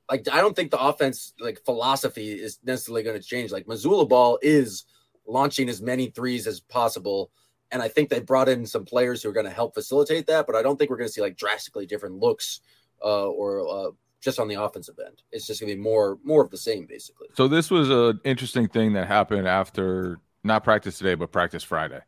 like 0.09 0.27
I 0.31 0.41
don't 0.41 0.55
think 0.55 0.71
the 0.71 0.79
offense 0.79 1.33
like 1.39 1.63
philosophy 1.65 2.31
is 2.31 2.59
necessarily 2.63 3.03
going 3.03 3.19
to 3.19 3.25
change. 3.25 3.51
Like 3.51 3.65
Mazzulla 3.65 4.07
ball 4.07 4.37
is 4.41 4.85
launching 5.25 5.69
as 5.69 5.81
many 5.81 6.07
threes 6.07 6.47
as 6.47 6.59
possible. 6.59 7.31
And 7.71 7.81
I 7.81 7.87
think 7.87 8.09
they 8.09 8.19
brought 8.19 8.49
in 8.49 8.65
some 8.65 8.85
players 8.85 9.23
who 9.23 9.29
are 9.29 9.33
going 9.33 9.47
to 9.47 9.51
help 9.51 9.73
facilitate 9.73 10.27
that, 10.27 10.45
but 10.45 10.55
I 10.55 10.61
don't 10.61 10.77
think 10.77 10.91
we're 10.91 10.97
going 10.97 11.07
to 11.07 11.13
see 11.13 11.21
like 11.21 11.37
drastically 11.37 11.85
different 11.85 12.15
looks 12.15 12.59
uh, 13.03 13.27
or 13.27 13.67
uh, 13.67 13.91
just 14.21 14.39
on 14.39 14.47
the 14.47 14.61
offensive 14.61 14.99
end. 15.03 15.23
It's 15.31 15.47
just 15.47 15.59
going 15.59 15.69
to 15.69 15.75
be 15.75 15.81
more 15.81 16.19
more 16.23 16.43
of 16.43 16.51
the 16.51 16.57
same, 16.57 16.85
basically. 16.85 17.29
So 17.35 17.47
this 17.47 17.71
was 17.71 17.89
an 17.89 18.19
interesting 18.23 18.67
thing 18.67 18.93
that 18.93 19.07
happened 19.07 19.47
after 19.47 20.19
not 20.43 20.63
practice 20.63 20.97
today, 20.97 21.15
but 21.15 21.31
practice 21.31 21.63
Friday. 21.63 22.01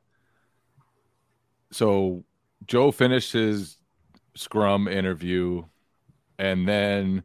So 1.72 2.24
Joe 2.66 2.92
finished 2.92 3.34
his 3.34 3.78
scrum 4.36 4.88
interview 4.88 5.64
and 6.38 6.68
then 6.68 7.24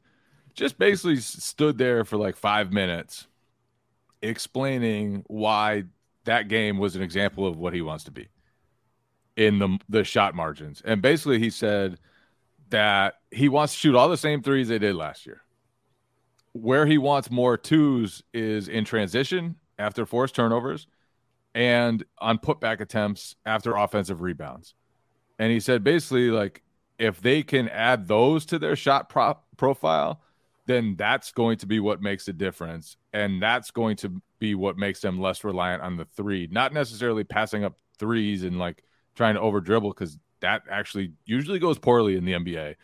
just 0.54 0.78
basically 0.78 1.16
stood 1.16 1.78
there 1.78 2.04
for 2.04 2.16
like 2.16 2.36
five 2.36 2.72
minutes 2.72 3.26
explaining 4.22 5.24
why 5.26 5.84
that 6.24 6.48
game 6.48 6.78
was 6.78 6.96
an 6.96 7.02
example 7.02 7.46
of 7.46 7.56
what 7.56 7.72
he 7.72 7.82
wants 7.82 8.04
to 8.04 8.10
be 8.10 8.28
in 9.36 9.58
the 9.58 9.78
the 9.88 10.04
shot 10.04 10.34
margins. 10.34 10.82
And 10.84 11.00
basically 11.00 11.38
he 11.38 11.50
said 11.50 11.98
that 12.68 13.14
he 13.30 13.48
wants 13.48 13.72
to 13.72 13.78
shoot 13.78 13.94
all 13.94 14.08
the 14.08 14.16
same 14.16 14.42
threes 14.42 14.68
they 14.68 14.78
did 14.78 14.94
last 14.94 15.26
year. 15.26 15.42
Where 16.52 16.86
he 16.86 16.98
wants 16.98 17.30
more 17.30 17.56
twos 17.56 18.22
is 18.34 18.68
in 18.68 18.84
transition 18.84 19.56
after 19.78 20.04
forced 20.04 20.34
turnovers 20.34 20.86
and 21.54 22.04
on 22.18 22.38
putback 22.38 22.80
attempts 22.80 23.36
after 23.44 23.74
offensive 23.76 24.20
rebounds. 24.20 24.74
And 25.38 25.50
he 25.50 25.60
said 25.60 25.82
basically 25.82 26.30
like 26.30 26.62
if 26.98 27.20
they 27.20 27.42
can 27.42 27.68
add 27.68 28.06
those 28.06 28.44
to 28.46 28.58
their 28.58 28.76
shot 28.76 29.08
prop 29.08 29.46
profile, 29.56 30.20
then 30.66 30.94
that's 30.96 31.32
going 31.32 31.56
to 31.58 31.66
be 31.66 31.80
what 31.80 32.02
makes 32.02 32.28
a 32.28 32.32
difference. 32.32 32.96
And 33.12 33.42
that's 33.42 33.70
going 33.70 33.96
to 33.96 34.20
be 34.38 34.54
what 34.54 34.76
makes 34.76 35.00
them 35.00 35.20
less 35.20 35.42
reliant 35.42 35.82
on 35.82 35.96
the 35.96 36.04
three, 36.04 36.46
not 36.50 36.72
necessarily 36.72 37.24
passing 37.24 37.64
up 37.64 37.76
threes 37.98 38.44
and 38.44 38.58
like 38.58 38.84
trying 39.14 39.34
to 39.34 39.40
over 39.40 39.60
dribble, 39.60 39.90
because 39.90 40.18
that 40.40 40.62
actually 40.70 41.12
usually 41.24 41.58
goes 41.58 41.78
poorly 41.78 42.16
in 42.16 42.24
the 42.24 42.32
NBA. 42.32 42.76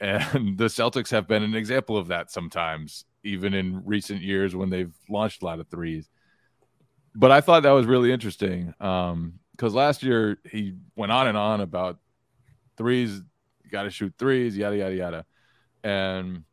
And 0.00 0.58
the 0.58 0.64
Celtics 0.64 1.10
have 1.10 1.28
been 1.28 1.42
an 1.42 1.54
example 1.54 1.96
of 1.96 2.08
that 2.08 2.30
sometimes, 2.30 3.04
even 3.22 3.54
in 3.54 3.82
recent 3.84 4.22
years 4.22 4.56
when 4.56 4.70
they've 4.70 4.94
launched 5.08 5.42
a 5.42 5.44
lot 5.44 5.60
of 5.60 5.68
threes. 5.68 6.08
But 7.14 7.30
I 7.30 7.40
thought 7.40 7.64
that 7.64 7.72
was 7.72 7.86
really 7.86 8.12
interesting 8.12 8.74
Um, 8.80 9.40
because 9.52 9.72
um, 9.72 9.78
last 9.78 10.02
year 10.02 10.38
he 10.50 10.74
went 10.94 11.10
on 11.10 11.26
and 11.26 11.36
on 11.36 11.60
about 11.60 11.98
threes, 12.76 13.22
got 13.70 13.82
to 13.82 13.90
shoot 13.90 14.14
threes, 14.18 14.56
yada, 14.56 14.76
yada, 14.76 14.94
yada. 14.94 15.26
And 15.82 16.44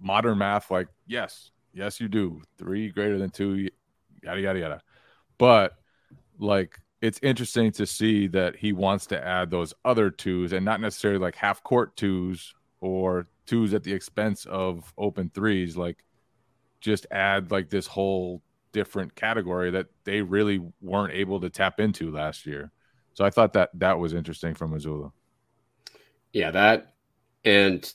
modern 0.00 0.38
math, 0.38 0.70
like, 0.70 0.88
yes, 1.06 1.50
yes, 1.72 2.00
you 2.00 2.08
do. 2.08 2.42
Three 2.58 2.90
greater 2.90 3.18
than 3.18 3.30
two, 3.30 3.68
yada, 4.22 4.40
yada, 4.40 4.58
yada. 4.58 4.82
But 5.38 5.76
like, 6.38 6.80
it's 7.00 7.20
interesting 7.22 7.70
to 7.72 7.86
see 7.86 8.26
that 8.28 8.56
he 8.56 8.72
wants 8.72 9.06
to 9.06 9.24
add 9.24 9.50
those 9.50 9.72
other 9.84 10.10
twos 10.10 10.52
and 10.52 10.64
not 10.64 10.80
necessarily 10.80 11.20
like 11.20 11.36
half 11.36 11.62
court 11.62 11.96
twos 11.96 12.54
or 12.80 13.28
twos 13.46 13.72
at 13.74 13.84
the 13.84 13.92
expense 13.92 14.44
of 14.46 14.92
open 14.98 15.30
threes. 15.32 15.76
Like, 15.76 16.04
just 16.80 17.06
add 17.10 17.50
like 17.50 17.70
this 17.70 17.86
whole 17.86 18.42
different 18.72 19.14
category 19.14 19.70
that 19.70 19.86
they 20.04 20.22
really 20.22 20.60
weren't 20.80 21.14
able 21.14 21.40
to 21.40 21.50
tap 21.50 21.80
into 21.80 22.10
last 22.10 22.46
year. 22.46 22.70
So 23.14 23.24
I 23.24 23.30
thought 23.30 23.52
that 23.54 23.70
that 23.74 23.98
was 23.98 24.14
interesting 24.14 24.54
from 24.54 24.72
Mazzulla. 24.72 25.12
Yeah, 26.32 26.50
that 26.52 26.94
and 27.44 27.92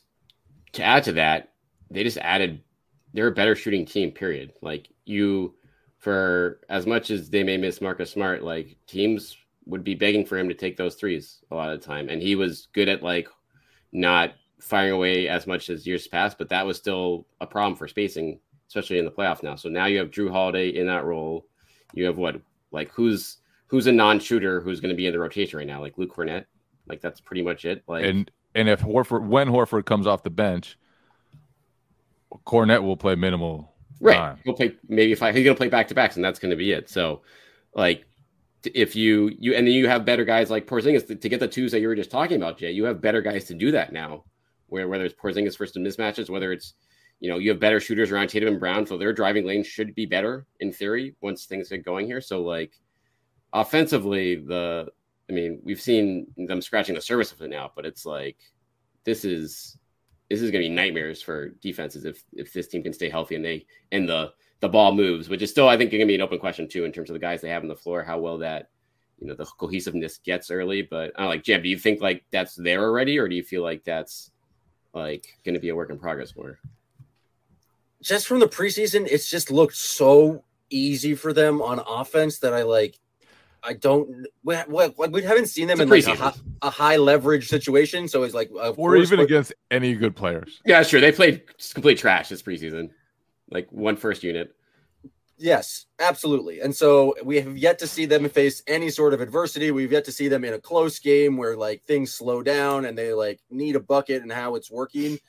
to 0.74 0.84
add 0.84 1.04
to 1.06 1.14
that, 1.14 1.54
they 1.90 2.04
just 2.04 2.18
added 2.18 2.62
they're 3.14 3.28
a 3.28 3.32
better 3.32 3.56
shooting 3.56 3.86
team, 3.86 4.12
period. 4.12 4.54
Like 4.62 4.90
you 5.06 5.56
for 6.00 6.60
as 6.68 6.86
much 6.86 7.12
as 7.12 7.30
they 7.30 7.44
may 7.44 7.56
miss 7.56 7.80
Marcus 7.80 8.12
Smart, 8.12 8.44
like 8.44 8.76
teams 8.88 9.38
would 9.66 9.84
be 9.84 9.96
begging 9.96 10.26
for 10.26 10.38
him 10.38 10.50
to 10.50 10.56
take 10.56 10.76
those 10.76 10.96
threes 10.96 11.40
a 11.52 11.56
lot 11.56 11.72
of 11.72 11.80
the 11.80 11.86
time. 11.86 12.10
And 12.10 12.22
he 12.22 12.36
was 12.36 12.68
good 12.74 12.90
at 12.90 13.02
like 13.04 13.30
not 13.94 14.34
firing 14.60 14.92
away 14.92 15.30
as 15.30 15.48
much 15.48 15.70
as 15.70 15.88
years 15.88 16.08
past, 16.08 16.38
but 16.38 16.50
that 16.50 16.66
was 16.66 16.78
still 16.78 17.28
a 17.40 17.48
problem 17.48 17.78
for 17.78 17.88
spacing, 17.88 18.40
especially 18.68 19.00
in 19.00 19.06
the 19.06 19.12
playoff 19.12 19.44
now. 19.44 19.56
So 19.56 19.70
now 19.70 19.86
you 19.86 20.00
have 20.00 20.12
Jrue 20.12 20.32
Holiday 20.32 20.70
in 20.70 20.88
that 20.88 21.06
role. 21.06 21.46
You 21.94 22.06
have 22.06 22.18
what 22.18 22.42
like 22.72 22.92
who's 22.92 23.38
who's 23.68 23.88
a 23.88 23.92
non-shooter 23.92 24.62
who's 24.62 24.80
going 24.80 24.90
to 24.90 24.96
be 24.96 25.08
in 25.08 25.14
the 25.14 25.20
rotation 25.20 25.58
right 25.58 25.68
now, 25.68 25.82
like 25.82 25.98
Luke 25.98 26.16
Kornet. 26.16 26.46
Like 26.88 27.02
that's 27.02 27.22
pretty 27.22 27.42
much 27.42 27.66
it. 27.66 27.84
Like 27.88 28.06
and 28.06 28.30
and 28.56 28.70
if 28.70 28.82
Horford 28.82 29.28
when 29.28 29.48
Horford 29.48 29.86
comes 29.86 30.08
off 30.08 30.24
the 30.24 30.30
bench, 30.30 30.78
Kornet 32.46 32.82
will 32.82 32.98
play 32.98 33.16
minimal. 33.16 33.74
Right. 34.00 34.18
Time. 34.18 34.40
He'll 34.44 34.54
play 34.54 34.76
maybe 34.88 35.16
five. 35.16 35.36
He's 35.36 35.46
gonna 35.46 35.56
play 35.56 35.70
back 35.70 35.88
to 35.88 35.96
backs, 35.96 36.16
and 36.16 36.26
that's 36.26 36.40
gonna 36.40 36.56
be 36.56 36.72
it. 36.72 36.90
So, 36.90 37.22
like, 37.74 38.06
if 38.64 38.96
you 38.96 39.32
you 39.40 39.54
and 39.56 39.66
then 39.66 39.74
you 39.74 39.88
have 39.88 40.06
better 40.06 40.26
guys 40.26 40.50
like 40.50 40.68
Porzingis 40.68 41.08
to, 41.08 41.16
to 41.16 41.30
get 41.30 41.40
the 41.40 41.48
twos 41.48 41.72
that 41.72 41.80
you 41.80 41.88
were 41.88 41.96
just 41.96 42.12
talking 42.12 42.38
about, 42.38 42.58
Jay. 42.58 42.72
You 42.72 42.84
have 42.86 43.02
better 43.02 43.22
guys 43.22 43.46
to 43.46 43.54
do 43.54 43.72
that 43.72 43.94
now. 43.94 44.26
Where 44.68 44.88
whether 44.88 45.06
it's 45.06 45.16
Porzingis 45.16 45.58
versus 45.58 45.78
mismatches, 45.78 46.30
whether 46.30 46.52
it's 46.52 46.74
you 47.24 47.30
know 47.30 47.38
you 47.38 47.50
have 47.52 47.60
better 47.60 47.80
shooters 47.80 48.12
around 48.12 48.28
Tatum 48.28 48.50
and 48.50 48.60
Brown, 48.60 48.86
so 48.86 48.98
their 48.98 49.14
driving 49.14 49.46
lane 49.46 49.64
should 49.64 49.96
be 49.96 50.06
better 50.06 50.46
in 50.60 50.74
theory 50.74 51.16
once 51.22 51.46
things 51.46 51.70
get 51.70 51.86
going 51.86 52.06
here. 52.06 52.20
So 52.20 52.42
like 52.42 52.74
offensively, 53.54 54.36
the 54.36 54.90
I 55.30 55.34
mean 55.34 55.62
we've 55.64 55.80
seen 55.80 56.28
them 56.36 56.62
scratching 56.62 56.96
the 56.96 57.02
surface 57.02 57.32
of 57.32 57.42
it 57.42 57.50
now, 57.50 57.72
but 57.78 57.86
it's 57.86 58.06
like 58.06 58.36
this 59.06 59.24
is 59.24 59.78
this 60.30 60.42
is 60.42 60.52
going 60.52 60.64
to 60.64 60.70
be 60.70 60.76
nightmares 60.76 61.22
for 61.22 61.52
defenses 61.62 62.04
if 62.04 62.22
if 62.34 62.52
this 62.52 62.68
team 62.68 62.84
can 62.84 62.92
stay 62.92 63.10
healthy 63.10 63.36
and 63.36 63.46
they 63.46 63.66
and 63.94 64.08
the 64.08 64.34
the 64.60 64.68
ball 64.68 64.94
moves, 64.94 65.30
which 65.30 65.42
is 65.42 65.50
still 65.50 65.70
I 65.70 65.78
think 65.78 65.92
going 65.92 66.02
to 66.02 66.06
be 66.06 66.16
an 66.16 66.22
open 66.22 66.40
question 66.40 66.68
too 66.68 66.84
in 66.84 66.92
terms 66.92 67.10
of 67.10 67.14
the 67.14 67.20
guys 67.20 67.40
they 67.40 67.50
have 67.50 67.64
on 67.64 67.70
the 67.70 67.76
floor, 67.76 68.04
how 68.04 68.20
well 68.20 68.38
that 68.40 68.68
you 69.20 69.28
know 69.28 69.34
the 69.34 69.46
cohesiveness 69.46 70.18
gets 70.18 70.52
early. 70.52 70.82
But 70.82 71.14
I 71.18 71.24
like 71.24 71.44
Jim. 71.44 71.64
Do 71.64 71.70
you 71.70 71.78
think 71.78 72.02
like 72.02 72.26
that's 72.32 72.56
there 72.56 72.82
already, 72.82 73.18
or 73.18 73.30
do 73.30 73.36
you 73.36 73.44
feel 73.44 73.64
like 73.64 73.86
that's 73.86 74.32
like 74.94 75.26
going 75.46 75.56
to 75.56 75.62
be 75.62 75.70
a 75.70 75.76
work 75.76 75.90
in 75.90 75.98
progress 75.98 76.36
more? 76.36 76.60
Just 78.04 78.28
from 78.28 78.40
the 78.40 78.48
preseason, 78.48 79.08
it's 79.10 79.30
just 79.30 79.50
looked 79.50 79.78
so 79.78 80.44
easy 80.70 81.16
for 81.16 81.32
them 81.32 81.62
on 81.62 81.80
offense 81.80 82.40
that 82.40 82.54
I 82.54 82.64
like 82.64 83.00
I 83.64 83.74
don't. 83.74 84.28
We, 84.44 84.58
we, 84.68 85.08
we 85.08 85.22
haven't 85.24 85.48
seen 85.48 85.70
them 85.70 85.80
in 85.80 85.88
like 85.88 86.06
a, 86.06 86.16
high, 86.16 86.34
a, 86.62 86.70
high 86.70 86.98
leverage 86.98 87.48
situation, 87.48 88.10
so 88.10 88.24
it's 88.24 88.34
like 88.34 88.52
or 88.52 88.98
even 88.98 89.22
against 89.22 89.54
any 89.72 89.96
good 89.96 90.16
players. 90.16 90.62
Yeah, 90.66 90.84
sure. 90.84 91.00
They 91.00 91.14
played 91.14 91.44
complete 91.74 91.98
trash 91.98 92.28
this 92.28 92.42
preseason, 92.42 92.90
like 93.50 93.72
one 93.72 93.96
first 93.96 94.22
unit. 94.22 94.54
Yes, 95.38 95.86
absolutely. 96.00 96.60
And 96.60 96.76
so 96.76 97.16
we 97.24 97.40
have 97.40 97.58
yet 97.58 97.80
to 97.80 97.88
see 97.88 98.06
them 98.06 98.28
face 98.30 98.62
any 98.68 98.90
sort 98.90 99.14
of 99.14 99.22
adversity. 99.22 99.72
We've 99.72 99.92
yet 99.92 100.06
to 100.06 100.12
see 100.12 100.28
them 100.28 100.44
in 100.44 100.54
a 100.54 100.60
close 100.60 101.00
game 101.00 101.38
where 101.38 101.56
like 101.56 101.84
things 101.84 102.14
slow 102.14 102.44
down 102.44 102.86
and 102.86 102.98
they 102.98 103.14
like 103.14 103.40
need 103.50 103.76
a 103.76 103.80
bucket 103.80 104.22
and 104.22 104.32
how 104.32 104.56
it's 104.56 104.70
working. 104.70 105.20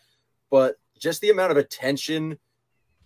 But 0.51 0.77
just 0.99 1.21
the 1.21 1.31
amount 1.31 1.53
of 1.53 1.57
attention 1.57 2.39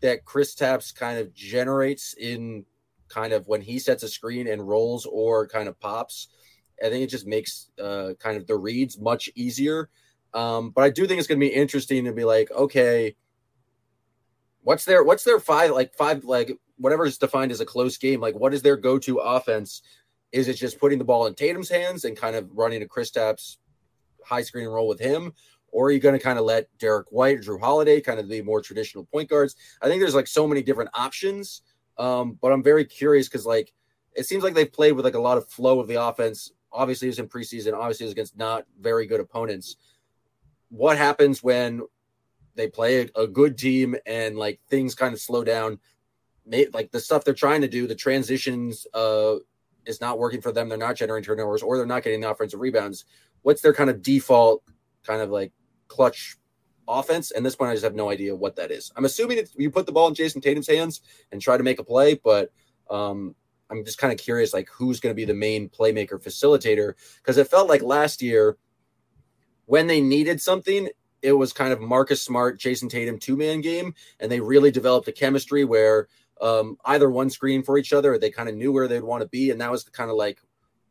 that 0.01 0.25
Kristaps 0.25 0.95
kind 0.95 1.19
of 1.19 1.35
generates 1.35 2.15
in 2.15 2.65
kind 3.09 3.33
of 3.33 3.49
when 3.49 3.61
he 3.61 3.79
sets 3.79 4.03
a 4.03 4.09
screen 4.09 4.47
and 4.47 4.67
rolls 4.67 5.07
or 5.07 5.47
kind 5.47 5.69
of 5.69 5.79
pops. 5.81 6.29
I 6.83 6.91
think 6.91 7.03
it 7.03 7.11
just 7.11 7.27
makes 7.27 7.71
uh, 7.83 8.11
kind 8.21 8.37
of 8.37 8.47
the 8.47 8.57
reads 8.57 8.99
much 8.99 9.29
easier. 9.35 9.89
Um, 10.35 10.71
but 10.71 10.85
I 10.85 10.91
do 10.91 11.07
think 11.07 11.19
it's 11.19 11.27
going 11.27 11.41
to 11.41 11.47
be 11.47 11.53
interesting 11.53 12.05
to 12.05 12.13
be 12.13 12.25
like, 12.25 12.51
okay, 12.51 13.17
what's 14.63 14.85
their 14.85 15.03
what's 15.03 15.25
their 15.25 15.41
five 15.41 15.71
like 15.71 15.95
five 15.95 16.25
like 16.25 16.53
whatever 16.77 17.07
is 17.07 17.19
defined 17.19 17.51
as 17.51 17.61
a 17.61 17.67
close 17.67 17.97
game? 17.97 18.21
Like, 18.21 18.37
what 18.37 18.55
is 18.55 18.63
their 18.63 18.77
go 18.77 18.99
to 19.01 19.19
offense? 19.19 19.83
Is 20.31 20.47
it 20.47 20.55
just 20.55 20.79
putting 20.79 20.99
the 20.99 21.05
ball 21.05 21.27
in 21.27 21.35
Tatum's 21.35 21.71
hands 21.71 22.05
and 22.05 22.17
kind 22.17 22.37
of 22.37 22.49
running 22.53 22.83
a 22.83 22.87
Kristaps 22.87 23.57
high 24.25 24.43
screen 24.43 24.69
roll 24.69 24.87
with 24.87 25.01
him? 25.01 25.33
Or 25.71 25.87
are 25.87 25.91
you 25.91 26.01
going 26.01 26.19
to 26.19 26.23
kind 26.23 26.39
of 26.39 26.45
let 26.45 26.67
Derrick 26.79 27.09
White, 27.11 27.41
Jrue 27.41 27.61
Holiday, 27.61 28.01
kind 28.01 28.19
of 28.19 28.29
the 28.29 28.43
more 28.43 28.61
traditional 28.61 29.05
point 29.05 29.29
guards? 29.29 29.57
I 29.83 29.89
think 29.89 30.01
there's 30.01 30.15
like 30.15 30.27
so 30.27 30.47
many 30.47 30.63
different 30.63 30.91
options 30.95 31.63
um, 31.99 32.39
but 32.41 32.53
I'm 32.53 32.63
very 32.63 32.85
curious 32.85 33.29
because 33.29 33.45
like 33.45 33.73
it 34.15 34.27
seems 34.27 34.43
like 34.43 34.55
they've 34.55 34.73
played 34.73 34.93
with 34.93 35.05
like 35.05 35.15
a 35.15 35.21
lot 35.21 35.39
of 35.39 35.49
flow 35.49 35.81
of 35.81 35.89
the 35.89 36.03
offense. 36.03 36.53
Obviously, 36.73 37.09
it 37.09 37.11
was 37.11 37.19
in 37.19 37.29
preseason. 37.29 37.75
Obviously, 37.75 38.05
it 38.05 38.09
was 38.09 38.13
against 38.13 38.37
not 38.37 38.65
very 38.81 39.07
good 39.07 39.21
opponents. 39.21 39.77
What 40.71 40.97
happens 40.97 41.43
when 41.43 41.83
they 42.55 42.69
play 42.69 43.03
a, 43.03 43.23
a 43.23 43.27
good 43.27 43.59
team 43.59 43.97
and 44.07 44.37
like 44.37 44.61
things 44.69 44.95
kind 44.95 45.13
of 45.13 45.21
slow 45.21 45.45
down? 45.45 45.79
Like 46.73 46.91
the 46.91 47.01
stuff 47.01 47.25
they're 47.25 47.35
trying 47.35 47.61
to 47.61 47.69
do, 47.69 47.87
the 47.87 47.95
transitions 47.95 48.87
uh, 48.95 49.37
is 49.87 50.01
not 50.01 50.19
working 50.19 50.41
for 50.41 50.53
them. 50.53 50.69
They're 50.69 50.79
not 50.79 50.97
generating 50.97 51.25
turnovers, 51.25 51.63
or 51.63 51.77
they're 51.77 51.87
not 51.87 52.03
getting 52.03 52.21
the 52.21 52.31
offensive 52.31 52.61
rebounds. 52.61 53.05
What's 53.43 53.63
their 53.63 53.75
kind 53.75 53.91
of 53.91 54.03
default 54.03 54.63
kind 55.09 55.23
of 55.23 55.31
like 55.31 55.53
clutch 55.89 56.37
offense. 56.87 57.31
And 57.31 57.45
this 57.45 57.57
point, 57.57 57.71
I 57.71 57.75
just 57.75 57.85
have 57.85 57.95
no 57.95 58.11
idea 58.11 58.37
what 58.37 58.57
that 58.57 58.71
is. 58.71 58.93
I'm 58.97 59.07
assuming 59.07 59.41
you 59.57 59.71
put 59.71 59.87
the 59.87 59.93
ball 59.93 60.09
in 60.09 60.15
Jayson 60.15 60.43
Tatum's 60.43 60.69
hands 60.69 61.01
and 61.33 61.41
try 61.41 61.57
to 61.57 61.65
make 61.65 61.79
a 61.79 61.85
play, 61.85 62.21
but 62.23 62.53
um, 62.91 63.35
I'm 63.71 63.85
just 63.85 63.99
kind 63.99 64.13
of 64.13 64.19
curious, 64.19 64.53
like 64.53 64.69
who's 64.71 65.01
going 65.01 65.13
to 65.13 65.17
be 65.17 65.25
the 65.25 65.35
main 65.35 65.69
playmaker 65.69 66.23
facilitator? 66.23 66.95
Because 67.17 67.39
it 67.39 67.49
felt 67.49 67.69
like 67.69 67.83
last 67.83 68.23
year 68.23 68.59
when 69.67 69.87
they 69.87 70.01
needed 70.01 70.41
something, 70.41 70.89
it 71.21 71.33
was 71.33 71.53
kind 71.53 71.73
of 71.73 71.81
Marcus 71.81 72.23
Smart, 72.23 72.61
Jayson 72.61 72.89
Tatum 72.89 73.19
two 73.19 73.37
man 73.37 73.61
game, 73.61 73.95
and 74.21 74.31
they 74.31 74.41
really 74.41 74.71
developed 74.71 75.09
a 75.09 75.13
chemistry 75.13 75.65
where 75.65 76.09
um, 76.41 76.77
either 76.85 77.11
one 77.11 77.29
screen 77.29 77.63
for 77.63 77.77
each 77.77 77.93
other, 77.93 78.17
they 78.19 78.31
kind 78.31 78.49
of 78.49 78.55
knew 78.55 78.73
where 78.73 78.89
they'd 78.89 79.03
want 79.03 79.23
to 79.23 79.29
be, 79.29 79.51
and 79.51 79.61
that 79.61 79.71
was 79.71 79.85
the 79.85 79.91
kind 79.91 80.11
of 80.11 80.17
like 80.17 80.39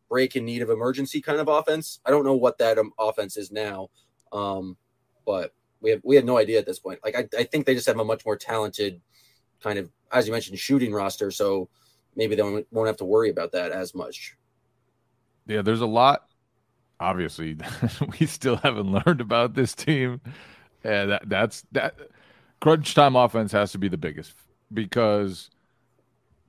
break 0.09 0.35
in 0.35 0.45
need 0.45 0.61
of 0.61 0.69
emergency 0.69 1.21
kind 1.21 1.39
of 1.39 1.47
offense. 1.47 1.99
I 2.05 2.11
don't 2.11 2.25
know 2.25 2.35
what 2.35 2.57
that 2.59 2.77
um, 2.77 2.91
offense 2.99 3.37
is 3.37 3.51
now, 3.51 3.89
um, 4.31 4.77
but 5.25 5.53
we 5.81 5.91
have 5.91 6.01
we 6.03 6.15
have 6.15 6.25
no 6.25 6.37
idea 6.37 6.59
at 6.59 6.65
this 6.65 6.79
point. 6.79 6.99
Like 7.03 7.15
I, 7.15 7.27
I 7.37 7.43
think 7.43 7.65
they 7.65 7.75
just 7.75 7.87
have 7.87 7.99
a 7.99 8.05
much 8.05 8.25
more 8.25 8.35
talented 8.35 9.01
kind 9.61 9.79
of, 9.79 9.89
as 10.11 10.27
you 10.27 10.33
mentioned, 10.33 10.59
shooting 10.59 10.93
roster. 10.93 11.31
So 11.31 11.69
maybe 12.15 12.35
they 12.35 12.41
won't, 12.41 12.67
won't 12.71 12.87
have 12.87 12.97
to 12.97 13.05
worry 13.05 13.29
about 13.29 13.51
that 13.53 13.71
as 13.71 13.93
much. 13.93 14.35
Yeah, 15.45 15.61
there's 15.61 15.81
a 15.81 15.87
lot. 15.87 16.27
Obviously, 16.99 17.57
we 18.19 18.25
still 18.25 18.57
haven't 18.57 18.91
learned 18.91 19.21
about 19.21 19.53
this 19.53 19.75
team, 19.75 20.19
and 20.83 21.11
that, 21.11 21.29
that's 21.29 21.63
that. 21.71 21.95
Crunch 22.59 22.95
time 22.95 23.15
offense 23.15 23.51
has 23.51 23.71
to 23.73 23.77
be 23.77 23.87
the 23.87 23.97
biggest 23.97 24.33
because 24.73 25.51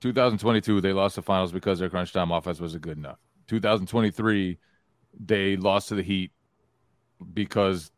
2022 0.00 0.80
they 0.80 0.94
lost 0.94 1.16
the 1.16 1.22
finals 1.22 1.52
because 1.52 1.78
their 1.78 1.90
crunch 1.90 2.14
time 2.14 2.30
offense 2.30 2.60
wasn't 2.60 2.82
good 2.82 2.96
enough. 2.96 3.18
2023 3.48 4.58
they 5.20 5.56
lost 5.56 5.88
to 5.88 5.94
the 5.94 6.02
Heat 6.02 6.30
because 7.34 7.90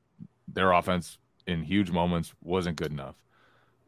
their 0.48 0.72
offense 0.72 1.18
in 1.46 1.62
huge 1.62 1.90
moments 1.90 2.34
wasn't 2.42 2.76
good 2.76 2.92
enough. 2.92 3.16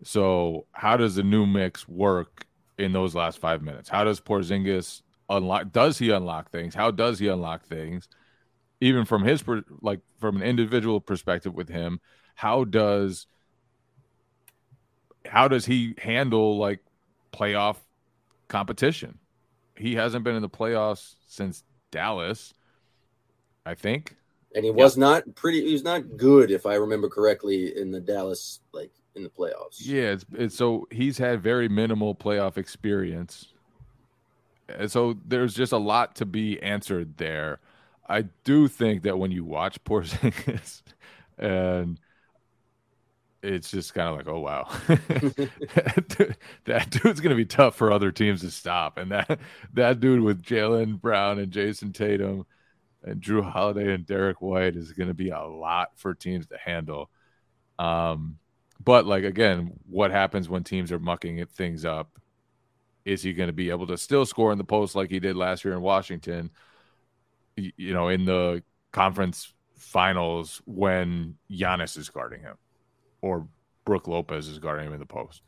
So, 0.02 0.66
how 0.72 0.96
does 0.96 1.14
the 1.14 1.22
new 1.22 1.46
mix 1.46 1.88
work 1.88 2.46
in 2.78 2.92
those 2.92 3.14
last 3.14 3.38
five 3.38 3.62
minutes? 3.62 3.88
How 3.88 4.04
does 4.04 4.20
Porzingis 4.20 5.02
unlock? 5.28 5.72
Does 5.72 5.98
he 5.98 6.10
unlock 6.10 6.50
things? 6.50 6.74
How 6.74 6.90
does 6.90 7.18
he 7.18 7.28
unlock 7.28 7.64
things? 7.64 8.08
Even 8.80 9.04
from 9.04 9.22
his 9.22 9.44
like 9.80 10.00
from 10.18 10.36
an 10.36 10.42
individual 10.42 11.00
perspective 11.00 11.54
with 11.54 11.68
him, 11.68 12.00
how 12.34 12.64
does 12.64 13.26
how 15.24 15.46
does 15.46 15.66
he 15.66 15.94
handle 15.98 16.58
like 16.58 16.80
playoff 17.32 17.76
competition? 18.48 19.18
He 19.76 19.94
hasn't 19.94 20.24
been 20.24 20.34
in 20.34 20.42
the 20.42 20.48
playoffs 20.48 21.14
since 21.26 21.64
Dallas, 21.90 22.52
I 23.64 23.74
think. 23.74 24.16
And 24.54 24.64
he 24.64 24.70
was 24.70 24.96
not 24.96 25.34
pretty. 25.34 25.64
He 25.64 25.72
was 25.72 25.84
not 25.84 26.16
good, 26.16 26.50
if 26.50 26.66
I 26.66 26.74
remember 26.74 27.08
correctly, 27.08 27.76
in 27.76 27.90
the 27.90 28.00
Dallas 28.00 28.60
like 28.72 28.92
in 29.14 29.22
the 29.22 29.30
playoffs. 29.30 29.80
Yeah, 29.80 30.12
it's, 30.12 30.24
it's 30.32 30.56
so 30.56 30.86
he's 30.90 31.18
had 31.18 31.42
very 31.42 31.68
minimal 31.68 32.14
playoff 32.14 32.56
experience. 32.58 33.48
And 34.68 34.90
so 34.90 35.16
there's 35.26 35.54
just 35.54 35.72
a 35.72 35.78
lot 35.78 36.16
to 36.16 36.26
be 36.26 36.60
answered 36.62 37.16
there. 37.18 37.60
I 38.08 38.22
do 38.44 38.68
think 38.68 39.02
that 39.02 39.18
when 39.18 39.30
you 39.30 39.44
watch 39.44 39.82
Porzingis 39.84 40.82
and 41.38 41.98
it's 43.42 43.70
just 43.70 43.92
kind 43.94 44.08
of 44.08 44.16
like, 44.16 44.28
oh 44.28 44.38
wow, 44.38 44.68
that 46.64 46.86
dude's 46.90 47.20
gonna 47.20 47.34
be 47.34 47.44
tough 47.44 47.74
for 47.74 47.92
other 47.92 48.12
teams 48.12 48.40
to 48.42 48.50
stop, 48.50 48.98
and 48.98 49.10
that 49.10 49.40
that 49.74 50.00
dude 50.00 50.20
with 50.20 50.42
Jaylen 50.42 51.00
Brown 51.00 51.38
and 51.38 51.50
Jayson 51.50 51.92
Tatum 51.92 52.46
and 53.04 53.20
Jrue 53.20 53.42
Holiday 53.42 53.94
and 53.94 54.06
Derrick 54.06 54.40
White 54.40 54.76
is 54.76 54.92
gonna 54.92 55.14
be 55.14 55.30
a 55.30 55.42
lot 55.42 55.90
for 55.96 56.14
teams 56.14 56.46
to 56.48 56.58
handle. 56.58 57.10
Um, 57.78 58.38
but 58.84 59.06
like 59.06 59.24
again, 59.24 59.72
what 59.88 60.10
happens 60.10 60.48
when 60.48 60.64
teams 60.64 60.92
are 60.92 60.98
mucking 60.98 61.44
things 61.46 61.84
up? 61.84 62.18
Is 63.04 63.22
he 63.22 63.32
going 63.32 63.48
to 63.48 63.52
be 63.52 63.70
able 63.70 63.86
to 63.88 63.98
still 63.98 64.24
score 64.24 64.52
in 64.52 64.58
the 64.58 64.64
post 64.64 64.94
like 64.94 65.10
he 65.10 65.18
did 65.18 65.36
last 65.36 65.64
year 65.64 65.74
in 65.74 65.80
Washington? 65.80 66.50
You 67.56 67.92
know, 67.92 68.08
in 68.08 68.24
the 68.24 68.62
conference 68.92 69.52
finals 69.74 70.62
when 70.64 71.36
Giannis 71.50 71.98
is 71.98 72.08
guarding 72.08 72.40
him, 72.40 72.56
or 73.20 73.46
Brook 73.84 74.06
Lopez 74.06 74.48
is 74.48 74.58
guarding 74.58 74.86
him 74.86 74.92
in 74.94 75.00
the 75.00 75.06
post. 75.06 75.42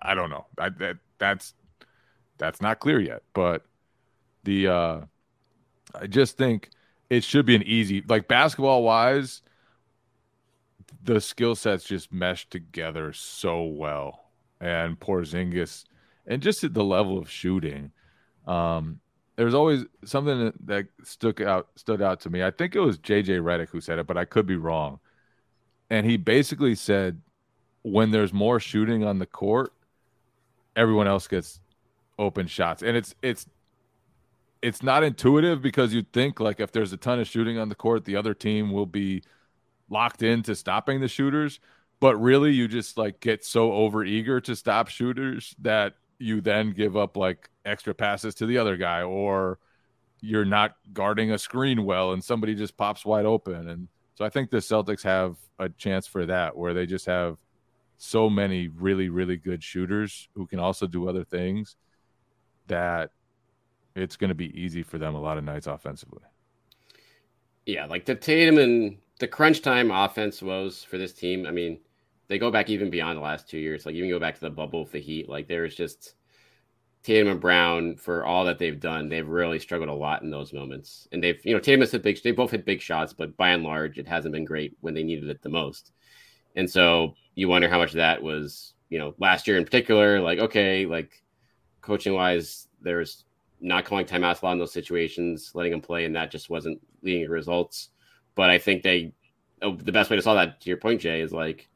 I 0.00 0.14
don't 0.14 0.30
know. 0.30 0.46
I, 0.58 0.68
that 0.68 0.98
that's 1.18 1.54
that's 2.38 2.60
not 2.60 2.80
clear 2.80 3.00
yet, 3.00 3.22
but 3.32 3.64
the 4.44 4.68
uh 4.68 5.00
I 5.94 6.06
just 6.06 6.36
think 6.36 6.70
it 7.10 7.24
should 7.24 7.46
be 7.46 7.54
an 7.54 7.62
easy 7.62 8.02
like 8.06 8.28
basketball 8.28 8.82
wise 8.82 9.42
the 11.04 11.20
skill 11.20 11.54
sets 11.54 11.84
just 11.84 12.12
mesh 12.12 12.48
together 12.48 13.12
so 13.12 13.64
well. 13.64 14.24
And 14.60 14.98
Porzingis, 14.98 15.84
and 16.26 16.40
just 16.40 16.62
at 16.62 16.74
the 16.74 16.84
level 16.84 17.18
of 17.18 17.28
shooting, 17.28 17.90
um, 18.46 19.00
there's 19.36 19.54
always 19.54 19.84
something 20.04 20.52
that, 20.64 20.86
stuck 21.02 21.40
out 21.40 21.68
stood 21.74 22.00
out 22.00 22.20
to 22.20 22.30
me. 22.30 22.44
I 22.44 22.50
think 22.50 22.76
it 22.76 22.80
was 22.80 22.98
JJ 22.98 23.40
Redick 23.42 23.70
who 23.70 23.80
said 23.80 23.98
it, 23.98 24.06
but 24.06 24.16
I 24.16 24.24
could 24.24 24.46
be 24.46 24.56
wrong. 24.56 25.00
And 25.90 26.06
he 26.06 26.16
basically 26.16 26.74
said, 26.74 27.20
when 27.82 28.12
there's 28.12 28.32
more 28.32 28.60
shooting 28.60 29.04
on 29.04 29.18
the 29.18 29.26
court, 29.26 29.72
everyone 30.76 31.08
else 31.08 31.26
gets 31.26 31.60
open 32.18 32.46
shots, 32.46 32.82
and 32.82 32.96
it's 32.96 33.14
it's 33.22 33.46
it's 34.62 34.82
not 34.82 35.02
intuitive 35.02 35.60
because 35.60 35.92
you'd 35.92 36.12
think 36.12 36.38
like 36.38 36.60
if 36.60 36.70
there's 36.70 36.92
a 36.92 36.96
ton 36.96 37.20
of 37.20 37.26
shooting 37.26 37.58
on 37.58 37.68
the 37.68 37.74
court, 37.74 38.04
the 38.04 38.16
other 38.16 38.32
team 38.32 38.70
will 38.72 38.86
be 38.86 39.22
locked 39.90 40.22
into 40.22 40.54
stopping 40.54 41.00
the 41.00 41.08
shooters, 41.08 41.58
but 42.00 42.16
really 42.16 42.52
you 42.52 42.68
just 42.68 42.96
like 42.96 43.20
get 43.20 43.44
so 43.44 43.72
over 43.72 44.04
eager 44.04 44.40
to 44.40 44.54
stop 44.54 44.88
shooters 44.88 45.54
that 45.60 45.94
you 46.18 46.40
then 46.40 46.70
give 46.70 46.96
up 46.96 47.16
like 47.16 47.50
extra 47.64 47.92
passes 47.92 48.36
to 48.36 48.46
the 48.46 48.56
other 48.56 48.76
guy 48.76 49.02
or 49.02 49.58
you're 50.20 50.44
not 50.44 50.76
guarding 50.92 51.32
a 51.32 51.38
screen 51.38 51.84
well 51.84 52.12
and 52.12 52.22
somebody 52.22 52.54
just 52.54 52.76
pops 52.76 53.04
wide 53.04 53.26
open. 53.26 53.68
And 53.68 53.88
so 54.14 54.24
I 54.24 54.30
think 54.30 54.50
the 54.50 54.58
Celtics 54.58 55.02
have 55.02 55.36
a 55.58 55.68
chance 55.68 56.06
for 56.06 56.24
that 56.26 56.56
where 56.56 56.72
they 56.72 56.86
just 56.86 57.06
have 57.06 57.36
so 57.98 58.28
many 58.28 58.68
really 58.68 59.08
really 59.08 59.36
good 59.36 59.62
shooters 59.62 60.28
who 60.34 60.46
can 60.46 60.58
also 60.58 60.86
do 60.88 61.08
other 61.08 61.24
things 61.24 61.76
that 62.66 63.10
it's 63.94 64.16
going 64.16 64.28
to 64.28 64.34
be 64.34 64.58
easy 64.58 64.82
for 64.82 64.98
them 64.98 65.14
a 65.14 65.20
lot 65.20 65.38
of 65.38 65.44
nights 65.44 65.66
offensively. 65.66 66.22
Yeah, 67.66 67.86
like 67.86 68.04
the 68.04 68.14
Tatum 68.14 68.58
and 68.58 68.98
the 69.20 69.28
crunch 69.28 69.62
time 69.62 69.90
offense 69.90 70.42
woes 70.42 70.82
for 70.82 70.98
this 70.98 71.12
team. 71.12 71.46
I 71.46 71.50
mean, 71.50 71.78
they 72.28 72.38
go 72.38 72.50
back 72.50 72.70
even 72.70 72.90
beyond 72.90 73.18
the 73.18 73.22
last 73.22 73.48
two 73.48 73.58
years. 73.58 73.86
Like 73.86 73.94
even 73.94 74.10
go 74.10 74.18
back 74.18 74.34
to 74.34 74.40
the 74.40 74.50
bubble 74.50 74.82
with 74.82 74.92
the 74.92 75.00
Heat. 75.00 75.28
Like 75.28 75.48
there's 75.48 75.74
just 75.74 76.14
Tatum 77.02 77.28
and 77.28 77.40
Brown 77.40 77.96
for 77.96 78.24
all 78.24 78.44
that 78.44 78.58
they've 78.58 78.80
done. 78.80 79.08
They've 79.08 79.28
really 79.28 79.58
struggled 79.58 79.88
a 79.88 79.94
lot 79.94 80.22
in 80.22 80.30
those 80.30 80.52
moments. 80.52 81.08
And 81.12 81.22
they've, 81.22 81.38
you 81.44 81.52
know, 81.52 81.60
Tatum 81.60 81.80
has 81.80 81.92
hit 81.92 82.02
big. 82.02 82.22
They 82.22 82.32
both 82.32 82.52
hit 82.52 82.64
big 82.64 82.80
shots, 82.80 83.12
but 83.12 83.36
by 83.36 83.50
and 83.50 83.62
large, 83.62 83.98
it 83.98 84.08
hasn't 84.08 84.32
been 84.32 84.44
great 84.44 84.76
when 84.80 84.94
they 84.94 85.02
needed 85.02 85.28
it 85.28 85.42
the 85.42 85.48
most. 85.48 85.92
And 86.56 86.68
so 86.68 87.14
you 87.34 87.48
wonder 87.48 87.68
how 87.68 87.78
much 87.78 87.92
that 87.92 88.22
was, 88.22 88.74
you 88.88 88.98
know, 88.98 89.14
last 89.18 89.46
year 89.46 89.56
in 89.56 89.64
particular. 89.64 90.20
Like 90.20 90.38
okay, 90.38 90.86
like 90.86 91.22
coaching 91.80 92.14
wise, 92.14 92.68
there's 92.80 93.24
not 93.62 93.84
calling 93.84 94.04
timeouts 94.04 94.42
a 94.42 94.44
lot 94.44 94.52
in 94.52 94.58
those 94.58 94.72
situations, 94.72 95.52
letting 95.54 95.72
them 95.72 95.80
play, 95.80 96.04
and 96.04 96.14
that 96.16 96.30
just 96.30 96.50
wasn't 96.50 96.80
leading 97.02 97.24
to 97.24 97.30
results. 97.30 97.90
But 98.34 98.50
I 98.50 98.58
think 98.58 98.82
they, 98.82 99.14
oh, 99.62 99.76
the 99.76 99.92
best 99.92 100.10
way 100.10 100.16
to 100.16 100.22
solve 100.22 100.36
that, 100.36 100.60
to 100.60 100.68
your 100.68 100.76
point, 100.76 101.00
Jay, 101.00 101.20
is 101.20 101.32
like 101.32 101.68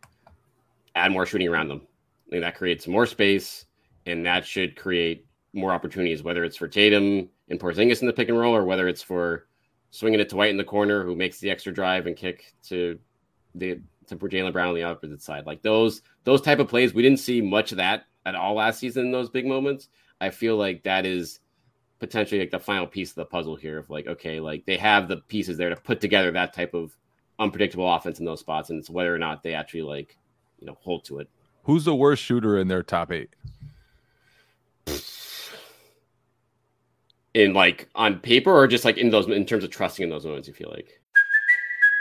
add 0.94 1.12
more 1.12 1.24
shooting 1.24 1.48
around 1.48 1.68
them. 1.68 1.86
And 2.32 2.42
that 2.42 2.56
creates 2.56 2.88
more 2.88 3.06
space, 3.06 3.66
and 4.04 4.26
that 4.26 4.44
should 4.44 4.76
create 4.76 5.26
more 5.52 5.72
opportunities, 5.72 6.24
whether 6.24 6.44
it's 6.44 6.56
for 6.56 6.66
Tatum 6.66 7.28
and 7.48 7.60
Porzingis 7.60 8.00
in 8.00 8.08
the 8.08 8.12
pick 8.12 8.28
and 8.28 8.38
roll, 8.38 8.54
or 8.54 8.64
whether 8.64 8.88
it's 8.88 9.02
for 9.02 9.46
swinging 9.90 10.20
it 10.20 10.28
to 10.30 10.36
White 10.36 10.50
in 10.50 10.56
the 10.56 10.64
corner, 10.64 11.04
who 11.04 11.14
makes 11.14 11.38
the 11.38 11.50
extra 11.50 11.72
drive 11.72 12.06
and 12.06 12.16
kick 12.16 12.52
to 12.64 12.98
the 13.54 13.80
to 14.08 14.16
Jaylen 14.16 14.52
Brown 14.52 14.68
on 14.68 14.74
the 14.74 14.82
opposite 14.82 15.22
side. 15.22 15.46
Like 15.46 15.62
those 15.62 16.02
those 16.24 16.40
type 16.40 16.58
of 16.58 16.68
plays, 16.68 16.94
we 16.94 17.02
didn't 17.02 17.20
see 17.20 17.40
much 17.40 17.70
of 17.70 17.78
that 17.78 18.06
at 18.24 18.34
all 18.34 18.54
last 18.54 18.80
season 18.80 19.06
in 19.06 19.12
those 19.12 19.30
big 19.30 19.46
moments. 19.46 19.88
I 20.20 20.30
feel 20.30 20.56
like 20.56 20.82
that 20.82 21.06
is 21.06 21.40
potentially 21.98 22.40
like 22.40 22.50
the 22.50 22.58
final 22.58 22.86
piece 22.86 23.10
of 23.10 23.16
the 23.16 23.24
puzzle 23.24 23.56
here 23.56 23.78
of 23.78 23.90
like, 23.90 24.06
okay, 24.06 24.40
like 24.40 24.64
they 24.66 24.76
have 24.76 25.08
the 25.08 25.16
pieces 25.16 25.56
there 25.56 25.70
to 25.70 25.76
put 25.76 26.00
together 26.00 26.30
that 26.32 26.52
type 26.52 26.74
of 26.74 26.96
unpredictable 27.38 27.92
offense 27.92 28.18
in 28.18 28.24
those 28.24 28.40
spots, 28.40 28.70
and 28.70 28.78
it's 28.78 28.90
whether 28.90 29.14
or 29.14 29.18
not 29.18 29.42
they 29.42 29.54
actually 29.54 29.82
like, 29.82 30.16
you 30.58 30.66
know, 30.66 30.76
hold 30.80 31.04
to 31.04 31.18
it. 31.18 31.28
Who's 31.64 31.84
the 31.84 31.94
worst 31.94 32.22
shooter 32.22 32.58
in 32.58 32.68
their 32.68 32.82
top 32.82 33.10
eight? 33.12 33.30
In 37.34 37.52
like 37.52 37.88
on 37.94 38.20
paper 38.20 38.52
or 38.52 38.66
just 38.66 38.84
like 38.84 38.96
in 38.96 39.10
those 39.10 39.26
in 39.26 39.44
terms 39.44 39.64
of 39.64 39.70
trusting 39.70 40.02
in 40.02 40.10
those 40.10 40.24
moments, 40.24 40.48
you 40.48 40.54
feel 40.54 40.70
like? 40.70 41.00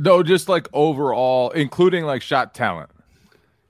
No, 0.00 0.22
just 0.22 0.48
like 0.48 0.68
overall, 0.72 1.50
including 1.50 2.04
like 2.04 2.22
shot 2.22 2.54
talent. 2.54 2.90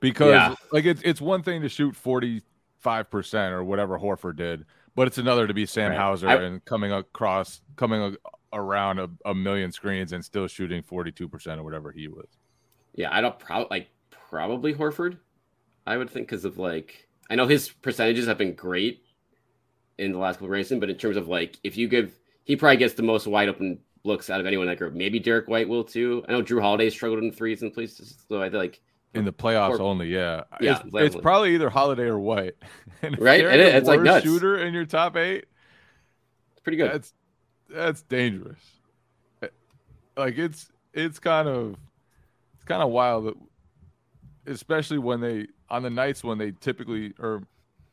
Because 0.00 0.30
Yeah. 0.30 0.54
like 0.72 0.84
it's 0.84 1.00
it's 1.04 1.20
one 1.20 1.42
thing 1.42 1.62
to 1.62 1.68
shoot 1.68 1.94
forty 1.96 2.42
five 2.78 3.10
percent 3.10 3.52
or 3.54 3.62
whatever 3.64 3.98
Horford 3.98 4.36
did, 4.36 4.64
but 4.94 5.06
it's 5.06 5.18
another 5.18 5.46
to 5.46 5.54
be 5.54 5.66
Sam 5.66 5.90
Right. 5.90 5.98
Hauser 6.00 6.28
I- 6.28 6.34
and 6.42 6.64
coming 6.64 6.92
across 6.92 7.60
coming 7.76 8.00
a, 8.02 8.56
around 8.56 8.98
a, 8.98 9.08
a 9.24 9.34
million 9.34 9.70
screens 9.72 10.12
and 10.12 10.24
still 10.24 10.46
shooting 10.48 10.82
forty 10.82 11.12
two 11.12 11.28
percent 11.28 11.60
or 11.60 11.64
whatever 11.64 11.92
he 11.92 12.08
was. 12.08 12.26
Yeah, 12.94 13.08
I 13.14 13.20
don't 13.20 13.38
probably 13.38 13.68
like 13.70 13.88
probably 14.10 14.74
Horford. 14.74 15.18
I 15.86 15.96
would 15.96 16.10
think 16.10 16.28
because 16.28 16.44
of 16.44 16.58
like 16.58 17.08
I 17.30 17.34
know 17.36 17.46
his 17.46 17.68
percentages 17.70 18.26
have 18.26 18.38
been 18.38 18.54
great 18.54 19.04
in 19.98 20.12
the 20.12 20.18
last 20.18 20.34
couple 20.36 20.46
of 20.48 20.52
races, 20.52 20.78
but 20.80 20.90
in 20.90 20.96
terms 20.96 21.16
of 21.16 21.28
like 21.28 21.58
if 21.62 21.76
you 21.76 21.86
give 21.88 22.12
he 22.44 22.56
probably 22.56 22.76
gets 22.76 22.94
the 22.94 23.02
most 23.04 23.26
wide 23.28 23.48
open 23.48 23.78
looks 24.04 24.30
out 24.30 24.40
of 24.40 24.46
anyone 24.46 24.66
in 24.66 24.72
that 24.72 24.78
group. 24.78 24.94
Maybe 24.94 25.18
Derrick 25.20 25.48
White 25.48 25.68
will 25.68 25.84
too. 25.84 26.24
I 26.28 26.32
know 26.32 26.42
Jrue 26.42 26.60
Holiday 26.60 26.90
struggled 26.90 27.22
in 27.22 27.30
threes 27.32 27.62
in 27.62 27.70
places, 27.70 28.16
so 28.28 28.42
I 28.42 28.50
feel 28.50 28.58
like 28.58 28.80
In 29.14 29.24
the 29.24 29.32
playoffs 29.32 29.78
Or- 29.78 29.82
only, 29.82 30.08
yeah. 30.08 30.44
Yeah, 30.60 30.82
it's, 30.84 30.94
it's 31.14 31.16
probably 31.16 31.54
either 31.54 31.70
Holiday 31.70 32.04
or 32.04 32.18
White. 32.18 32.54
And 33.02 33.18
Right? 33.20 33.40
It 33.40 33.60
is. 33.60 33.74
It's, 33.74 33.88
like, 33.88 34.00
nuts. 34.00 34.24
shooter 34.24 34.56
in 34.58 34.72
your 34.74 34.84
top 34.86 35.16
eight. 35.16 35.44
it's 36.52 36.60
pretty 36.62 36.76
good. 36.78 36.90
That's 36.92 37.12
that's 37.68 38.02
dangerous. 38.02 38.60
Eh, 39.42 39.48
Like 40.16 40.36
it's 40.38 40.70
it's 40.92 41.18
kind 41.18 41.48
of 41.48 41.76
it's 42.54 42.64
kind 42.64 42.82
of 42.82 42.90
wild, 42.90 43.26
that- 43.26 43.36
especially 44.46 44.98
when 44.98 45.20
they 45.20 45.46
on 45.70 45.82
the 45.82 45.90
nights 45.90 46.22
when 46.24 46.38
they 46.38 46.50
typically 46.52 47.14
or 47.18 47.42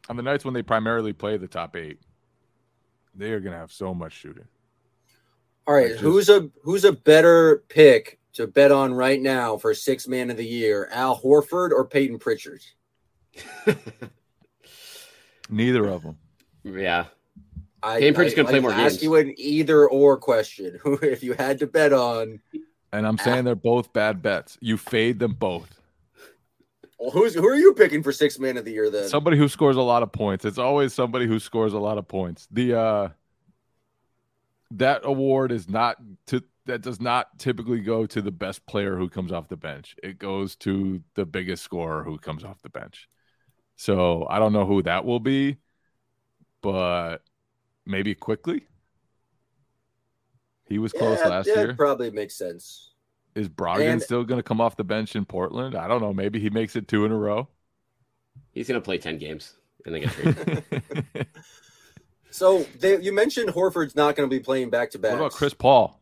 on 0.09 0.17
the 0.17 0.23
nights 0.23 0.43
when 0.43 0.53
they 0.53 0.63
primarily 0.63 1.13
play 1.13 1.37
the 1.37 1.47
top 1.47 1.75
eight. 1.75 1.99
They 3.15 3.31
are 3.31 3.39
gonna 3.39 3.57
have 3.57 3.71
so 3.71 3.93
much 3.93 4.13
shooting. 4.13 4.47
All 5.69 5.75
right, 5.75 5.91
Like, 5.91 5.99
who's 5.99 6.29
a 6.29 6.49
who's 6.63 6.83
a 6.83 6.93
better 6.93 7.63
pick 7.69 8.17
to 8.33 8.47
bet 8.47 8.71
on 8.71 8.91
right 8.91 9.21
now 9.21 9.55
for 9.55 9.75
six 9.75 10.07
man 10.07 10.31
of 10.31 10.37
the 10.37 10.43
year? 10.43 10.89
Al 10.91 11.15
Horford 11.21 11.69
or 11.69 11.85
Peyton 11.85 12.17
Pritchard? 12.17 12.63
Neither 15.49 15.85
of 15.87 16.01
them. 16.01 16.17
yeah, 16.63 17.05
I, 17.83 17.99
Peyton 17.99 18.15
Pritchard's 18.15 18.35
gonna 18.35 18.49
play 18.49 18.57
I 18.57 18.61
more 18.61 18.71
ask 18.71 18.93
games. 18.95 19.03
you 19.03 19.15
an 19.17 19.35
either 19.37 19.87
or 19.87 20.17
question. 20.17 20.79
Who, 20.81 20.93
if 21.03 21.21
you 21.23 21.33
had 21.33 21.59
to 21.59 21.67
bet 21.67 21.93
on, 21.93 22.39
And 22.91 23.05
I'm 23.05 23.19
saying 23.19 23.45
they're 23.45 23.53
both 23.53 23.93
bad 23.93 24.23
bets. 24.23 24.57
You 24.61 24.75
fade 24.75 25.19
them 25.19 25.33
both. 25.33 25.79
well, 26.99 27.11
who's 27.11 27.35
who 27.35 27.47
are 27.47 27.55
you 27.55 27.73
picking 27.73 28.01
for 28.01 28.11
six 28.11 28.39
man 28.39 28.57
of 28.57 28.65
the 28.65 28.71
year 28.71 28.89
then? 28.89 29.07
Somebody 29.07 29.37
who 29.37 29.47
scores 29.47 29.75
a 29.75 29.81
lot 29.83 30.01
of 30.01 30.11
points. 30.11 30.45
It's 30.45 30.57
always 30.57 30.95
somebody 30.95 31.27
who 31.27 31.37
scores 31.37 31.73
a 31.73 31.79
lot 31.79 31.99
of 31.99 32.07
points. 32.07 32.47
The 32.49 32.75
uh 32.75 33.09
that 34.71 35.01
award 35.03 35.51
is 35.51 35.67
not 35.69 35.97
to 36.27 36.43
that 36.65 36.81
does 36.81 37.01
not 37.01 37.39
typically 37.39 37.79
go 37.79 38.05
to 38.05 38.21
the 38.21 38.31
best 38.31 38.65
player 38.67 38.95
who 38.95 39.09
comes 39.09 39.31
off 39.31 39.47
the 39.47 39.57
bench. 39.57 39.95
It 40.03 40.19
goes 40.19 40.55
to 40.57 41.01
the 41.15 41.25
biggest 41.25 41.63
scorer 41.63 42.03
who 42.03 42.17
comes 42.19 42.43
off 42.43 42.61
the 42.61 42.69
bench. 42.69 43.09
So 43.75 44.27
I 44.29 44.37
don't 44.39 44.53
know 44.53 44.65
who 44.65 44.83
that 44.83 45.03
will 45.05 45.19
be, 45.19 45.57
but 46.61 47.19
maybe 47.85 48.13
Quickley. 48.13 48.67
He 50.65 50.77
was 50.77 50.93
close 50.93 51.17
yeah, 51.19 51.27
last 51.27 51.47
yeah, 51.47 51.55
year. 51.55 51.73
probably 51.73 52.11
makes 52.11 52.37
sense. 52.37 52.91
Is 53.33 53.49
Brogdon 53.49 53.93
And- 53.93 54.01
still 54.01 54.23
going 54.23 54.37
to 54.39 54.43
come 54.43 54.61
off 54.61 54.75
the 54.75 54.83
bench 54.83 55.15
in 55.15 55.25
Portland? 55.25 55.75
I 55.75 55.87
don't 55.87 56.01
know. 56.01 56.13
Maybe 56.13 56.39
he 56.39 56.51
makes 56.51 56.75
it 56.75 56.87
two 56.87 57.05
in 57.05 57.11
a 57.11 57.17
row. 57.17 57.47
he's 58.51 58.67
gonna 58.67 58.81
play 58.81 58.97
ten 58.99 59.17
games 59.17 59.55
and 59.85 59.95
then 59.95 60.01
get 60.01 60.11
traded. 60.11 61.27
So 62.31 62.63
they, 62.79 62.99
you 63.01 63.11
mentioned 63.13 63.49
Horford's 63.49 63.95
not 63.95 64.15
going 64.15 64.29
to 64.29 64.33
be 64.33 64.39
playing 64.39 64.69
back 64.69 64.91
to 64.91 64.99
back. 64.99 65.13
What 65.13 65.19
about 65.19 65.31
Chris 65.33 65.53
Paul? 65.53 65.99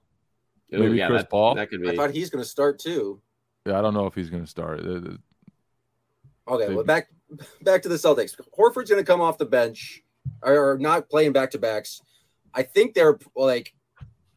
Ooh, 0.74 0.80
Maybe 0.80 0.98
Chris 1.06 1.22
that, 1.24 1.30
Paul? 1.30 1.56
That 1.56 1.70
could 1.70 1.82
be. 1.82 1.90
I 1.90 1.96
thought 1.96 2.12
he's 2.12 2.30
going 2.30 2.44
to 2.44 2.50
start 2.50 2.80
too. 2.80 3.22
Yeah, 3.66 3.80
I 3.80 3.82
don't 3.82 3.94
know 3.94 4.06
if 4.06 4.16
he's 4.16 4.30
going 4.30 4.44
to 4.44 4.50
start. 4.50 4.82
Okay, 4.82 6.68
They- 6.68 6.74
well 6.76 6.84
back 6.84 7.08
back 7.62 7.82
to 7.84 7.90
the 7.90 7.96
Celtics. 7.96 8.36
Horford's 8.58 8.90
going 8.90 9.04
to 9.04 9.06
come 9.06 9.22
off 9.22 9.38
the 9.38 9.46
bench 9.46 10.04
or, 10.42 10.72
or 10.72 10.78
not 10.78 11.10
playing 11.10 11.34
back 11.34 11.52
to 11.52 11.58
backs. 11.60 12.02
I 12.54 12.64
think 12.64 12.94
they're 12.94 13.20
like 13.36 13.74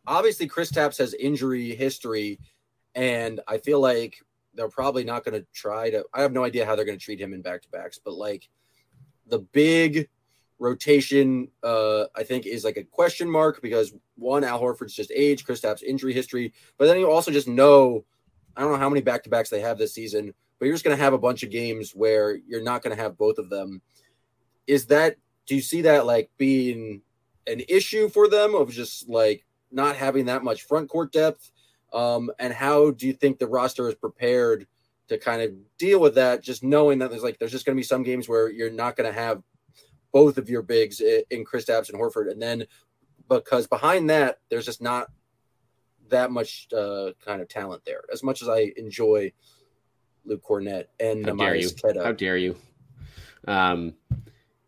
obviously 0.06 0.48
Kristaps 0.48 0.98
has 0.98 1.14
injury 1.14 1.74
history, 1.74 2.40
and 2.94 3.40
I 3.46 3.58
feel 3.58 3.80
like 3.80 4.18
they're 4.54 4.68
probably 4.68 5.04
not 5.04 5.24
going 5.24 5.40
to 5.40 5.46
try 5.54 5.90
to. 5.90 6.04
I 6.12 6.22
have 6.22 6.32
no 6.32 6.44
idea 6.44 6.66
how 6.66 6.74
they're 6.76 6.84
going 6.84 6.98
to 6.98 7.04
treat 7.04 7.20
him 7.20 7.32
in 7.32 7.42
back 7.42 7.62
to 7.62 7.68
backs, 7.70 7.98
but 8.04 8.14
like 8.14 8.48
the 9.26 9.38
big 9.38 10.08
rotation, 10.60 11.48
uh, 11.64 12.04
I 12.14 12.22
think 12.22 12.46
is 12.46 12.62
like 12.62 12.76
a 12.76 12.84
question 12.84 13.28
mark 13.28 13.60
because 13.60 13.92
one, 14.14 14.44
Al 14.44 14.60
Horford's 14.60 14.94
just 14.94 15.10
age, 15.12 15.44
Kristaps 15.44 15.82
injury 15.82 16.12
history, 16.12 16.52
but 16.78 16.86
then 16.86 17.00
you 17.00 17.10
also 17.10 17.32
just 17.32 17.48
know. 17.48 18.04
I 18.56 18.62
don't 18.62 18.72
know 18.72 18.78
how 18.78 18.88
many 18.88 19.00
back 19.00 19.22
to 19.22 19.30
backs 19.30 19.48
they 19.48 19.60
have 19.60 19.78
this 19.78 19.94
season, 19.94 20.34
but 20.58 20.66
you're 20.66 20.74
just 20.74 20.84
going 20.84 20.96
to 20.96 21.02
have 21.02 21.12
a 21.12 21.18
bunch 21.18 21.44
of 21.44 21.50
games 21.50 21.92
where 21.92 22.36
you're 22.36 22.62
not 22.62 22.82
going 22.82 22.94
to 22.94 23.02
have 23.02 23.16
both 23.16 23.38
of 23.38 23.48
them. 23.48 23.80
Is 24.66 24.86
that, 24.86 25.16
do 25.46 25.54
you 25.54 25.62
see 25.62 25.82
that 25.82 26.04
like 26.04 26.30
being 26.36 27.00
an 27.46 27.62
issue 27.68 28.08
for 28.08 28.28
them 28.28 28.56
of 28.56 28.70
just 28.70 29.08
like 29.08 29.46
not 29.70 29.94
having 29.96 30.26
that 30.26 30.42
much 30.42 30.64
front 30.64 30.90
court 30.90 31.12
depth? 31.12 31.52
Um, 31.92 32.30
and 32.40 32.52
how 32.52 32.90
do 32.90 33.06
you 33.06 33.12
think 33.12 33.38
the 33.38 33.46
roster 33.46 33.88
is 33.88 33.94
prepared 33.94 34.66
to 35.08 35.16
kind 35.16 35.42
of 35.42 35.52
deal 35.78 36.00
with 36.00 36.16
that? 36.16 36.42
Just 36.42 36.64
knowing 36.64 36.98
that 36.98 37.10
there's 37.10 37.22
like, 37.22 37.38
there's 37.38 37.52
just 37.52 37.64
going 37.64 37.76
to 37.76 37.80
be 37.80 37.86
some 37.86 38.02
games 38.02 38.28
where 38.28 38.50
you're 38.50 38.68
not 38.68 38.96
going 38.96 39.10
to 39.10 39.18
have 39.18 39.42
both 40.12 40.38
of 40.38 40.48
your 40.48 40.62
bigs 40.62 41.00
in 41.00 41.44
Kristaps 41.44 41.90
and 41.90 41.98
Horford. 41.98 42.30
And 42.30 42.40
then 42.40 42.66
because 43.28 43.66
behind 43.66 44.10
that, 44.10 44.38
there's 44.48 44.66
just 44.66 44.82
not 44.82 45.08
that 46.08 46.30
much 46.30 46.68
uh, 46.76 47.10
kind 47.24 47.40
of 47.40 47.48
talent 47.48 47.84
there. 47.84 48.02
As 48.12 48.22
much 48.22 48.42
as 48.42 48.48
I 48.48 48.72
enjoy 48.76 49.32
Luke 50.24 50.42
Kornet 50.44 50.86
and 50.98 51.24
How 51.24 51.34
dare 51.34 51.54
you? 51.54 51.70
How 52.02 52.12
dare 52.12 52.36
you? 52.36 52.56
Um, 53.46 53.94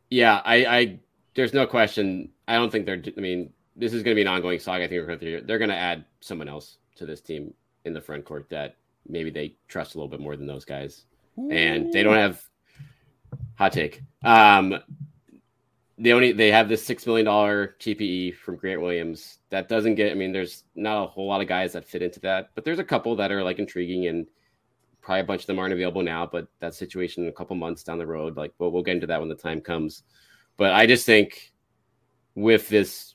yeah, 0.09 0.40
I, 0.45 0.64
I, 0.64 1.01
there's 1.34 1.53
no 1.53 1.66
question. 1.66 2.30
I 2.47 2.55
don't 2.55 2.70
think 2.70 2.86
they're. 2.86 3.03
I 3.16 3.20
mean, 3.20 3.53
this 3.76 3.93
is 3.93 4.03
going 4.03 4.14
to 4.14 4.18
be 4.18 4.22
an 4.22 4.28
ongoing 4.28 4.59
saga. 4.59 4.84
I 4.84 4.88
think 4.88 5.01
we're 5.01 5.07
going 5.07 5.18
to. 5.18 5.40
They're 5.43 5.59
going 5.59 5.70
to 5.70 5.76
add 5.76 6.05
someone 6.20 6.49
else 6.49 6.78
to 6.97 7.07
this 7.07 7.20
team 7.20 7.55
in 7.84 7.93
the 7.93 8.01
front 8.01 8.24
court 8.24 8.49
that 8.51 8.76
maybe 9.09 9.30
they 9.30 9.57
trust 9.68 9.95
a 9.95 9.99
little 9.99 10.09
bit 10.11 10.20
more 10.20 10.36
than 10.36 10.47
those 10.47 10.64
guys, 10.64 11.05
and 11.36 11.93
they 11.93 12.03
don't 12.03 12.16
have 12.16 12.43
hot 13.55 13.72
take. 13.72 14.03
Um, 14.22 14.78
they 16.03 16.12
only 16.12 16.32
they 16.32 16.50
have 16.50 16.68
this 16.68 16.84
six 16.84 17.07
million 17.07 17.24
dollar 17.24 17.76
TPE 17.78 18.34
from 18.36 18.57
Grant 18.57 18.80
Williams. 18.80 19.38
That 19.50 19.68
doesn't 19.68 19.94
get. 19.94 20.11
I 20.11 20.14
mean, 20.14 20.32
there's 20.32 20.64
not 20.74 21.05
a 21.05 21.07
whole 21.07 21.28
lot 21.28 21.40
of 21.40 21.46
guys 21.46 21.74
that 21.74 21.84
fit 21.84 22.03
into 22.03 22.18
that, 22.20 22.50
but 22.57 22.64
there's 22.64 22.80
a 22.80 22.84
couple 22.84 23.14
that 23.16 23.30
are 23.30 23.44
like 23.44 23.61
intriguing 23.61 24.09
and 24.09 24.26
probably 25.00 25.20
a 25.20 25.24
bunch 25.24 25.42
of 25.42 25.46
them 25.46 25.61
aren't 25.61 25.72
available 25.72 26.03
now, 26.03 26.26
but 26.26 26.48
that 26.59 26.74
situation 26.74 27.22
in 27.22 27.28
a 27.28 27.32
couple 27.32 27.55
months 27.55 27.84
down 27.84 27.98
the 27.98 28.07
road, 28.07 28.36
like, 28.36 28.53
well, 28.59 28.72
we'll 28.72 28.82
get 28.82 28.96
into 28.96 29.07
that 29.07 29.20
when 29.20 29.28
the 29.28 29.34
time 29.34 29.61
comes. 29.61 30.03
But 30.57 30.72
I 30.72 30.86
just 30.86 31.07
think 31.07 31.53
with 32.34 32.68
this 32.68 33.14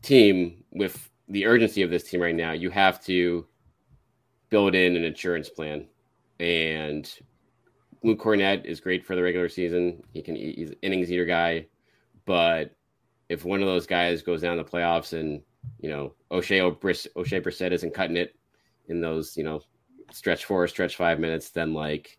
team, 0.00 0.64
with 0.72 1.10
the 1.28 1.44
urgency 1.44 1.82
of 1.82 1.90
this 1.90 2.04
team 2.04 2.22
right 2.22 2.34
now, 2.34 2.52
you 2.52 2.70
have 2.70 3.02
to 3.04 3.46
build 4.48 4.74
in 4.74 4.96
an 4.96 5.04
insurance 5.04 5.50
plan. 5.50 5.86
And 6.40 7.10
Luke 8.02 8.20
Kornet 8.20 8.64
is 8.64 8.80
great 8.80 9.04
for 9.04 9.16
the 9.16 9.22
regular 9.22 9.48
season. 9.48 10.02
He 10.12 10.22
can 10.22 10.34
he's 10.34 10.70
an 10.70 10.76
innings 10.82 11.10
eater 11.12 11.24
guy, 11.26 11.66
but 12.26 12.76
if 13.28 13.44
one 13.44 13.60
of 13.60 13.66
those 13.66 13.86
guys 13.86 14.22
goes 14.22 14.42
down 14.42 14.56
the 14.56 14.64
playoffs 14.64 15.18
and 15.18 15.40
you 15.80 15.88
know 15.88 16.12
Oshae 16.30 16.60
O'Bris, 16.60 17.06
Oshae 17.16 17.42
Brissett 17.42 17.72
isn't 17.72 17.94
cutting 17.94 18.16
it 18.16 18.36
in 18.88 19.00
those 19.00 19.36
you 19.36 19.42
know 19.44 19.60
stretch 20.12 20.44
four, 20.44 20.68
stretch 20.68 20.96
five 20.96 21.18
minutes, 21.18 21.50
then 21.50 21.72
like 21.72 22.18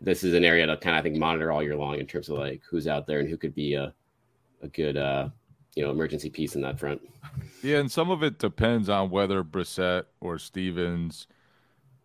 this 0.00 0.22
is 0.24 0.34
an 0.34 0.44
area 0.44 0.66
to 0.66 0.76
kind 0.76 0.96
of 0.96 1.00
I 1.00 1.02
think 1.02 1.16
monitor 1.16 1.50
all 1.50 1.62
year 1.62 1.76
long 1.76 1.98
in 1.98 2.06
terms 2.06 2.28
of 2.28 2.38
like 2.38 2.62
who's 2.68 2.86
out 2.86 3.06
there 3.06 3.18
and 3.20 3.28
who 3.28 3.36
could 3.36 3.54
be 3.54 3.74
a 3.74 3.92
a 4.62 4.68
good 4.68 4.96
uh 4.96 5.28
you 5.74 5.82
know 5.84 5.90
emergency 5.90 6.30
piece 6.30 6.54
in 6.54 6.60
that 6.62 6.78
front. 6.78 7.00
Yeah, 7.62 7.78
and 7.78 7.90
some 7.90 8.10
of 8.10 8.22
it 8.22 8.38
depends 8.38 8.88
on 8.88 9.10
whether 9.10 9.42
Brissett 9.44 10.04
or 10.20 10.38
Stevens 10.38 11.26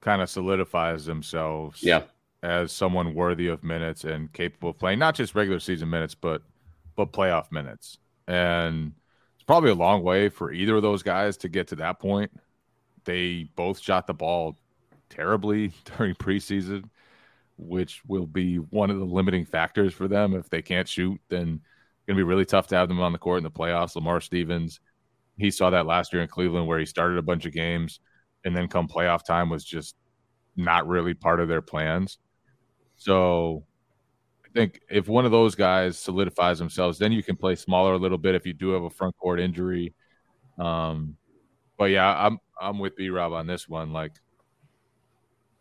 kind 0.01 0.21
of 0.21 0.29
solidifies 0.29 1.05
themselves 1.05 1.81
Yeah. 1.81 2.03
as 2.43 2.71
someone 2.71 3.15
worthy 3.15 3.47
of 3.47 3.63
minutes 3.63 4.03
and 4.03 4.31
capable 4.33 4.69
of 4.69 4.77
playing 4.77 4.99
not 4.99 5.15
just 5.15 5.33
regular 5.33 5.59
season 5.59 5.89
minutes, 5.89 6.13
but 6.13 6.43
but 6.95 7.11
playoff 7.11 7.51
minutes. 7.51 7.97
And 8.27 8.93
it's 9.35 9.43
probably 9.43 9.71
a 9.71 9.75
long 9.75 10.03
way 10.03 10.29
for 10.29 10.51
either 10.51 10.75
of 10.75 10.81
those 10.81 11.03
guys 11.03 11.37
to 11.37 11.49
get 11.49 11.67
to 11.69 11.75
that 11.77 11.99
point. 11.99 12.31
They 13.03 13.49
both 13.55 13.79
shot 13.79 14.07
the 14.07 14.13
ball 14.13 14.57
terribly 15.09 15.73
during 15.97 16.15
preseason, 16.15 16.89
which 17.57 18.01
will 18.07 18.27
be 18.27 18.57
one 18.57 18.89
of 18.89 18.97
the 18.97 19.05
limiting 19.05 19.45
factors 19.45 19.93
for 19.93 20.07
them. 20.07 20.33
If 20.33 20.49
they 20.49 20.61
can't 20.61 20.87
shoot, 20.87 21.19
then 21.29 21.61
it's 21.61 22.05
going 22.07 22.17
to 22.17 22.19
be 22.19 22.23
really 22.23 22.45
tough 22.45 22.67
to 22.67 22.75
have 22.75 22.87
them 22.87 23.01
on 23.01 23.11
the 23.11 23.17
court 23.17 23.37
in 23.37 23.43
the 23.43 23.51
playoffs. 23.51 23.95
Lamar 23.95 24.21
Stevens, 24.21 24.79
he 25.37 25.51
saw 25.51 25.69
that 25.69 25.85
last 25.85 26.13
year 26.13 26.21
in 26.21 26.27
Cleveland 26.27 26.67
where 26.67 26.79
he 26.79 26.85
started 26.85 27.17
a 27.17 27.23
bunch 27.23 27.45
of 27.45 27.53
games 27.53 27.99
and 28.43 28.55
then 28.55 28.67
come 28.67 28.87
playoff 28.87 29.25
time 29.25 29.49
was 29.49 29.63
just 29.63 29.95
not 30.55 30.87
really 30.87 31.13
part 31.13 31.39
of 31.39 31.47
their 31.47 31.61
plans. 31.61 32.17
So 32.95 33.65
think 34.55 34.79
if 34.89 35.07
one 35.07 35.25
of 35.25 35.31
those 35.31 35.53
guys 35.53 35.97
solidifies 35.99 36.57
themselves, 36.57 36.97
then 36.97 37.11
you 37.11 37.21
can 37.21 37.35
play 37.35 37.55
smaller 37.55 37.93
a 37.93 37.97
little 37.97 38.17
bit 38.17 38.35
if 38.35 38.47
you 38.47 38.53
do 38.53 38.69
have 38.69 38.83
a 38.83 38.89
front 38.89 39.15
court 39.17 39.39
injury. 39.39 39.93
Um, 40.57 41.17
but 41.77 41.85
yeah, 41.85 42.15
I'm 42.25 42.39
I'm 42.59 42.79
with 42.79 42.95
B 42.95 43.09
Rob 43.09 43.33
on 43.33 43.47
this 43.47 43.67
one. 43.67 43.91
Like 43.91 44.13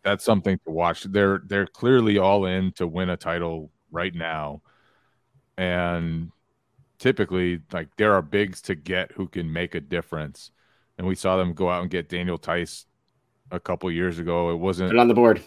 that's 0.03 0.23
something 0.23 0.57
to 0.65 0.71
watch. 0.71 1.03
They're 1.03 1.41
they're 1.45 1.67
clearly 1.67 2.17
all 2.17 2.45
in 2.45 2.71
to 2.73 2.87
win 2.87 3.09
a 3.09 3.17
title 3.17 3.69
right 3.91 4.15
now, 4.15 4.61
and 5.57 6.31
typically 6.97 7.59
like 7.73 7.89
there 7.97 8.13
are 8.13 8.21
bigs 8.21 8.61
to 8.61 8.75
get 8.75 9.11
who 9.11 9.27
can 9.27 9.51
make 9.51 9.75
a 9.75 9.81
difference. 9.81 10.51
And 10.97 11.05
we 11.05 11.15
saw 11.15 11.35
them 11.35 11.53
go 11.53 11.69
out 11.69 11.81
and 11.81 11.91
get 11.91 12.07
Daniel 12.07 12.37
Theis 12.37 12.85
a 13.51 13.59
couple 13.59 13.91
years 13.91 14.19
ago. 14.19 14.51
It 14.51 14.55
wasn't 14.55 14.91
Put 14.91 14.99
on 14.99 15.09
the 15.09 15.13
board. 15.13 15.43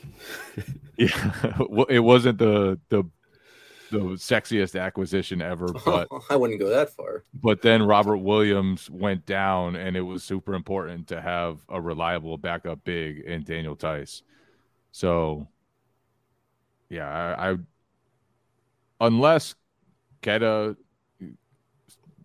yeah, 0.98 1.32
it 1.88 2.00
wasn't 2.00 2.36
the 2.36 2.78
the 2.90 3.04
the 3.90 3.98
sexiest 4.16 4.78
acquisition 4.80 5.42
ever, 5.42 5.66
but 5.84 6.08
I 6.30 6.36
wouldn't 6.36 6.60
go 6.60 6.68
that 6.68 6.90
far. 6.90 7.24
but 7.34 7.62
then 7.62 7.82
Robert 7.82 8.18
Williams 8.18 8.90
went 8.90 9.26
down, 9.26 9.76
and 9.76 9.96
it 9.96 10.02
was 10.02 10.22
super 10.22 10.54
important 10.54 11.08
to 11.08 11.20
have 11.20 11.60
a 11.68 11.80
reliable 11.80 12.36
backup 12.38 12.84
big 12.84 13.18
in 13.20 13.42
Daniel 13.42 13.74
Theis. 13.74 14.22
So, 14.92 15.48
yeah, 16.88 17.08
I, 17.08 17.50
I 17.50 17.56
unless 19.00 19.54
Queta 20.22 20.76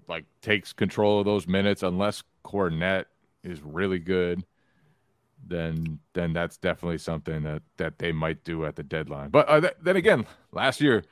like 0.08 0.26
takes 0.42 0.74
control 0.74 1.20
of 1.20 1.26
those 1.26 1.48
minutes, 1.48 1.84
unless 1.84 2.24
Kornet 2.46 3.06
is 3.44 3.62
really 3.62 4.00
good, 4.00 4.44
then 5.46 6.00
then 6.14 6.34
that's 6.34 6.58
definitely 6.58 6.98
something 6.98 7.44
that 7.44 7.62
that 7.78 8.00
they 8.00 8.12
might 8.12 8.44
do 8.44 8.66
at 8.66 8.76
the 8.76 8.84
deadline. 8.84 9.30
But 9.30 9.50
uh, 9.50 9.62
th- 9.62 9.74
then 9.82 9.96
again, 9.96 10.26
last 10.52 10.82
year 10.82 11.04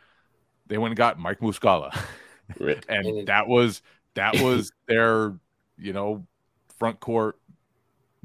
they 0.71 0.77
went 0.77 0.91
and 0.91 0.97
got 0.97 1.19
Mike 1.19 1.39
Muscala, 1.41 1.93
and 2.59 2.85
And- 2.89 3.27
that 3.27 3.47
was 3.47 3.81
that 4.15 4.35
was 4.41 4.71
their 4.87 5.33
you 5.77 5.91
know 5.93 6.25
front 6.79 6.99
court 7.01 7.37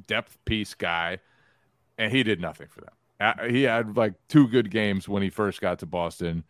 depth 0.06 0.38
piece 0.44 0.74
guy, 0.74 1.18
and 1.98 2.12
he 2.12 2.22
did 2.22 2.40
nothing 2.40 2.68
for 2.68 2.82
them. 2.82 2.94
Uh, 3.18 3.48
he 3.48 3.62
had 3.64 3.96
like 3.96 4.14
two 4.28 4.46
good 4.46 4.70
games 4.70 5.08
when 5.08 5.22
he 5.22 5.30
first 5.30 5.60
got 5.60 5.80
to 5.80 5.86
Boston, 5.86 6.44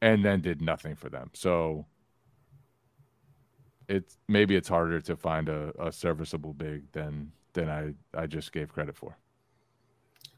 and 0.00 0.24
then 0.24 0.40
did 0.40 0.62
nothing 0.62 0.94
for 0.94 1.08
them. 1.08 1.30
So 1.34 1.86
it's 3.88 4.16
maybe 4.28 4.54
it's 4.56 4.68
harder 4.68 5.00
to 5.00 5.16
find 5.16 5.48
a, 5.48 5.72
a 5.78 5.92
serviceable 5.92 6.52
big 6.52 6.90
than 6.92 7.32
than 7.54 7.68
I 7.68 7.94
I 8.18 8.26
just 8.26 8.52
gave 8.52 8.72
credit 8.72 8.96
for. 8.96 9.16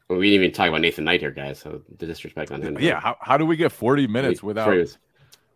Well, 0.09 0.19
we 0.19 0.29
didn't 0.29 0.43
even 0.43 0.53
talk 0.53 0.69
about 0.69 0.81
Nathan 0.81 1.03
Knight 1.03 1.19
here, 1.19 1.31
guys. 1.31 1.59
So 1.59 1.81
the 1.97 2.05
disrespect 2.05 2.51
on 2.51 2.61
him. 2.61 2.77
Yeah, 2.79 2.99
how, 2.99 3.17
how 3.19 3.37
do 3.37 3.45
we 3.45 3.57
get 3.57 3.71
40 3.71 4.07
minutes 4.07 4.41
Wait, 4.41 4.47
without 4.47 4.65
sorry, 4.65 4.87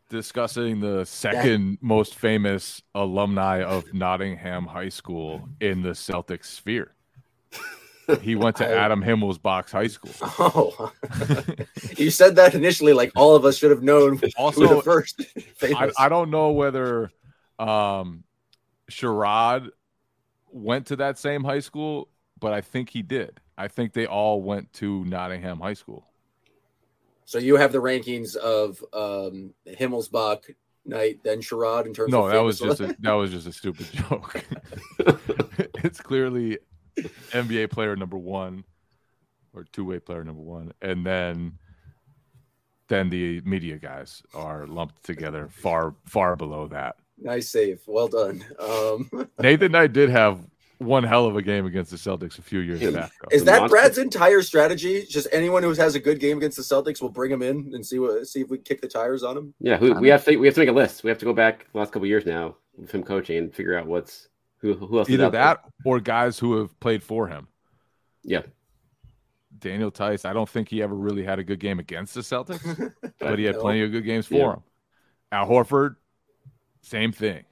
discussing 0.10 0.82
the 0.82 1.06
second 1.06 1.78
most 1.82 2.16
famous 2.16 2.82
alumni 2.94 3.64
of 3.64 3.94
Nottingham 3.94 4.66
High 4.66 4.90
School 4.90 5.48
in 5.62 5.82
the 5.82 5.96
Celtic 5.96 6.44
sphere? 6.44 6.94
He 8.22 8.36
went 8.36 8.58
to 8.58 8.68
I- 8.68 8.74
Adam 8.74 9.02
Himmelsbach 9.02 9.70
high 9.72 9.88
school. 9.88 10.12
Oh, 10.40 10.92
you 11.98 12.10
said 12.12 12.36
that 12.36 12.56
initially, 12.56 12.92
like 12.92 13.12
all 13.16 13.36
of 13.36 13.46
us 13.46 13.58
should 13.58 13.72
have 13.72 13.84
known 13.84 14.18
who 14.18 14.28
Also, 14.38 14.76
the 14.76 14.82
first. 14.82 15.22
I, 15.62 15.92
I 15.98 16.10
don't 16.10 16.30
know 16.30 16.52
whether 16.52 17.10
um 17.58 18.24
Sherrod 18.90 19.70
went 20.50 20.88
to 20.88 20.98
that 20.98 21.20
same 21.20 21.44
high 21.44 21.60
school, 21.60 22.10
but 22.40 22.52
I 22.52 22.60
think 22.62 22.90
he 22.90 23.02
did. 23.02 23.40
I 23.58 23.68
think 23.68 23.94
they 23.94 24.06
all 24.06 24.42
went 24.42 24.72
to 24.74 25.04
Nottingham 25.06 25.60
High 25.60 25.74
School. 25.74 26.08
So 27.26 27.38
you 27.38 27.56
have 27.56 27.72
the 27.72 27.82
rankings 27.82 28.36
of 28.36 28.84
um, 28.94 29.54
Himmelsbach, 29.68 30.54
Knight, 30.86 31.20
then 31.24 31.40
Sherrod 31.42 31.86
in 31.86 31.94
terms 31.94 32.12
No, 32.12 32.26
of 32.26 32.32
that 32.32 32.44
was 32.44 32.60
just 32.60 32.82
a, 32.82 32.96
that 33.00 33.14
was 33.14 33.32
just 33.32 33.48
a 33.48 33.54
stupid 33.54 33.88
joke. 33.92 34.44
it's 35.84 36.02
clearly 36.02 36.58
NBA 37.32 37.70
player 37.70 37.96
number 37.96 38.18
one 38.18 38.64
or 39.54 39.64
two 39.66 39.86
way 39.86 40.00
player 40.00 40.24
number 40.24 40.42
one, 40.42 40.74
and 40.82 41.06
then 41.06 41.58
then 42.88 43.10
the 43.10 43.40
media 43.46 43.78
guys 43.78 44.22
are 44.34 44.68
lumped 44.68 45.02
together 45.04 45.48
far 45.50 45.96
far 46.06 46.36
below 46.36 46.68
that. 46.68 46.98
nice 47.18 47.50
save. 47.50 47.82
Well 47.88 48.08
done. 48.10 48.44
Um, 48.60 49.30
Nathan 49.40 49.76
I 49.76 49.88
did 49.88 50.10
have 50.10 50.40
one 50.82 51.04
hell 51.04 51.26
of 51.26 51.36
a 51.36 51.42
game 51.42 51.66
against 51.66 51.92
the 51.92 51.98
Celtics 51.98 52.40
a 52.40 52.42
few 52.42 52.60
years 52.60 52.82
Yeah. 52.82 52.90
back. 52.92 53.12
though. 53.22 53.36
is 53.36 53.42
The 53.44 53.52
that 53.52 53.60
monster. 53.62 53.76
Brad's 53.76 53.98
entire 53.98 54.42
strategy? 54.42 55.06
Just 55.08 55.28
anyone 55.32 55.64
who 55.64 55.72
has 55.74 55.96
a 55.96 56.00
good 56.00 56.20
game 56.20 56.38
against 56.38 56.58
the 56.58 56.64
Celtics, 56.64 57.02
we'll 57.02 57.12
bring 57.12 57.32
him 57.32 57.42
in 57.42 57.72
and 57.74 57.86
see 57.86 58.00
what 58.00 58.28
see 58.28 58.42
if 58.42 58.50
we 58.50 58.58
kick 58.58 58.82
the 58.82 58.88
tires 58.88 59.24
on 59.24 59.38
him. 59.38 59.54
Yeah, 59.60 59.78
who, 59.78 59.94
we 59.94 60.10
have 60.10 60.26
to 60.26 60.36
we 60.38 60.48
have 60.48 60.54
to 60.56 60.62
make 60.62 60.70
a 60.70 60.74
list. 60.74 61.04
We 61.04 61.10
have 61.10 61.20
to 61.20 61.26
go 61.26 61.34
back 61.34 61.68
the 61.72 61.78
last 61.80 61.90
couple 61.92 62.04
of 62.04 62.10
years 62.10 62.26
now 62.26 62.56
with 62.78 62.92
him 62.92 63.04
coaching 63.04 63.38
and 63.38 63.54
figure 63.54 63.78
out 63.78 63.86
what's 63.88 64.28
who 64.58 64.74
who 64.74 64.98
else 65.00 65.08
is 65.08 65.14
Either 65.16 65.26
out 65.26 65.32
there. 65.32 65.42
that 65.44 65.64
or 65.86 66.00
guys 66.00 66.38
who 66.40 66.58
have 66.60 66.80
played 66.80 67.04
for 67.04 67.28
him. 67.28 67.48
Yeah, 68.24 68.42
Daniel 69.60 69.92
Theis, 69.92 70.26
I 70.26 70.34
don't 70.34 70.50
think 70.50 70.70
he 70.70 70.82
ever 70.82 70.96
really 70.96 71.24
had 71.24 71.40
a 71.40 71.44
good 71.44 71.60
game 71.60 71.80
against 71.80 72.14
the 72.16 72.22
Celtics. 72.22 72.94
but 73.20 73.38
he 73.40 73.46
had 73.46 73.60
plenty 73.60 73.84
of 73.84 73.92
good 73.92 74.06
games 74.06 74.28
for 74.28 74.36
Yeah. 74.36 74.54
him. 74.54 74.60
Al 75.32 75.48
Horford, 75.48 75.96
same 76.82 77.12
thing. 77.12 77.44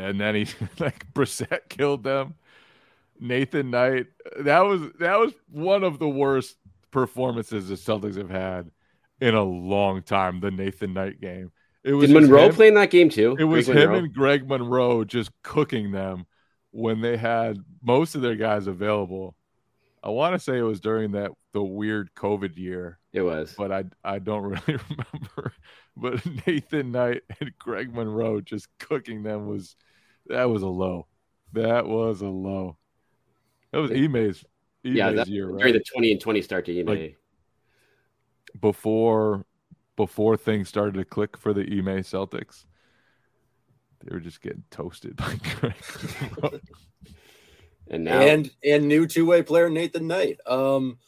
And 0.00 0.20
then 0.20 0.34
he 0.34 0.46
like 0.78 1.12
Brissett 1.12 1.68
killed 1.68 2.02
them. 2.04 2.34
Nathan 3.18 3.70
Knight, 3.70 4.06
that 4.40 4.60
was 4.60 4.80
that 4.98 5.18
was 5.18 5.32
one 5.50 5.84
of 5.84 5.98
the 5.98 6.08
worst 6.08 6.56
performances 6.90 7.68
the 7.68 7.74
Celtics 7.74 8.16
have 8.16 8.30
had 8.30 8.70
in 9.20 9.34
a 9.34 9.42
long 9.42 10.02
time. 10.02 10.40
The 10.40 10.50
Nathan 10.50 10.94
Knight 10.94 11.20
game. 11.20 11.52
It 11.84 11.92
was 11.92 12.10
did 12.10 12.20
Monroe 12.20 12.46
him- 12.46 12.54
play 12.54 12.68
in 12.68 12.74
that 12.74 12.90
game 12.90 13.08
too? 13.10 13.36
It 13.38 13.44
was 13.44 13.66
Greg 13.66 13.76
him 13.78 13.82
Monroe? 13.90 13.98
and 14.04 14.14
Greg 14.14 14.48
Monroe 14.48 15.04
just 15.04 15.30
cooking 15.42 15.92
them 15.92 16.26
when 16.70 17.00
they 17.00 17.16
had 17.16 17.58
most 17.82 18.14
of 18.14 18.22
their 18.22 18.36
guys 18.36 18.66
available. 18.66 19.34
I 20.02 20.08
want 20.08 20.34
to 20.34 20.38
say 20.38 20.56
it 20.58 20.62
was 20.62 20.80
during 20.80 21.12
that 21.12 21.30
the 21.52 21.62
weird 21.62 22.10
COVID 22.14 22.56
year 22.56 22.98
It 23.12 23.20
was. 23.22 23.54
but 23.56 23.70
I 23.70 23.84
I 24.02 24.18
don't 24.18 24.42
really 24.44 24.78
remember. 24.88 25.52
But 25.96 26.24
Nathan 26.46 26.92
Knight 26.92 27.22
and 27.40 27.50
Greg 27.58 27.94
Monroe 27.94 28.40
just 28.40 28.66
cooking 28.78 29.22
them 29.22 29.46
was 29.46 29.76
that 30.30 30.44
was 30.50 30.62
a 30.62 30.68
low. 30.68 31.06
That 31.52 31.86
was 31.86 32.22
a 32.22 32.28
low. 32.28 32.76
That 33.72 33.78
was 33.78 33.90
Ime's 33.90 34.44
Ime's 34.84 34.96
yeah, 34.96 35.10
that, 35.12 35.28
year, 35.28 35.46
during 35.46 35.62
right? 35.64 35.72
the 35.74 35.82
twenty 35.92 36.12
and 36.12 36.20
twenty 36.20 36.42
start 36.42 36.64
to 36.66 36.80
Ime. 36.80 36.86
Like- 36.86 37.16
before 38.60 39.44
before 39.96 40.36
things 40.36 40.68
started 40.68 40.94
to 40.94 41.04
click 41.04 41.36
for 41.36 41.52
the 41.52 41.60
Ime 41.62 42.02
Celtics. 42.02 42.64
They 44.02 44.14
were 44.14 44.20
just 44.20 44.40
getting 44.40 44.64
toasted 44.70 45.14
by 45.16 45.34
Greg. 45.60 45.74
And 47.92 48.04
now 48.04 48.20
and 48.20 48.48
and 48.64 48.86
new 48.86 49.04
two 49.06 49.26
way 49.26 49.42
player 49.42 49.68
Nathan 49.68 50.06
Knight. 50.06 50.38
Um, 50.46 50.98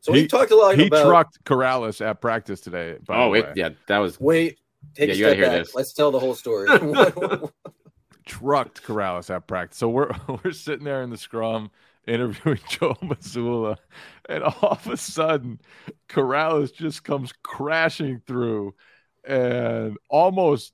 so 0.00 0.12
He- 0.12 0.22
we 0.22 0.28
talked 0.28 0.52
a 0.52 0.56
lot 0.56 0.78
he 0.78 0.86
about. 0.86 1.04
trucked 1.06 1.44
Corrales 1.44 2.00
at 2.04 2.20
practice 2.20 2.60
today. 2.60 2.98
By 3.04 3.16
oh 3.16 3.24
the 3.24 3.30
wait, 3.30 3.44
way. 3.46 3.52
yeah, 3.56 3.70
that 3.88 3.98
was 3.98 4.20
Wait, 4.20 4.58
take 4.94 5.08
Yeah, 5.08 5.14
a 5.14 5.16
you 5.16 5.24
gotta 5.24 5.34
step 5.34 5.36
hear 5.36 5.46
back. 5.58 5.66
this. 5.66 5.74
Let's 5.74 5.92
tell 5.92 6.12
the 6.12 6.20
whole 6.20 6.36
story. 6.36 6.68
trucked 8.30 8.82
Corrales 8.82 9.34
at 9.34 9.46
practice. 9.46 9.78
So 9.78 9.88
we're 9.88 10.12
we're 10.44 10.52
sitting 10.52 10.84
there 10.84 11.02
in 11.02 11.10
the 11.10 11.18
scrum 11.18 11.70
interviewing 12.06 12.60
Joe 12.68 12.96
Mazzulla, 13.02 13.76
and 14.28 14.44
all 14.44 14.70
of 14.70 14.86
a 14.86 14.96
sudden 14.96 15.60
Corrales 16.08 16.72
just 16.72 17.04
comes 17.04 17.32
crashing 17.42 18.22
through 18.26 18.74
and 19.24 19.98
almost 20.08 20.72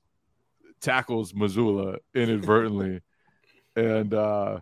tackles 0.81 1.33
Missoula 1.33 1.97
inadvertently. 2.13 3.01
and 3.75 4.13
uh 4.13 4.59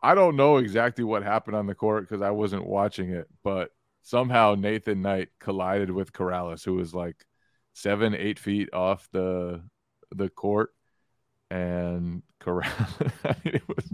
I 0.00 0.14
don't 0.14 0.36
know 0.36 0.58
exactly 0.58 1.02
what 1.02 1.24
happened 1.24 1.56
on 1.56 1.66
the 1.66 1.74
court 1.74 2.08
because 2.08 2.22
I 2.22 2.30
wasn't 2.30 2.66
watching 2.66 3.10
it, 3.10 3.26
but 3.42 3.70
somehow 4.02 4.54
Nathan 4.56 5.02
Knight 5.02 5.28
collided 5.40 5.90
with 5.90 6.12
Corrales, 6.12 6.64
who 6.64 6.74
was 6.74 6.94
like 6.94 7.26
seven, 7.74 8.14
eight 8.14 8.38
feet 8.38 8.72
off 8.72 9.08
the 9.12 9.62
the 10.12 10.30
court 10.30 10.70
and 11.50 12.22
Corrales. 12.40 13.44
Mean, 13.44 13.54
it 13.56 13.68
was 13.68 13.92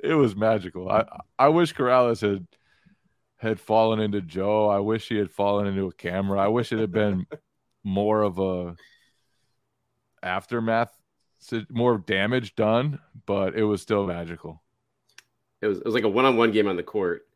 it 0.00 0.14
was 0.14 0.36
magical. 0.36 0.90
I 0.90 1.04
I 1.38 1.48
wish 1.48 1.74
Corrales 1.74 2.20
had 2.20 2.46
had 3.38 3.60
fallen 3.60 4.00
into 4.00 4.20
Joe. 4.22 4.68
I 4.68 4.78
wish 4.80 5.08
he 5.08 5.16
had 5.16 5.30
fallen 5.30 5.66
into 5.66 5.86
a 5.86 5.92
camera. 5.92 6.40
I 6.40 6.48
wish 6.48 6.72
it 6.72 6.78
had 6.78 6.92
been 6.92 7.26
more 7.84 8.22
of 8.22 8.38
a 8.38 8.76
aftermath, 10.22 10.92
more 11.70 11.98
damage 11.98 12.54
done, 12.54 12.98
but 13.26 13.54
it 13.56 13.64
was 13.64 13.82
still 13.82 14.06
magical. 14.06 14.62
it 15.62 15.66
was 15.68 15.78
it 15.78 15.84
was 15.84 15.94
like 15.94 16.04
a 16.04 16.08
one 16.08 16.24
on 16.24 16.36
one 16.36 16.52
game 16.52 16.68
on 16.68 16.76
the 16.76 16.82
court, 16.82 17.26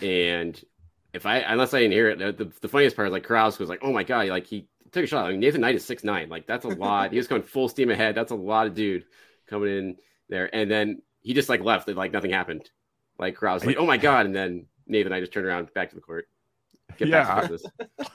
and 0.00 0.62
if 1.12 1.26
I 1.26 1.38
unless 1.38 1.74
I 1.74 1.80
didn't 1.80 1.92
hear 1.92 2.10
it, 2.10 2.38
the, 2.38 2.52
the 2.60 2.68
funniest 2.68 2.96
part 2.96 3.08
is 3.08 3.12
like 3.12 3.24
Krause 3.24 3.58
was 3.58 3.68
like, 3.68 3.80
"Oh 3.82 3.92
my 3.92 4.04
god!" 4.04 4.28
Like 4.28 4.46
he 4.46 4.68
took 4.92 5.04
a 5.04 5.06
shot. 5.06 5.26
I 5.26 5.30
mean, 5.32 5.40
Nathan 5.40 5.60
Knight 5.60 5.74
is 5.74 5.84
six 5.84 6.04
nine. 6.04 6.28
Like 6.28 6.46
that's 6.46 6.64
a 6.64 6.68
lot. 6.68 7.10
he 7.12 7.16
was 7.18 7.26
going 7.26 7.42
full 7.42 7.68
steam 7.68 7.90
ahead. 7.90 8.14
That's 8.14 8.32
a 8.32 8.36
lot 8.36 8.66
of 8.66 8.74
dude 8.74 9.04
coming 9.46 9.76
in 9.76 9.96
there, 10.28 10.54
and 10.54 10.70
then 10.70 11.02
he 11.20 11.34
just 11.34 11.48
like 11.48 11.60
left. 11.62 11.88
And, 11.88 11.96
like 11.96 12.12
nothing 12.12 12.30
happened. 12.30 12.70
Like 13.18 13.34
Krause, 13.36 13.60
was 13.62 13.66
like, 13.66 13.76
"Oh 13.78 13.86
my 13.86 13.96
god!" 13.96 14.26
And 14.26 14.34
then 14.34 14.66
Nathan 14.86 15.10
Knight 15.10 15.20
just 15.20 15.32
turned 15.32 15.46
around 15.46 15.72
back 15.74 15.90
to 15.90 15.94
the 15.94 16.00
court. 16.00 16.28
Get 16.98 17.10
back 17.10 17.50
Yeah. 17.50 17.56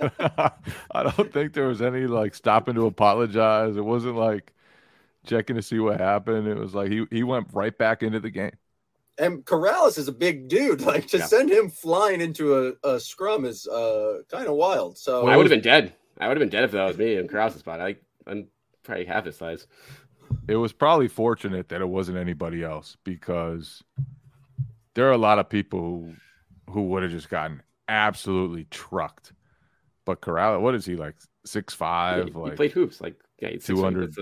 to. 0.01 0.53
I 0.91 1.03
don't 1.03 1.31
think 1.33 1.53
there 1.53 1.67
was 1.67 1.81
any 1.81 2.05
like 2.07 2.35
stopping 2.35 2.75
to 2.75 2.85
apologize. 2.85 3.75
It 3.77 3.85
wasn't 3.85 4.15
like 4.17 4.53
checking 5.25 5.55
to 5.55 5.61
see 5.61 5.79
what 5.79 5.99
happened. 5.99 6.47
It 6.47 6.57
was 6.57 6.75
like 6.75 6.91
he 6.91 7.05
he 7.11 7.23
went 7.23 7.47
right 7.53 7.75
back 7.77 8.03
into 8.03 8.19
the 8.19 8.29
game. 8.29 8.51
and 9.17 9.43
Corrales 9.45 9.97
is 9.97 10.07
a 10.07 10.11
big 10.11 10.47
dude. 10.47 10.81
Like 10.81 11.07
to 11.07 11.17
Yeah. 11.17 11.25
send 11.25 11.49
him 11.49 11.69
flying 11.69 12.21
into 12.21 12.75
a, 12.83 12.87
a 12.95 12.99
scrum 12.99 13.45
is 13.45 13.67
uh 13.67 14.19
kind 14.29 14.47
of 14.47 14.53
wild. 14.55 14.97
So 14.97 15.25
I 15.27 15.35
would 15.37 15.45
have 15.45 15.51
been 15.51 15.61
dead. 15.61 15.93
I 16.19 16.27
would 16.27 16.37
have 16.37 16.41
been 16.41 16.49
dead 16.49 16.63
if 16.63 16.71
that 16.71 16.85
was 16.85 16.97
me 16.97 17.15
in 17.15 17.27
Krause's 17.27 17.59
spot. 17.59 17.79
I, 17.79 17.97
I'm 18.25 18.47
probably 18.83 19.05
half 19.05 19.25
his 19.25 19.37
size. 19.37 19.67
it 20.47 20.55
was 20.55 20.73
probably 20.73 21.07
fortunate 21.07 21.69
that 21.69 21.81
it 21.81 21.87
wasn't 21.87 22.17
anybody 22.17 22.63
else 22.63 22.97
because 23.03 23.83
there 24.95 25.07
are 25.07 25.13
a 25.13 25.17
lot 25.17 25.39
of 25.39 25.49
people 25.49 25.79
who 25.79 26.13
who 26.69 26.83
would 26.83 27.03
have 27.03 27.11
just 27.11 27.29
gotten 27.29 27.61
absolutely 27.87 28.65
trucked. 28.65 29.33
But 30.05 30.21
Corral, 30.21 30.59
what 30.61 30.75
is 30.75 30.85
he 30.85 30.95
like 30.95 31.15
six 31.45 31.73
five? 31.73 32.25
he, 32.25 32.31
he 32.31 32.37
like 32.37 32.55
played 32.55 32.71
hoops. 32.71 33.01
Like 33.01 33.15
yeah, 33.39 33.57
200. 33.57 34.15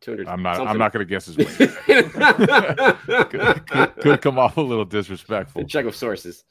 200. 0.00 0.28
I'm 0.28 0.42
not. 0.42 0.60
I'm 0.60 0.78
not 0.78 0.92
going 0.92 1.06
to 1.06 1.08
guess 1.08 1.26
his 1.26 1.36
weight. 1.36 1.48
could, 1.48 2.12
could, 3.66 3.96
could 3.96 4.20
come 4.20 4.38
off 4.38 4.56
a 4.58 4.60
little 4.60 4.84
disrespectful, 4.84 5.64
Check 5.64 5.86
with 5.86 5.96
sources. 5.96 6.44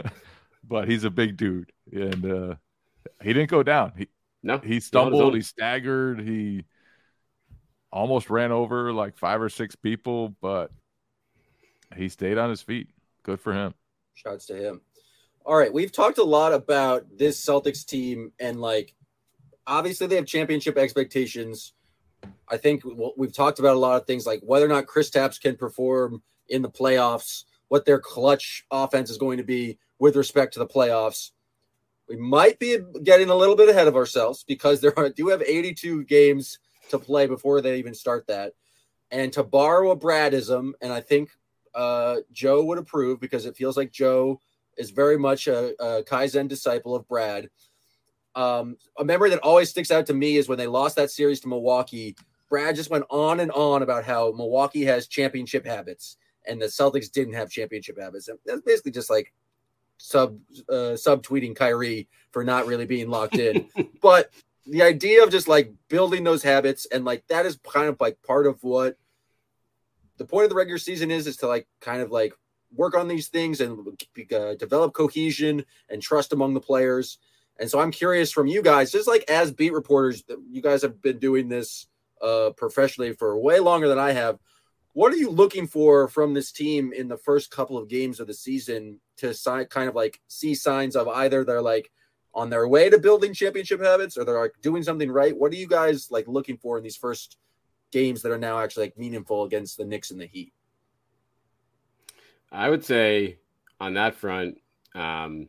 but 0.64 0.88
he's 0.88 1.04
a 1.04 1.10
big 1.10 1.36
dude, 1.36 1.72
and 1.90 2.24
uh, 2.26 2.54
he 3.22 3.32
didn't 3.32 3.50
go 3.50 3.62
down. 3.62 3.92
He 3.96 4.08
No, 4.42 4.58
he 4.58 4.80
stumbled, 4.80 5.34
he 5.34 5.40
staggered, 5.40 6.20
he 6.20 6.64
almost 7.92 8.30
ran 8.30 8.50
over 8.50 8.92
like 8.92 9.16
five 9.16 9.40
or 9.40 9.48
six 9.48 9.76
people, 9.76 10.34
but 10.40 10.70
he 11.96 12.08
stayed 12.08 12.38
on 12.38 12.50
his 12.50 12.62
feet. 12.62 12.88
Good 13.22 13.40
for 13.40 13.52
him. 13.52 13.74
Shouts 14.14 14.46
to 14.46 14.56
him. 14.56 14.80
All 15.44 15.56
right, 15.56 15.72
we've 15.72 15.92
talked 15.92 16.18
a 16.18 16.24
lot 16.24 16.52
about 16.52 17.06
this 17.16 17.44
Celtics 17.44 17.84
team, 17.84 18.32
and 18.38 18.60
like, 18.60 18.94
obviously 19.66 20.06
they 20.06 20.16
have 20.16 20.26
championship 20.26 20.78
expectations. 20.78 21.72
I 22.48 22.56
think 22.56 22.82
we've 23.16 23.32
talked 23.32 23.58
about 23.58 23.76
a 23.76 23.78
lot 23.78 24.00
of 24.00 24.06
things 24.06 24.26
like 24.26 24.40
whether 24.42 24.64
or 24.64 24.68
not 24.68 24.86
Kristaps 24.86 25.40
can 25.40 25.56
perform 25.56 26.22
in 26.48 26.62
the 26.62 26.70
playoffs, 26.70 27.44
what 27.68 27.84
their 27.84 27.98
clutch 27.98 28.64
offense 28.70 29.10
is 29.10 29.18
going 29.18 29.38
to 29.38 29.44
be 29.44 29.78
with 29.98 30.16
respect 30.16 30.52
to 30.54 30.58
the 30.58 30.66
playoffs. 30.66 31.30
We 32.12 32.18
might 32.18 32.58
be 32.58 32.76
getting 33.02 33.30
a 33.30 33.34
little 33.34 33.56
bit 33.56 33.70
ahead 33.70 33.88
of 33.88 33.96
ourselves 33.96 34.44
because 34.46 34.82
there 34.82 34.92
are, 34.98 35.08
do 35.08 35.28
have 35.28 35.40
82 35.40 36.04
games 36.04 36.58
to 36.90 36.98
play 36.98 37.26
before 37.26 37.62
they 37.62 37.78
even 37.78 37.94
start 37.94 38.26
that. 38.26 38.52
And 39.10 39.32
to 39.32 39.42
borrow 39.42 39.92
a 39.92 39.96
Bradism, 39.96 40.72
and 40.82 40.92
I 40.92 41.00
think 41.00 41.30
uh, 41.74 42.16
Joe 42.30 42.64
would 42.64 42.76
approve 42.76 43.18
because 43.18 43.46
it 43.46 43.56
feels 43.56 43.78
like 43.78 43.92
Joe 43.92 44.42
is 44.76 44.90
very 44.90 45.18
much 45.18 45.46
a, 45.46 45.72
a 45.82 46.02
Kaizen 46.02 46.48
disciple 46.48 46.94
of 46.94 47.08
Brad. 47.08 47.48
Um, 48.34 48.76
a 48.98 49.04
memory 49.06 49.30
that 49.30 49.38
always 49.38 49.70
sticks 49.70 49.90
out 49.90 50.04
to 50.06 50.14
me 50.14 50.36
is 50.36 50.50
when 50.50 50.58
they 50.58 50.66
lost 50.66 50.96
that 50.96 51.10
series 51.10 51.40
to 51.40 51.48
Milwaukee. 51.48 52.14
Brad 52.50 52.76
just 52.76 52.90
went 52.90 53.06
on 53.08 53.40
and 53.40 53.50
on 53.52 53.82
about 53.82 54.04
how 54.04 54.32
Milwaukee 54.32 54.84
has 54.84 55.08
championship 55.08 55.64
habits 55.64 56.18
and 56.46 56.60
the 56.60 56.66
Celtics 56.66 57.10
didn't 57.10 57.34
have 57.34 57.50
championship 57.50 57.98
habits. 57.98 58.28
And 58.28 58.38
that's 58.44 58.60
basically 58.60 58.92
just 58.92 59.08
like 59.08 59.32
sub 60.02 60.38
uh, 60.68 60.96
subtweeting 60.98 61.54
Kyrie 61.54 62.08
for 62.32 62.42
not 62.42 62.66
really 62.66 62.86
being 62.86 63.08
locked 63.08 63.38
in. 63.38 63.68
but 64.02 64.30
the 64.66 64.82
idea 64.82 65.22
of 65.22 65.30
just 65.30 65.48
like 65.48 65.72
building 65.88 66.24
those 66.24 66.42
habits 66.42 66.86
and 66.86 67.04
like 67.04 67.26
that 67.28 67.46
is 67.46 67.58
kind 67.64 67.88
of 67.88 68.00
like 68.00 68.20
part 68.22 68.46
of 68.46 68.62
what 68.62 68.96
the 70.18 70.24
point 70.24 70.44
of 70.44 70.50
the 70.50 70.56
regular 70.56 70.78
season 70.78 71.10
is 71.10 71.26
is 71.26 71.36
to 71.38 71.46
like 71.46 71.66
kind 71.80 72.02
of 72.02 72.10
like 72.10 72.34
work 72.74 72.96
on 72.96 73.06
these 73.06 73.28
things 73.28 73.60
and 73.60 73.86
uh, 74.34 74.54
develop 74.54 74.92
cohesion 74.92 75.64
and 75.88 76.02
trust 76.02 76.32
among 76.32 76.54
the 76.54 76.60
players. 76.60 77.18
And 77.60 77.70
so 77.70 77.78
I'm 77.78 77.90
curious 77.90 78.32
from 78.32 78.46
you 78.46 78.62
guys, 78.62 78.90
just 78.90 79.06
like 79.06 79.24
as 79.28 79.52
beat 79.52 79.72
reporters, 79.72 80.24
you 80.50 80.62
guys 80.62 80.82
have 80.82 81.00
been 81.00 81.18
doing 81.18 81.48
this 81.48 81.86
uh, 82.20 82.50
professionally 82.56 83.12
for 83.12 83.38
way 83.38 83.60
longer 83.60 83.88
than 83.88 83.98
I 83.98 84.12
have. 84.12 84.38
What 84.94 85.12
are 85.12 85.16
you 85.16 85.30
looking 85.30 85.66
for 85.66 86.06
from 86.08 86.34
this 86.34 86.52
team 86.52 86.92
in 86.92 87.08
the 87.08 87.16
first 87.16 87.50
couple 87.50 87.78
of 87.78 87.88
games 87.88 88.20
of 88.20 88.26
the 88.26 88.34
season 88.34 89.00
to 89.18 89.32
si- 89.32 89.64
kind 89.70 89.88
of 89.88 89.94
like 89.94 90.20
see 90.28 90.54
signs 90.54 90.96
of 90.96 91.08
either 91.08 91.44
they're 91.44 91.62
like 91.62 91.90
on 92.34 92.50
their 92.50 92.68
way 92.68 92.90
to 92.90 92.98
building 92.98 93.32
championship 93.32 93.80
habits 93.80 94.16
or 94.16 94.24
they're 94.24 94.40
like 94.40 94.54
doing 94.60 94.82
something 94.82 95.10
right? 95.10 95.36
What 95.36 95.52
are 95.52 95.56
you 95.56 95.66
guys 95.66 96.10
like 96.10 96.28
looking 96.28 96.56
for 96.56 96.76
in 96.76 96.84
these 96.84 96.96
first 96.96 97.36
games 97.90 98.22
that 98.22 98.32
are 98.32 98.38
now 98.38 98.58
actually 98.58 98.86
like 98.86 98.98
meaningful 98.98 99.44
against 99.44 99.76
the 99.76 99.84
Knicks 99.84 100.10
and 100.10 100.20
the 100.20 100.26
Heat? 100.26 100.52
I 102.50 102.68
would 102.68 102.84
say 102.84 103.38
on 103.80 103.94
that 103.94 104.14
front, 104.14 104.58
um, 104.94 105.48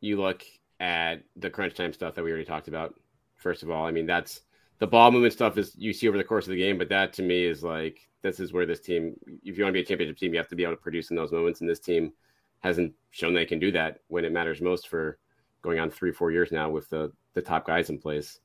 you 0.00 0.20
look 0.20 0.44
at 0.78 1.22
the 1.36 1.50
crunch 1.50 1.74
time 1.74 1.92
stuff 1.92 2.14
that 2.14 2.22
we 2.22 2.30
already 2.30 2.44
talked 2.44 2.68
about. 2.68 2.94
First 3.36 3.62
of 3.62 3.70
all, 3.70 3.84
I 3.84 3.90
mean 3.90 4.06
that's 4.06 4.42
the 4.78 4.86
ball 4.86 5.10
movement 5.10 5.32
stuff 5.32 5.58
is 5.58 5.74
you 5.76 5.92
see 5.92 6.08
over 6.08 6.18
the 6.18 6.24
course 6.24 6.46
of 6.46 6.50
the 6.50 6.58
game, 6.58 6.78
but 6.78 6.88
that 6.90 7.12
to 7.14 7.22
me 7.22 7.44
is 7.44 7.62
like 7.62 8.08
this 8.26 8.40
is 8.40 8.52
where 8.52 8.66
this 8.66 8.80
team, 8.80 9.14
if 9.44 9.56
you 9.56 9.64
want 9.64 9.72
to 9.72 9.78
be 9.78 9.82
a 9.82 9.86
championship 9.86 10.18
team, 10.18 10.32
you 10.32 10.38
have 10.38 10.48
to 10.48 10.56
be 10.56 10.64
able 10.64 10.74
to 10.74 10.82
produce 10.82 11.10
in 11.10 11.16
those 11.16 11.32
moments, 11.32 11.60
and 11.60 11.70
this 11.70 11.80
team 11.80 12.12
hasn't 12.60 12.92
shown 13.10 13.34
they 13.34 13.46
can 13.46 13.58
do 13.58 13.70
that 13.72 14.00
when 14.08 14.24
it 14.24 14.32
matters 14.32 14.60
most 14.60 14.88
for 14.88 15.18
going 15.62 15.78
on 15.78 15.90
three, 15.90 16.12
four 16.12 16.30
years 16.30 16.52
now 16.52 16.70
with 16.70 16.88
the 16.90 17.12
the 17.34 17.42
top 17.42 17.66
guys 17.66 17.90
in 17.90 17.98
place. 17.98 18.40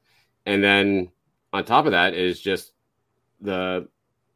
And 0.45 0.63
then 0.63 1.11
on 1.53 1.65
top 1.65 1.85
of 1.85 1.91
that 1.93 2.13
is 2.13 2.39
just 2.39 2.73
the 3.39 3.87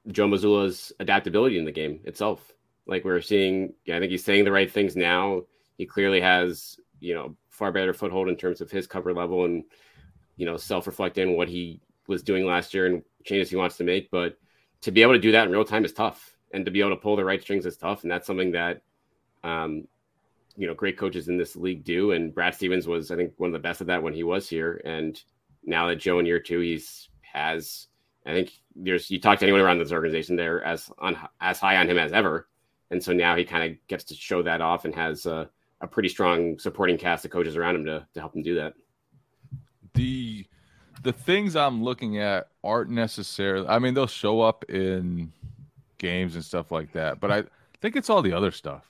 Joe 0.07 0.27
Mazzulla's 0.27 0.93
adaptability 0.99 1.59
in 1.59 1.65
the 1.65 1.71
game 1.71 1.99
itself. 2.05 2.53
Like 2.87 3.03
we're 3.03 3.21
seeing, 3.21 3.73
yeah, 3.85 3.97
I 3.97 3.99
think 3.99 4.11
he's 4.11 4.23
saying 4.23 4.45
the 4.45 4.51
right 4.51 4.71
things 4.71 4.95
now. 4.95 5.41
He 5.77 5.85
clearly 5.85 6.21
has, 6.21 6.79
you 6.99 7.13
know, 7.13 7.35
far 7.49 7.71
better 7.71 7.93
foothold 7.93 8.29
in 8.29 8.35
terms 8.35 8.61
of 8.61 8.71
his 8.71 8.87
cover 8.87 9.13
level 9.13 9.45
and, 9.45 9.63
you 10.37 10.45
know, 10.45 10.57
self-reflecting 10.57 11.35
what 11.35 11.49
he 11.49 11.81
was 12.07 12.23
doing 12.23 12.45
last 12.45 12.73
year 12.73 12.85
and 12.85 13.03
changes 13.23 13.49
he 13.49 13.55
wants 13.55 13.77
to 13.77 13.83
make. 13.83 14.09
But 14.09 14.37
to 14.85 14.91
be 14.91 15.01
able 15.01 15.13
to 15.13 15.19
do 15.19 15.31
that 15.31 15.47
in 15.47 15.51
real 15.51 15.65
time 15.65 15.83
is 15.83 15.93
tough, 15.93 16.37
and 16.53 16.63
to 16.63 16.69
be 16.69 16.79
able 16.79 16.91
to 16.91 16.95
pull 16.95 17.15
the 17.15 17.25
right 17.25 17.41
strings 17.41 17.65
is 17.65 17.75
tough, 17.75 18.03
and 18.03 18.11
that's 18.11 18.27
something 18.27 18.51
that, 18.51 18.83
um, 19.43 19.87
you 20.55 20.67
know, 20.67 20.75
great 20.75 20.95
coaches 20.95 21.27
in 21.27 21.37
this 21.37 21.55
league 21.55 21.83
do. 21.83 22.11
And 22.11 22.33
Brad 22.33 22.53
Stevens 22.53 22.87
was, 22.87 23.09
I 23.09 23.15
think, 23.15 23.33
one 23.37 23.49
of 23.49 23.53
the 23.53 23.67
best 23.67 23.81
at 23.81 23.87
that 23.87 24.03
when 24.03 24.13
he 24.13 24.21
was 24.21 24.47
here. 24.47 24.79
And 24.85 25.19
now 25.63 25.87
that 25.87 25.95
Joe 25.95 26.19
in 26.19 26.27
year 26.27 26.39
two, 26.39 26.59
he's 26.59 27.09
has, 27.23 27.87
I 28.27 28.31
think 28.33 28.51
there's 28.75 29.09
you 29.09 29.19
talk 29.19 29.39
to 29.39 29.45
anyone 29.45 29.61
around 29.61 29.79
this 29.79 29.91
organization, 29.91 30.35
they're 30.35 30.63
as 30.63 30.91
on 30.99 31.17
as 31.41 31.59
high 31.59 31.77
on 31.77 31.89
him 31.89 31.97
as 31.97 32.13
ever. 32.13 32.47
And 32.91 33.03
so 33.03 33.11
now 33.11 33.35
he 33.35 33.43
kind 33.43 33.71
of 33.71 33.77
gets 33.87 34.03
to 34.05 34.13
show 34.13 34.43
that 34.43 34.61
off 34.61 34.85
and 34.85 34.93
has 34.93 35.25
a, 35.25 35.49
a 35.81 35.87
pretty 35.87 36.09
strong 36.09 36.59
supporting 36.59 36.97
cast 36.97 37.25
of 37.25 37.31
coaches 37.31 37.57
around 37.57 37.75
him 37.77 37.85
to, 37.85 38.07
to 38.13 38.19
help 38.19 38.35
him 38.35 38.43
do 38.43 38.53
that. 38.53 38.75
the 39.95 40.45
the 41.03 41.13
things 41.13 41.55
I'm 41.55 41.83
looking 41.83 42.19
at 42.19 42.49
aren't 42.63 42.89
necessarily 42.89 43.67
I 43.67 43.79
mean 43.79 43.93
they'll 43.93 44.07
show 44.07 44.41
up 44.41 44.65
in 44.69 45.31
games 45.97 46.35
and 46.35 46.43
stuff 46.43 46.71
like 46.71 46.91
that, 46.93 47.19
but 47.19 47.31
I 47.31 47.43
think 47.81 47.95
it's 47.95 48.09
all 48.09 48.21
the 48.21 48.33
other 48.33 48.51
stuff. 48.51 48.83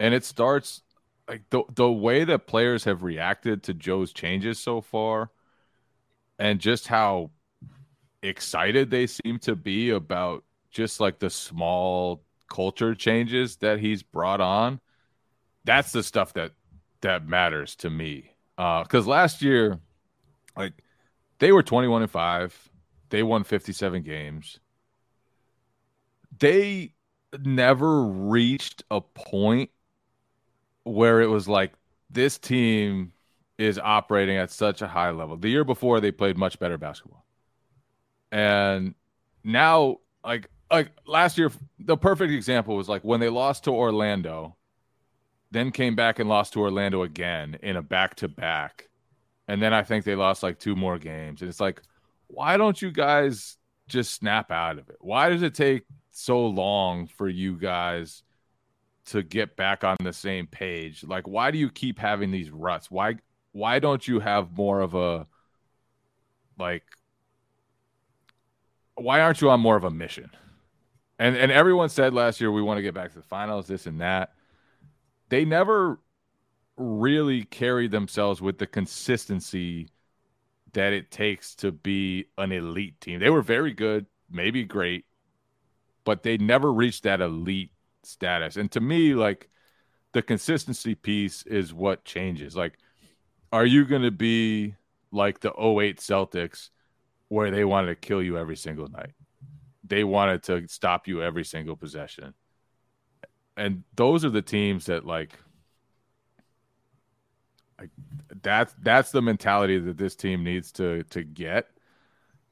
And 0.00 0.14
it 0.14 0.24
starts 0.24 0.82
like 1.28 1.42
the 1.50 1.62
the 1.74 1.90
way 1.90 2.24
that 2.24 2.46
players 2.46 2.84
have 2.84 3.02
reacted 3.02 3.62
to 3.64 3.74
Joe's 3.74 4.12
changes 4.12 4.58
so 4.58 4.80
far 4.80 5.30
and 6.38 6.60
just 6.60 6.88
how 6.88 7.30
excited 8.22 8.90
they 8.90 9.06
seem 9.06 9.38
to 9.40 9.56
be 9.56 9.90
about 9.90 10.44
just 10.70 11.00
like 11.00 11.18
the 11.18 11.30
small 11.30 12.22
culture 12.48 12.94
changes 12.94 13.56
that 13.56 13.80
he's 13.80 14.02
brought 14.02 14.40
on. 14.40 14.80
That's 15.64 15.92
the 15.92 16.02
stuff 16.02 16.32
that 16.34 16.52
that 17.00 17.26
matters 17.26 17.76
to 17.76 17.90
me. 17.90 18.32
Uh 18.58 18.84
cuz 18.84 19.06
last 19.06 19.42
year 19.42 19.78
like 20.56 20.74
they 21.42 21.50
were 21.50 21.62
21 21.64 22.02
and 22.02 22.10
5 22.10 22.70
they 23.10 23.24
won 23.24 23.42
57 23.42 24.02
games. 24.04 24.60
They 26.38 26.94
never 27.44 28.04
reached 28.04 28.84
a 28.92 29.00
point 29.00 29.70
where 30.84 31.20
it 31.20 31.26
was 31.26 31.48
like 31.48 31.72
this 32.08 32.38
team 32.38 33.12
is 33.58 33.76
operating 33.76 34.36
at 34.36 34.52
such 34.52 34.82
a 34.82 34.86
high 34.86 35.10
level. 35.10 35.36
The 35.36 35.50
year 35.50 35.64
before 35.64 36.00
they 36.00 36.12
played 36.12 36.38
much 36.38 36.60
better 36.60 36.78
basketball. 36.78 37.26
And 38.30 38.94
now 39.42 39.98
like 40.24 40.48
like 40.70 40.92
last 41.06 41.38
year 41.38 41.50
the 41.80 41.96
perfect 41.96 42.32
example 42.32 42.76
was 42.76 42.88
like 42.88 43.02
when 43.02 43.18
they 43.18 43.28
lost 43.28 43.64
to 43.64 43.72
orlando 43.72 44.54
then 45.50 45.72
came 45.72 45.96
back 45.96 46.20
and 46.20 46.28
lost 46.28 46.52
to 46.52 46.60
orlando 46.60 47.02
again 47.02 47.58
in 47.62 47.76
a 47.76 47.82
back-to-back 47.82 48.88
and 49.48 49.60
then 49.60 49.72
I 49.72 49.82
think 49.82 50.04
they 50.04 50.14
lost 50.14 50.42
like 50.42 50.58
two 50.58 50.76
more 50.76 50.98
games. 50.98 51.42
And 51.42 51.48
it's 51.48 51.60
like, 51.60 51.82
why 52.28 52.56
don't 52.56 52.80
you 52.80 52.90
guys 52.90 53.56
just 53.88 54.14
snap 54.14 54.50
out 54.50 54.78
of 54.78 54.88
it? 54.88 54.96
Why 55.00 55.28
does 55.28 55.42
it 55.42 55.54
take 55.54 55.84
so 56.10 56.46
long 56.46 57.06
for 57.06 57.28
you 57.28 57.56
guys 57.56 58.22
to 59.06 59.22
get 59.22 59.56
back 59.56 59.84
on 59.84 59.96
the 60.00 60.12
same 60.12 60.46
page? 60.46 61.04
Like, 61.04 61.26
why 61.26 61.50
do 61.50 61.58
you 61.58 61.70
keep 61.70 61.98
having 61.98 62.30
these 62.30 62.50
ruts? 62.50 62.90
Why 62.90 63.16
why 63.52 63.78
don't 63.78 64.06
you 64.06 64.20
have 64.20 64.56
more 64.56 64.80
of 64.80 64.94
a 64.94 65.26
like 66.58 66.84
why 68.94 69.20
aren't 69.20 69.40
you 69.40 69.50
on 69.50 69.60
more 69.60 69.76
of 69.76 69.84
a 69.84 69.90
mission? 69.90 70.30
And 71.18 71.36
and 71.36 71.52
everyone 71.52 71.88
said 71.88 72.14
last 72.14 72.40
year 72.40 72.50
we 72.50 72.62
want 72.62 72.78
to 72.78 72.82
get 72.82 72.94
back 72.94 73.12
to 73.12 73.18
the 73.18 73.24
finals, 73.24 73.66
this 73.66 73.86
and 73.86 74.00
that. 74.00 74.32
They 75.28 75.44
never 75.44 75.98
really 76.76 77.44
carry 77.44 77.88
themselves 77.88 78.40
with 78.40 78.58
the 78.58 78.66
consistency 78.66 79.88
that 80.72 80.92
it 80.92 81.10
takes 81.10 81.54
to 81.56 81.70
be 81.70 82.26
an 82.38 82.52
elite 82.52 83.00
team. 83.00 83.20
They 83.20 83.30
were 83.30 83.42
very 83.42 83.72
good, 83.72 84.06
maybe 84.30 84.64
great, 84.64 85.04
but 86.04 86.22
they 86.22 86.38
never 86.38 86.72
reached 86.72 87.02
that 87.02 87.20
elite 87.20 87.72
status. 88.02 88.56
And 88.56 88.70
to 88.72 88.80
me, 88.80 89.14
like 89.14 89.48
the 90.12 90.22
consistency 90.22 90.94
piece 90.94 91.42
is 91.44 91.74
what 91.74 92.04
changes. 92.04 92.56
Like, 92.56 92.78
are 93.52 93.66
you 93.66 93.84
going 93.84 94.02
to 94.02 94.10
be 94.10 94.74
like 95.10 95.40
the 95.40 95.50
08 95.50 95.98
Celtics 95.98 96.70
where 97.28 97.50
they 97.50 97.64
wanted 97.64 97.88
to 97.88 97.96
kill 97.96 98.22
you 98.22 98.38
every 98.38 98.56
single 98.56 98.88
night? 98.88 99.12
They 99.84 100.04
wanted 100.04 100.42
to 100.44 100.66
stop 100.68 101.06
you 101.06 101.22
every 101.22 101.44
single 101.44 101.76
possession. 101.76 102.34
And 103.56 103.84
those 103.94 104.24
are 104.24 104.30
the 104.30 104.42
teams 104.42 104.86
that 104.86 105.04
like 105.04 105.38
that's 108.42 108.74
that's 108.82 109.10
the 109.10 109.22
mentality 109.22 109.78
that 109.78 109.96
this 109.96 110.16
team 110.16 110.44
needs 110.44 110.72
to 110.72 111.02
to 111.04 111.22
get. 111.22 111.68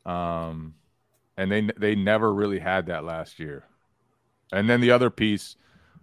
Um 0.07 0.75
and 1.37 1.51
they 1.51 1.69
they 1.77 1.95
never 1.95 2.33
really 2.33 2.59
had 2.59 2.87
that 2.87 3.05
last 3.05 3.39
year. 3.39 3.65
And 4.53 4.69
then 4.69 4.81
the 4.81 4.91
other 4.91 5.11
piece 5.11 5.57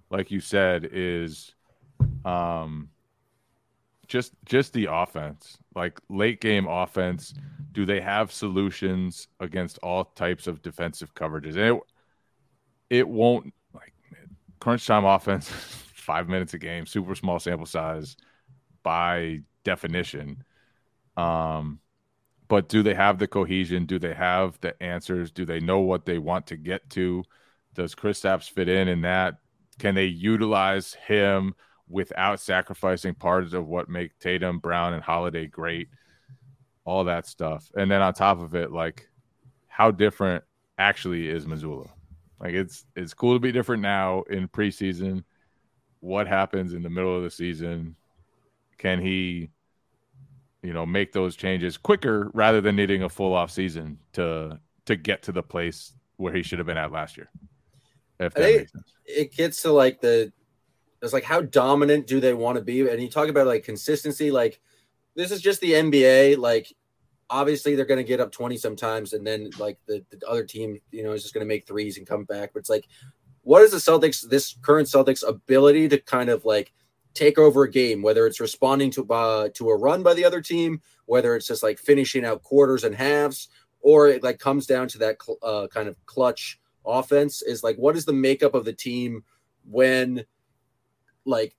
like 0.09 0.31
you 0.31 0.39
said 0.39 0.89
is 0.91 1.53
um 2.25 2.89
just 4.07 4.33
just 4.45 4.73
the 4.73 4.87
offense 4.89 5.57
like 5.75 5.99
late 6.09 6.39
game 6.39 6.65
offense 6.67 7.33
do 7.73 7.85
they 7.85 7.99
have 7.99 8.31
solutions 8.31 9.27
against 9.39 9.77
all 9.79 10.05
types 10.05 10.47
of 10.47 10.61
defensive 10.61 11.13
coverages 11.13 11.57
and 11.57 11.77
it, 11.77 11.81
it 12.89 13.07
won't 13.07 13.53
like 13.73 13.93
crunch 14.59 14.87
time 14.87 15.05
offense 15.05 15.49
five 15.93 16.29
minutes 16.29 16.53
a 16.53 16.57
game 16.57 16.85
super 16.85 17.15
small 17.15 17.37
sample 17.37 17.65
size 17.65 18.15
by 18.87 19.39
definition 19.63 20.43
um 21.17 21.79
but 22.47 22.69
do 22.69 22.81
they 22.81 22.93
have 22.93 23.17
the 23.19 23.27
cohesion 23.27 23.85
do 23.85 23.99
they 23.99 24.13
have 24.13 24.57
the 24.61 24.81
answers 24.81 25.31
do 25.31 25.45
they 25.45 25.59
know 25.59 25.79
what 25.79 26.05
they 26.05 26.17
want 26.17 26.47
to 26.47 26.55
get 26.55 26.89
to 26.89 27.23
does 27.73 27.95
Chris 27.95 28.21
Kristaps 28.21 28.49
fit 28.49 28.69
in 28.69 28.87
in 28.87 29.01
that 29.01 29.35
can 29.79 29.93
they 29.95 30.05
utilize 30.05 30.93
him 30.93 31.53
without 31.89 32.39
sacrificing 32.39 33.13
parts 33.15 33.53
of 33.53 33.67
what 33.67 33.89
make 33.89 34.17
Tatum, 34.19 34.59
Brown, 34.59 34.93
and 34.93 35.03
Holiday 35.03 35.47
great. 35.47 35.89
All 36.85 37.03
that 37.05 37.27
stuff. 37.27 37.69
And 37.75 37.89
then 37.89 38.01
on 38.01 38.13
top 38.13 38.41
of 38.41 38.55
it, 38.55 38.71
like 38.71 39.09
how 39.67 39.91
different 39.91 40.43
actually 40.77 41.29
is 41.29 41.45
Mazzulla? 41.45 41.89
Like 42.39 42.53
it's 42.53 42.85
it's 42.95 43.13
cool 43.13 43.33
to 43.33 43.39
be 43.39 43.51
different 43.51 43.81
now 43.81 44.23
in 44.29 44.47
preseason. 44.47 45.23
What 45.99 46.27
happens 46.27 46.73
in 46.73 46.83
the 46.83 46.89
middle 46.89 47.15
of 47.15 47.23
the 47.23 47.31
season? 47.31 47.95
Can 48.77 49.01
he, 49.01 49.49
you 50.61 50.73
know, 50.73 50.85
make 50.85 51.13
those 51.13 51.35
changes 51.35 51.77
quicker 51.77 52.29
rather 52.33 52.61
than 52.61 52.75
needing 52.75 53.03
a 53.03 53.09
full 53.09 53.33
off 53.33 53.51
season 53.51 53.99
to 54.13 54.59
to 54.85 54.95
get 54.95 55.23
to 55.23 55.31
the 55.31 55.43
place 55.43 55.93
where 56.17 56.33
he 56.33 56.43
should 56.43 56.59
have 56.59 56.67
been 56.67 56.77
at 56.77 56.91
last 56.91 57.17
year? 57.17 57.29
If 58.19 58.33
that. 58.33 58.67
It 59.05 59.33
gets 59.33 59.61
to 59.61 59.71
like 59.71 60.01
the 60.01 60.31
it's 61.01 61.13
like 61.13 61.23
how 61.23 61.41
dominant 61.41 62.07
do 62.07 62.19
they 62.19 62.33
want 62.33 62.57
to 62.57 62.63
be? 62.63 62.87
And 62.87 63.01
you 63.01 63.09
talk 63.09 63.29
about 63.29 63.47
like 63.47 63.63
consistency, 63.63 64.31
like 64.31 64.59
this 65.15 65.31
is 65.31 65.41
just 65.41 65.61
the 65.61 65.73
NBA. 65.73 66.37
Like 66.37 66.73
obviously 67.29 67.75
they're 67.75 67.85
going 67.85 67.99
to 67.99 68.03
get 68.03 68.19
up 68.19 68.31
20 68.31 68.57
sometimes 68.57 69.13
and 69.13 69.25
then 69.25 69.49
like 69.59 69.77
the, 69.85 70.03
the 70.09 70.27
other 70.27 70.43
team, 70.43 70.79
you 70.91 71.03
know, 71.03 71.11
is 71.11 71.23
just 71.23 71.33
going 71.33 71.45
to 71.45 71.47
make 71.47 71.67
threes 71.67 71.97
and 71.97 72.07
come 72.07 72.23
back. 72.23 72.51
But 72.53 72.59
it's 72.59 72.69
like, 72.69 72.87
what 73.41 73.61
is 73.61 73.71
the 73.71 73.77
Celtics, 73.77 74.27
this 74.27 74.55
current 74.61 74.87
Celtics 74.87 75.27
ability 75.27 75.89
to 75.89 75.99
kind 75.99 76.29
of 76.29 76.45
like 76.45 76.73
take 77.17 77.37
over 77.37 77.63
a 77.63 77.71
game, 77.71 78.01
whether 78.01 78.27
it's 78.27 78.39
responding 78.39 78.91
to 78.91 79.05
uh, 79.11 79.49
to 79.55 79.69
a 79.69 79.77
run 79.77 80.03
by 80.03 80.13
the 80.13 80.25
other 80.25 80.41
team, 80.41 80.81
whether 81.05 81.35
it's 81.35 81.47
just 81.47 81.63
like 81.63 81.79
finishing 81.79 82.25
out 82.25 82.43
quarters 82.43 82.83
and 82.83 82.95
halves, 82.95 83.49
or 83.81 84.07
it 84.07 84.23
like 84.23 84.39
comes 84.39 84.65
down 84.65 84.87
to 84.89 84.97
that 84.99 85.21
cl- 85.21 85.39
uh, 85.41 85.67
kind 85.67 85.87
of 85.87 85.97
clutch 86.05 86.59
offense 86.85 87.41
is 87.41 87.63
like, 87.63 87.75
what 87.77 87.95
is 87.95 88.05
the 88.05 88.13
makeup 88.13 88.53
of 88.53 88.65
the 88.65 88.73
team 88.73 89.23
when– 89.65 90.23
like 91.27 91.55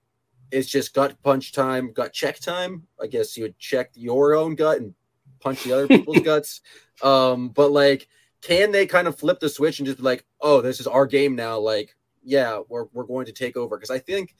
it's 0.50 0.68
just 0.68 0.94
gut 0.94 1.14
punch 1.22 1.52
time, 1.52 1.92
gut 1.92 2.12
check 2.12 2.40
time. 2.40 2.86
I 3.00 3.06
guess 3.06 3.36
you 3.36 3.44
would 3.44 3.58
check 3.58 3.90
your 3.94 4.34
own 4.34 4.54
gut 4.54 4.78
and 4.78 4.94
punch 5.40 5.62
the 5.62 5.72
other 5.72 5.86
people's 5.88 6.20
guts. 6.20 6.62
Um, 7.02 7.50
but 7.50 7.70
like, 7.70 8.08
can 8.40 8.72
they 8.72 8.86
kind 8.86 9.06
of 9.06 9.18
flip 9.18 9.40
the 9.40 9.48
switch 9.48 9.78
and 9.78 9.86
just 9.86 9.98
be 9.98 10.04
like, 10.04 10.24
oh, 10.40 10.62
this 10.62 10.80
is 10.80 10.86
our 10.86 11.06
game 11.06 11.36
now? 11.36 11.58
Like, 11.58 11.94
yeah, 12.24 12.60
we're 12.68 12.86
we're 12.92 13.04
going 13.04 13.26
to 13.26 13.32
take 13.32 13.56
over. 13.56 13.76
Because 13.76 13.90
I 13.90 13.98
think, 13.98 14.34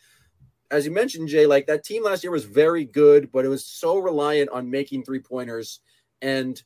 as 0.70 0.84
you 0.84 0.92
mentioned, 0.92 1.28
Jay, 1.28 1.46
like 1.46 1.66
that 1.66 1.84
team 1.84 2.04
last 2.04 2.22
year 2.22 2.30
was 2.30 2.44
very 2.44 2.84
good, 2.84 3.32
but 3.32 3.44
it 3.44 3.48
was 3.48 3.64
so 3.64 3.98
reliant 3.98 4.50
on 4.50 4.70
making 4.70 5.04
three 5.04 5.20
pointers. 5.20 5.80
And 6.20 6.60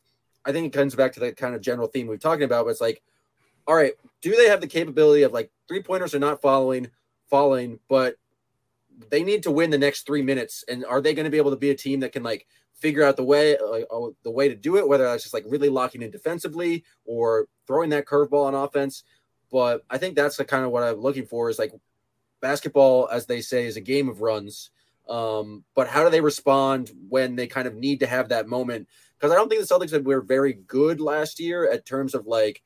I 0.44 0.53
think 0.53 0.66
it 0.66 0.76
comes 0.76 0.94
back 0.94 1.12
to 1.12 1.20
the 1.20 1.32
kind 1.32 1.55
of 1.55 1.61
general 1.61 1.88
theme 1.88 2.07
we've 2.09 2.20
talking 2.20 2.44
about. 2.44 2.64
But 2.64 2.72
it's 2.72 2.80
like, 2.80 3.03
all 3.66 3.76
right, 3.76 3.92
do 4.20 4.34
they 4.34 4.48
have 4.48 4.61
the 4.61 4.66
capability 4.66 5.22
of 5.22 5.32
like 5.32 5.53
three 5.68 5.82
pointers 5.82 6.14
are 6.14 6.18
not 6.18 6.42
following, 6.42 6.88
falling, 7.30 7.78
but 7.88 8.16
they 9.11 9.22
need 9.22 9.44
to 9.44 9.50
win 9.50 9.70
the 9.70 9.78
next 9.78 10.05
three 10.05 10.22
minutes. 10.22 10.64
And 10.68 10.84
are 10.84 11.00
they 11.00 11.14
going 11.14 11.24
to 11.24 11.30
be 11.30 11.38
able 11.38 11.50
to 11.53 11.57
be 11.57 11.70
a 11.70 11.76
team 11.76 12.00
that 12.00 12.12
can 12.12 12.22
like 12.22 12.46
figure 12.74 13.05
out 13.05 13.16
the 13.16 13.24
way 13.24 13.57
uh, 13.57 13.84
oh, 13.90 14.16
the 14.24 14.30
way 14.30 14.48
to 14.48 14.57
do 14.57 14.76
it, 14.76 14.88
whether 14.88 15.05
that's 15.05 15.22
just 15.22 15.34
like 15.34 15.44
really 15.46 15.68
locking 15.68 16.03
in 16.03 16.11
defensively 16.11 16.84
or 17.05 17.46
throwing 17.68 17.90
that 17.90 18.07
curveball 18.07 18.46
on 18.46 18.55
offense? 18.55 19.05
But 19.53 19.84
I 19.88 19.98
think 19.98 20.16
that's 20.16 20.36
the 20.36 20.44
kind 20.44 20.64
of 20.64 20.72
what 20.72 20.82
I'm 20.82 20.96
looking 20.96 21.26
for 21.26 21.50
is 21.50 21.59
like 21.59 21.72
basketball, 22.43 23.09
as 23.11 23.24
they 23.24 23.40
say, 23.40 23.64
is 23.64 23.78
a 23.78 23.80
game 23.80 24.11
of 24.11 24.20
runs. 24.20 24.70
Um, 25.09 25.64
but 25.74 25.88
how 25.88 26.05
do 26.05 26.11
they 26.11 26.20
respond 26.20 26.93
when 27.09 27.36
they 27.36 27.47
kind 27.47 27.66
of 27.66 27.74
need 27.74 28.01
to 28.01 28.07
have 28.07 28.28
that 28.28 28.47
moment? 28.47 28.88
Because 29.18 29.32
I 29.32 29.36
don't 29.36 29.49
think 29.49 29.66
the 29.66 29.74
Celtics 29.74 30.05
were 30.05 30.20
very 30.20 30.53
good 30.53 31.01
last 31.01 31.40
year 31.40 31.70
at 31.70 31.86
terms 31.86 32.14
of 32.14 32.26
like 32.26 32.62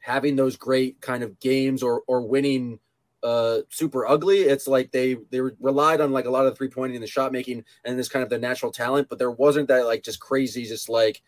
having 0.00 0.36
those 0.36 0.56
great 0.56 1.00
kind 1.00 1.22
of 1.22 1.38
games 1.38 1.82
or 1.82 2.02
or 2.06 2.26
winning 2.26 2.78
uh, 3.22 3.60
super 3.70 4.06
ugly. 4.06 4.40
It's 4.40 4.66
like 4.66 4.92
they 4.92 5.14
they 5.30 5.40
relied 5.40 6.00
on 6.00 6.12
like 6.12 6.26
a 6.26 6.30
lot 6.30 6.46
of 6.46 6.56
three 6.56 6.68
pointing 6.68 6.96
and 6.96 7.02
the 7.02 7.08
shot 7.08 7.32
making 7.32 7.64
and 7.84 7.98
this 7.98 8.08
kind 8.08 8.22
of 8.22 8.28
the 8.28 8.38
natural 8.38 8.70
talent, 8.70 9.08
but 9.08 9.18
there 9.18 9.30
wasn't 9.30 9.68
that 9.68 9.86
like 9.86 10.02
just 10.02 10.20
crazy, 10.20 10.66
just 10.66 10.88
like 10.88 11.22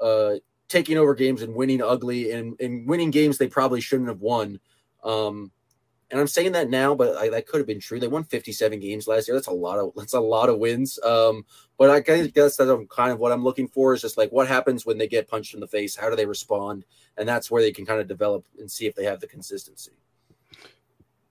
uh, 0.00 0.34
taking 0.68 0.98
over 0.98 1.14
games 1.14 1.42
and 1.42 1.54
winning 1.54 1.82
ugly 1.82 2.32
and, 2.32 2.60
and 2.60 2.88
winning 2.88 3.10
games 3.10 3.38
they 3.38 3.46
probably 3.46 3.80
shouldn't 3.80 4.08
have 4.08 4.20
won. 4.20 4.58
Um, 5.04 5.52
and 6.10 6.20
I'm 6.20 6.28
saying 6.28 6.52
that 6.52 6.70
now, 6.70 6.94
but 6.94 7.16
I, 7.16 7.28
that 7.30 7.46
could 7.46 7.58
have 7.58 7.66
been 7.66 7.80
true. 7.80 7.98
They 7.98 8.06
won 8.06 8.22
57 8.22 8.78
games 8.78 9.08
last 9.08 9.26
year. 9.26 9.36
That's 9.36 9.48
a 9.48 9.52
lot 9.52 9.78
of 9.78 9.92
that's 9.96 10.14
a 10.14 10.20
lot 10.20 10.48
of 10.48 10.58
wins. 10.58 11.00
Um, 11.02 11.44
but 11.78 11.90
I 11.90 12.00
guess 12.00 12.30
that's 12.32 12.56
kind 12.58 13.12
of 13.12 13.18
what 13.18 13.32
I'm 13.32 13.42
looking 13.42 13.66
for 13.66 13.92
is 13.92 14.02
just 14.02 14.16
like 14.16 14.30
what 14.30 14.46
happens 14.46 14.86
when 14.86 14.98
they 14.98 15.08
get 15.08 15.28
punched 15.28 15.54
in 15.54 15.60
the 15.60 15.66
face. 15.66 15.96
How 15.96 16.08
do 16.08 16.14
they 16.14 16.26
respond? 16.26 16.84
And 17.16 17.28
that's 17.28 17.50
where 17.50 17.60
they 17.60 17.72
can 17.72 17.84
kind 17.84 18.00
of 18.00 18.06
develop 18.06 18.44
and 18.58 18.70
see 18.70 18.86
if 18.86 18.94
they 18.94 19.04
have 19.04 19.20
the 19.20 19.26
consistency. 19.26 19.92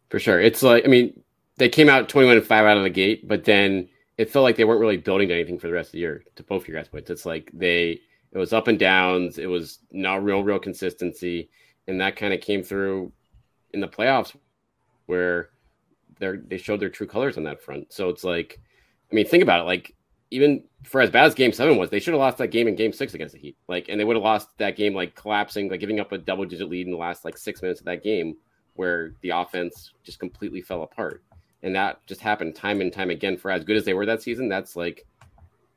For 0.10 0.20
sure. 0.20 0.42
It's 0.42 0.62
like, 0.62 0.84
I 0.86 0.88
mean, 0.88 1.22
they 1.58 1.70
came 1.70 1.90
out 1.90 2.10
21 2.10 2.38
and 2.38 2.46
5 2.46 2.66
out 2.66 2.78
of 2.78 2.84
the 2.84 2.90
gate, 2.90 3.28
but 3.28 3.46
then 3.46 3.88
it 4.18 4.30
felt 4.30 4.44
like 4.44 4.56
they 4.56 4.66
weren't 4.66 4.82
really 4.82 4.98
building 4.98 5.32
anything 5.32 5.58
for 5.58 5.68
the 5.68 5.74
rest 5.74 5.90
of 5.90 5.94
the 5.94 6.00
year, 6.00 6.24
to 6.36 6.44
both 6.44 6.68
your 6.68 6.78
guys' 6.78 6.90
points. 6.90 7.10
It's 7.10 7.26
like 7.26 7.50
they, 7.54 8.02
it 8.32 8.38
was 8.38 8.54
up 8.54 8.68
and 8.68 8.78
downs. 8.78 9.40
It 9.40 9.48
was 9.48 9.80
not 9.92 10.24
real, 10.24 10.44
real 10.44 10.60
consistency. 10.60 11.50
And 11.88 12.00
that 12.02 12.18
kind 12.18 12.34
of 12.34 12.42
came 12.42 12.62
through 12.62 13.12
in 13.74 13.80
the 13.80 13.88
playoffs 13.88 14.36
where 15.06 15.50
they 16.20 16.36
they 16.48 16.58
showed 16.58 16.80
their 16.80 16.90
true 16.90 17.08
colors 17.08 17.38
on 17.38 17.44
that 17.44 17.62
front. 17.62 17.92
So 17.94 18.10
it's 18.10 18.24
like, 18.24 18.60
I 19.12 19.16
mean, 19.16 19.26
think 19.26 19.44
about 19.44 19.62
it. 19.62 19.64
Like, 19.64 19.96
even 20.32 20.64
for 20.84 21.02
as 21.02 21.10
bad 21.10 21.26
as 21.26 21.36
game 21.36 21.52
seven 21.52 21.78
was, 21.78 21.90
they 21.90 22.00
should 22.00 22.14
have 22.14 22.20
lost 22.20 22.38
that 22.40 22.52
game 22.52 22.68
in 22.68 22.76
game 22.76 22.94
six 22.94 23.14
against 23.14 23.34
the 23.34 23.40
Heat. 23.40 23.58
Like, 23.68 23.88
and 23.90 24.00
they 24.00 24.04
would 24.04 24.16
have 24.16 24.24
lost 24.24 24.50
that 24.58 24.76
game, 24.76 24.94
like 24.94 25.16
collapsing, 25.16 25.70
like 25.70 25.80
giving 25.80 26.00
up 26.00 26.12
a 26.12 26.18
double 26.18 26.46
digit 26.46 26.70
lead 26.70 26.88
in 26.88 26.92
the 26.92 26.98
last 26.98 27.26
like 27.26 27.38
six 27.38 27.62
minutes 27.62 27.80
of 27.80 27.86
that 27.86 28.04
game 28.04 28.36
where 28.76 29.14
the 29.22 29.30
offense 29.30 29.94
just 30.04 30.20
completely 30.20 30.62
fell 30.62 30.84
apart. 30.84 31.24
And 31.64 31.76
that 31.76 32.06
just 32.06 32.22
happened 32.22 32.56
time 32.56 32.82
and 32.82 32.92
time 32.92 33.10
again 33.10 33.38
for 33.38 33.50
as 33.50 33.64
good 33.64 33.78
as 33.78 33.86
they 33.86 33.94
were 33.94 34.06
that 34.06 34.22
season. 34.22 34.50
That's 34.50 34.76
like 34.76 35.06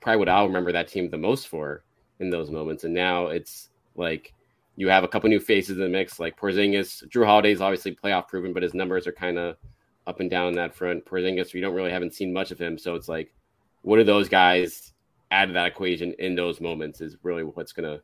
probably 0.01 0.18
what 0.18 0.29
I'll 0.29 0.47
remember 0.47 0.72
that 0.72 0.89
team 0.89 1.09
the 1.09 1.16
most 1.16 1.49
for 1.49 1.85
in 2.20 2.31
those 2.31 2.51
moments. 2.51 2.85
And 2.85 2.93
now 2.93 3.29
it's 3.29 3.70
like 3.95 4.35
you 4.79 4.89
have 4.89 5.03
a 5.03 5.09
couple 5.09 5.29
new 5.29 5.41
faces 5.41 5.76
in 5.76 5.83
the 5.83 5.89
mix, 5.89 6.20
like 6.20 6.39
Porzingis. 6.39 7.09
Drew 7.09 7.24
Holiday 7.24 7.51
is 7.51 7.61
obviously 7.61 7.97
playoff 7.97 8.29
proven, 8.29 8.53
but 8.53 8.62
his 8.62 8.74
numbers 8.74 9.09
are 9.09 9.12
kind 9.12 9.37
of 9.37 9.57
up 10.07 10.20
and 10.20 10.31
down 10.31 10.47
in 10.47 10.55
that 10.55 10.72
front. 10.72 11.05
Porzingis, 11.05 11.53
we 11.53 11.61
don't 11.61 11.74
really 11.74 11.91
haven't 11.91 12.14
seen 12.14 12.33
much 12.33 12.53
of 12.53 12.61
him. 12.61 12.79
So 12.79 12.95
it's 12.95 13.09
like, 13.09 13.35
what 13.83 13.97
do 13.97 14.05
those 14.05 14.29
guys 14.29 14.93
add 15.33 15.47
to 15.47 15.53
that 15.55 15.66
equation 15.66 16.14
in 16.20 16.37
those 16.37 16.61
moments 16.61 17.01
is 17.01 17.16
really 17.24 17.43
what's 17.43 17.72
to, 17.72 18.01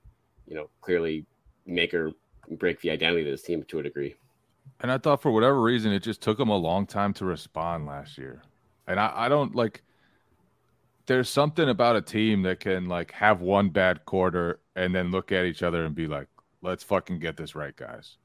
you 0.48 0.56
know, 0.56 0.68
clearly 0.80 1.24
make 1.64 1.94
or 1.94 2.10
break 2.58 2.80
the 2.80 2.90
identity 2.90 3.20
of 3.20 3.28
this 3.28 3.42
team 3.42 3.62
to 3.68 3.78
a 3.78 3.82
degree. 3.84 4.16
And 4.80 4.90
I 4.90 4.98
thought 4.98 5.22
for 5.22 5.30
whatever 5.30 5.62
reason, 5.62 5.92
it 5.92 6.02
just 6.02 6.22
took 6.22 6.38
them 6.38 6.48
a 6.48 6.56
long 6.56 6.86
time 6.86 7.12
to 7.14 7.24
respond 7.24 7.86
last 7.86 8.18
year. 8.18 8.42
And 8.88 8.98
I, 8.98 9.12
I 9.14 9.28
don't 9.28 9.54
like. 9.54 9.84
There's 11.06 11.28
something 11.28 11.68
about 11.68 11.94
a 11.94 12.02
team 12.02 12.42
that 12.42 12.58
can 12.58 12.88
like 12.88 13.12
have 13.12 13.42
one 13.42 13.68
bad 13.68 14.04
quarter 14.06 14.58
and 14.74 14.92
then 14.92 15.12
look 15.12 15.30
at 15.30 15.44
each 15.44 15.62
other 15.62 15.84
and 15.84 15.94
be 15.94 16.08
like, 16.08 16.26
"Let's 16.64 16.82
fucking 16.82 17.18
get 17.18 17.36
this 17.36 17.54
right, 17.54 17.76
guys. 17.76 18.16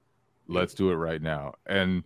Let's 0.47 0.73
do 0.73 0.91
it 0.91 0.95
right 0.95 1.21
now." 1.21 1.53
And 1.65 2.03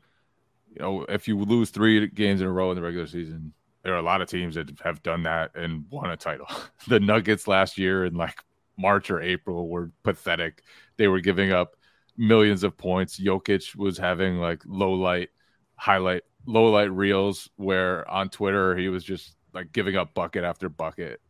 you 0.70 0.82
know, 0.82 1.06
if 1.08 1.28
you 1.28 1.40
lose 1.40 1.70
three 1.70 2.08
games 2.08 2.42
in 2.42 2.48
a 2.48 2.52
row 2.52 2.72
in 2.72 2.76
the 2.76 2.82
regular 2.82 3.08
season, 3.08 3.54
there 3.84 3.94
are 3.94 4.00
a 4.00 4.04
lot 4.04 4.22
of 4.22 4.30
teams 4.30 4.56
that 4.56 4.72
have 4.84 5.04
done 5.04 5.24
that 5.24 5.52
and 5.56 5.86
won 5.90 6.10
a 6.10 6.18
title. 6.18 6.48
the 6.88 7.00
Nuggets 7.00 7.48
last 7.48 7.78
year 7.78 8.06
in 8.06 8.16
like 8.16 8.44
March 8.78 9.12
or 9.12 9.22
April 9.22 9.70
were 9.70 9.92
pathetic. 10.04 10.64
They 10.98 11.08
were 11.08 11.20
giving 11.20 11.52
up 11.52 11.76
millions 12.18 12.64
of 12.64 12.78
points. 12.78 13.20
Jokic 13.20 13.76
was 13.76 13.98
having 13.98 14.38
like 14.38 14.64
low 14.66 14.94
light 14.94 15.30
highlight 15.76 16.24
low 16.46 16.66
light 16.72 16.92
reels 16.92 17.50
where 17.56 18.10
on 18.10 18.30
Twitter 18.30 18.76
he 18.76 18.90
was 18.90 19.04
just 19.04 19.36
like 19.54 19.72
giving 19.72 19.96
up 19.96 20.14
bucket 20.14 20.44
after 20.44 20.70
bucket, 20.70 21.22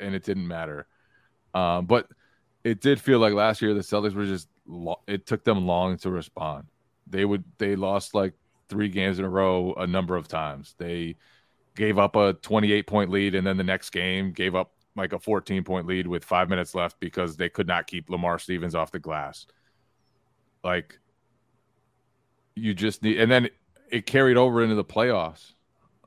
and 0.00 0.14
it 0.14 0.24
didn't 0.24 0.48
matter. 0.48 0.86
Um, 1.54 1.86
but 1.86 2.08
it 2.68 2.82
did 2.82 3.00
feel 3.00 3.18
like 3.18 3.32
last 3.32 3.62
year 3.62 3.72
the 3.72 3.80
Celtics 3.80 4.14
were 4.14 4.26
just 4.26 4.48
it 5.06 5.24
took 5.26 5.42
them 5.42 5.66
long 5.66 5.96
to 5.98 6.10
respond. 6.10 6.66
They 7.06 7.24
would 7.24 7.44
they 7.56 7.76
lost 7.76 8.14
like 8.14 8.34
three 8.68 8.90
games 8.90 9.18
in 9.18 9.24
a 9.24 9.28
row 9.28 9.72
a 9.78 9.86
number 9.86 10.16
of 10.16 10.28
times. 10.28 10.74
They 10.76 11.16
gave 11.74 11.98
up 11.98 12.14
a 12.14 12.34
28 12.34 12.86
point 12.86 13.10
lead 13.10 13.34
and 13.34 13.46
then 13.46 13.56
the 13.56 13.64
next 13.64 13.90
game 13.90 14.32
gave 14.32 14.54
up 14.54 14.72
like 14.96 15.14
a 15.14 15.18
14 15.18 15.64
point 15.64 15.86
lead 15.86 16.06
with 16.06 16.24
5 16.24 16.50
minutes 16.50 16.74
left 16.74 17.00
because 17.00 17.36
they 17.38 17.48
could 17.48 17.66
not 17.66 17.86
keep 17.86 18.10
Lamar 18.10 18.38
Stevens 18.38 18.74
off 18.74 18.92
the 18.92 18.98
glass. 18.98 19.46
Like 20.62 20.98
you 22.54 22.74
just 22.74 23.02
need 23.02 23.18
and 23.18 23.30
then 23.30 23.48
it 23.90 24.04
carried 24.04 24.36
over 24.36 24.62
into 24.62 24.74
the 24.74 24.84
playoffs. 24.84 25.54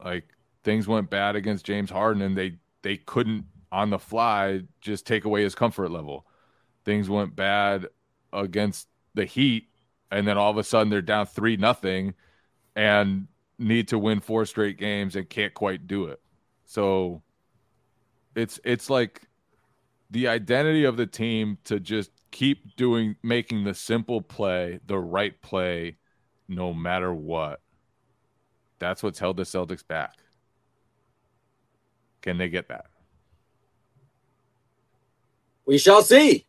Like 0.03 0.26
things 0.64 0.88
went 0.88 1.09
bad 1.09 1.36
against 1.36 1.66
James 1.66 1.89
Harden 1.89 2.22
and 2.22 2.38
they 2.38 2.57
they 2.84 2.97
couldn't 2.97 3.45
on 3.72 3.89
the 3.89 3.97
fly 3.97 4.62
just 4.80 5.07
take 5.07 5.26
away 5.26 5.41
his 5.41 5.55
comfort 5.55 5.89
level. 5.89 6.28
Things 6.86 7.10
went 7.10 7.36
bad 7.36 7.88
against 8.34 8.88
the 9.14 9.26
Heat 9.26 9.68
and 10.12 10.28
then 10.28 10.38
all 10.38 10.52
of 10.52 10.58
a 10.58 10.64
sudden 10.64 10.90
they're 10.90 11.02
down 11.02 11.26
3 11.26 11.58
nothing 11.58 12.14
and 12.76 13.28
need 13.58 13.88
to 13.90 14.00
win 14.00 14.20
four 14.20 14.46
straight 14.46 14.78
games 14.78 15.16
and 15.16 15.30
can't 15.30 15.54
quite 15.54 15.88
do 15.88 16.06
it. 16.06 16.20
So 16.66 17.22
it's 18.36 18.60
it's 18.64 18.90
like 18.90 19.22
the 20.10 20.28
identity 20.28 20.84
of 20.84 20.98
the 20.98 21.06
team 21.06 21.58
to 21.66 21.80
just 21.80 22.12
keep 22.32 22.76
doing 22.76 23.16
making 23.24 23.64
the 23.64 23.74
simple 23.74 24.22
play, 24.22 24.80
the 24.88 24.98
right 24.98 25.40
play 25.42 25.98
no 26.48 26.74
matter 26.74 27.14
what. 27.14 27.62
That's 28.80 29.04
what's 29.04 29.20
held 29.20 29.38
the 29.38 29.44
Celtics 29.44 29.88
back. 29.88 30.16
Can 32.22 32.38
they 32.38 32.50
get 32.50 32.68
that? 32.70 32.86
We 35.66 35.78
shall 35.78 36.02
see. 36.02 36.46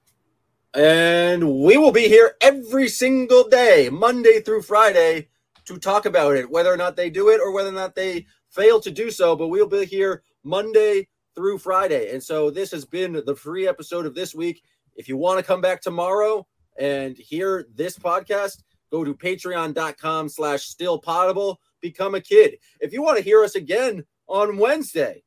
And 0.74 1.60
we 1.60 1.76
will 1.76 1.92
be 1.92 2.08
here 2.08 2.36
every 2.40 2.88
single 2.88 3.46
day, 3.46 3.90
Monday 3.92 4.40
through 4.40 4.62
Friday, 4.62 5.28
to 5.66 5.76
talk 5.76 6.06
about 6.06 6.34
it, 6.34 6.50
whether 6.50 6.72
or 6.72 6.78
not 6.78 6.96
they 6.96 7.10
do 7.10 7.28
it 7.28 7.40
or 7.40 7.52
whether 7.52 7.68
or 7.68 7.72
not 7.72 7.94
they 7.94 8.26
fail 8.48 8.80
to 8.80 8.90
do 8.90 9.10
so. 9.10 9.36
But 9.36 9.48
we'll 9.48 9.68
be 9.68 9.84
here 9.84 10.22
Monday 10.44 11.08
through 11.34 11.58
Friday. 11.58 12.12
And 12.12 12.22
so 12.22 12.50
this 12.50 12.70
has 12.70 12.86
been 12.86 13.22
the 13.26 13.36
free 13.36 13.68
episode 13.68 14.06
of 14.06 14.14
this 14.14 14.34
week. 14.34 14.62
If 14.96 15.08
you 15.08 15.18
want 15.18 15.38
to 15.38 15.44
come 15.44 15.60
back 15.60 15.82
tomorrow 15.82 16.46
and 16.78 17.18
hear 17.18 17.66
this 17.74 17.98
podcast, 17.98 18.62
go 18.90 19.04
to 19.04 19.14
patreon.com 19.14 20.28
slash 20.30 20.62
still 20.62 21.00
poddable, 21.00 21.56
become 21.82 22.14
a 22.14 22.20
kid. 22.20 22.56
If 22.80 22.94
you 22.94 23.02
want 23.02 23.18
to 23.18 23.24
hear 23.24 23.44
us 23.44 23.56
again 23.56 24.04
on 24.26 24.56
Wednesday, 24.56 25.22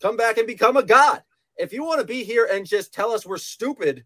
come 0.00 0.16
back 0.16 0.38
and 0.38 0.46
become 0.46 0.78
a 0.78 0.82
god. 0.82 1.22
If 1.56 1.74
you 1.74 1.84
want 1.84 2.00
to 2.00 2.06
be 2.06 2.24
here 2.24 2.48
and 2.50 2.64
just 2.64 2.94
tell 2.94 3.10
us 3.10 3.26
we're 3.26 3.36
stupid 3.36 4.04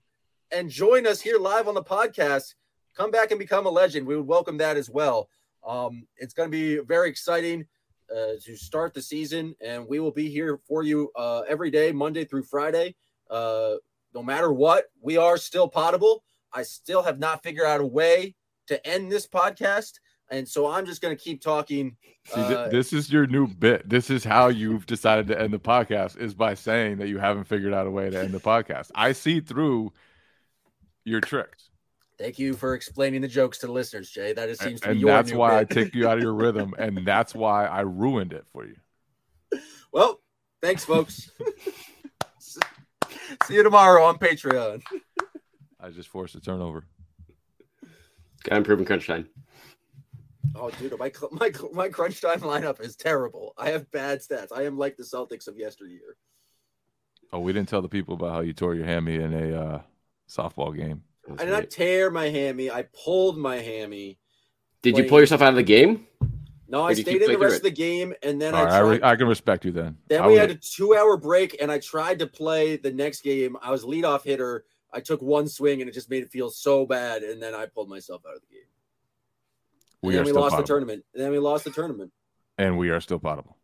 and 0.53 0.69
join 0.69 1.07
us 1.07 1.21
here 1.21 1.39
live 1.39 1.67
on 1.67 1.75
the 1.75 1.83
podcast, 1.83 2.55
come 2.95 3.11
back 3.11 3.31
and 3.31 3.39
become 3.39 3.67
a 3.67 3.71
legend. 3.71 4.07
We 4.07 4.17
would 4.17 4.27
welcome 4.27 4.59
that 4.59 4.77
as 4.77 4.91
well. 4.91 5.29
Um, 5.67 6.07
it's 6.17 6.35
going 6.35 6.51
to 6.51 6.51
be 6.51 6.79
very 6.85 7.09
exciting 7.09 7.67
uh, 8.15 8.33
to 8.45 8.57
start 8.57 8.93
the 8.93 9.03
season, 9.03 9.55
and 9.61 9.87
we 9.89 9.99
will 9.99 10.11
be 10.11 10.29
here 10.29 10.61
for 10.69 10.83
you 10.83 11.11
uh, 11.17 11.43
every 11.49 11.71
day, 11.71 11.93
Monday 11.93 12.25
through 12.25 12.43
Friday. 12.43 12.95
Uh, 13.31 13.75
no 14.15 14.23
matter 14.23 14.53
what, 14.53 14.87
we 15.01 15.17
are 15.17 15.39
still 15.39 15.71
poddable. 15.71 16.21
I 16.53 16.63
still 16.63 17.03
have 17.03 17.19
not 17.19 17.43
figured 17.43 17.67
out 17.67 17.81
a 17.81 17.87
way 17.87 18.35
to 18.67 18.87
end 18.87 19.11
this 19.11 19.27
podcast. 19.27 19.93
And 20.31 20.49
so 20.49 20.67
I'm 20.67 20.87
just 20.87 21.01
going 21.03 21.17
to 21.17 21.23
keep 21.23 21.43
talking. 21.43 21.97
See, 22.27 22.47
th- 22.47 22.71
this 22.71 22.93
is 22.93 23.13
your 23.13 23.27
new 23.27 23.47
bit. 23.47 23.89
This 23.89 24.11
is 24.11 24.25
how 24.25 24.49
you've 24.49 24.87
decided 24.87 25.27
to 25.29 25.41
end 25.41 25.53
the 25.53 25.59
podcast 25.59 26.19
is 26.19 26.35
by 26.35 26.55
saying 26.55 26.99
that 26.99 27.09
you 27.09 27.19
haven't 27.19 27.45
figured 27.45 27.75
out 27.75 27.87
a 27.87 27.91
way 27.91 28.11
to 28.11 28.19
end 28.19 28.33
the 28.33 28.41
podcast. 28.41 28.91
I 28.95 29.13
see 29.13 29.41
through 29.41 29.93
your 31.05 31.21
tricks. 31.21 31.71
Thank 32.19 32.39
you 32.39 32.55
for 32.55 32.75
explaining 32.75 33.23
the 33.23 33.29
jokes 33.29 33.59
to 33.59 33.67
the 33.67 33.73
listeners, 33.73 34.11
Jay. 34.11 34.33
That 34.33 34.49
is, 34.49 34.59
seems 34.59 34.81
to 34.83 34.91
and 34.91 34.97
be 34.97 35.01
your 35.01 35.11
that's 35.11 35.33
new 35.33 35.39
why 35.39 35.65
bit. 35.65 35.79
I 35.79 35.83
take 35.83 35.95
you 35.95 36.09
out 36.09 36.19
of 36.19 36.23
your 36.23 36.35
rhythm, 36.35 36.75
and 36.79 37.07
that's 37.07 37.35
why 37.35 37.67
I 37.67 37.81
ruined 37.81 38.33
it 38.33 38.47
for 38.53 38.65
you. 38.65 38.77
Well, 39.93 40.21
thanks, 40.61 40.85
folks. 40.85 41.31
See 42.39 43.55
you 43.55 43.63
tomorrow 43.63 44.05
on 44.05 44.19
Patreon. 44.19 44.83
I 45.81 45.91
just 45.91 46.09
forced 46.09 46.35
a 46.35 46.41
turnover. 46.41 46.85
Got 48.45 48.59
improving 48.59 48.85
crunch 48.85 49.07
time. 49.07 49.29
Oh, 50.55 50.71
dude, 50.71 50.99
my 50.99 51.11
my 51.31 51.51
my 51.73 51.89
crunch 51.89 52.21
time 52.21 52.41
lineup 52.41 52.81
is 52.81 52.95
terrible. 52.95 53.55
I 53.57 53.71
have 53.71 53.91
bad 53.91 54.21
stats. 54.21 54.49
I 54.55 54.65
am 54.65 54.77
like 54.77 54.97
the 54.97 55.03
Celtics 55.03 55.49
of 55.49 55.57
yesteryear. 55.57 56.17
Oh, 57.33 57.41
we 57.41 57.53
didn't 57.53 57.69
tell 57.69 57.83
the 57.83 57.89
people 57.89 58.15
about 58.15 58.33
how 58.33 58.41
you 58.41 58.53
tore 58.53 58.75
your 58.75 58.85
hammy 58.85 59.17
in 59.17 59.33
a 59.33 59.61
uh, 59.61 59.81
softball 60.37 60.77
game. 60.77 61.03
I 61.39 61.45
did 61.45 61.51
not 61.51 61.71
tear 61.71 62.11
my 62.11 62.29
hammy. 62.29 62.71
I 62.71 62.83
pulled 63.05 63.39
my 63.39 63.57
hammy. 63.57 64.19
Did 64.83 64.97
you 64.99 65.05
pull 65.05 65.21
yourself 65.21 65.41
out 65.43 65.51
of 65.51 65.57
the 65.57 65.63
game? 65.63 66.07
No, 66.69 66.83
I 66.85 66.95
stayed 66.95 67.21
in 67.23 67.31
the 67.31 67.39
rest 67.39 67.57
of 67.57 67.63
the 67.63 67.71
game, 67.71 68.15
and 68.23 68.41
then 68.41 68.55
All 68.55 68.63
I 68.63 68.65
right, 68.65 68.73
I, 68.73 68.79
re- 68.81 69.01
I 69.03 69.17
can 69.17 69.29
respect 69.29 69.65
you 69.67 69.73
then. 69.73 69.99
Then 70.09 70.23
I 70.23 70.27
we 70.27 70.33
would- 70.33 70.41
had 70.41 70.51
a 70.51 70.55
two-hour 70.55 71.19
break, 71.19 71.61
and 71.61 71.71
I 71.71 71.79
tried 71.79 72.19
to 72.21 72.27
play 72.27 72.77
the 72.77 72.91
next 72.91 73.21
game. 73.23 73.57
I 73.61 73.71
was 73.71 73.85
leadoff 73.85 74.25
hitter. 74.25 74.65
I 74.91 75.01
took 75.01 75.21
one 75.23 75.49
swing, 75.49 75.81
and 75.83 75.89
it 75.89 75.93
just 75.93 76.09
made 76.11 76.23
it 76.23 76.31
feel 76.31 76.51
so 76.51 76.87
bad. 76.87 77.23
And 77.23 77.43
then 77.43 77.55
I 77.55 77.67
pulled 77.67 77.89
myself 77.91 78.23
out 78.27 78.35
of 78.37 78.41
the 78.41 78.47
game. 78.49 78.65
we 80.03 80.15
and 80.15 80.15
are 80.15 80.17
then 80.17 80.25
we 80.25 80.31
still 80.31 80.43
lost 80.43 80.57
the 80.57 80.63
tournament. 80.63 81.05
And 81.15 81.23
then 81.23 81.31
we 81.31 81.39
lost 81.39 81.65
the 81.65 81.71
tournament. 81.71 82.11
and 82.59 82.77
we 82.79 82.89
are 82.91 83.01
still 83.01 83.21
poddable. 83.21 83.55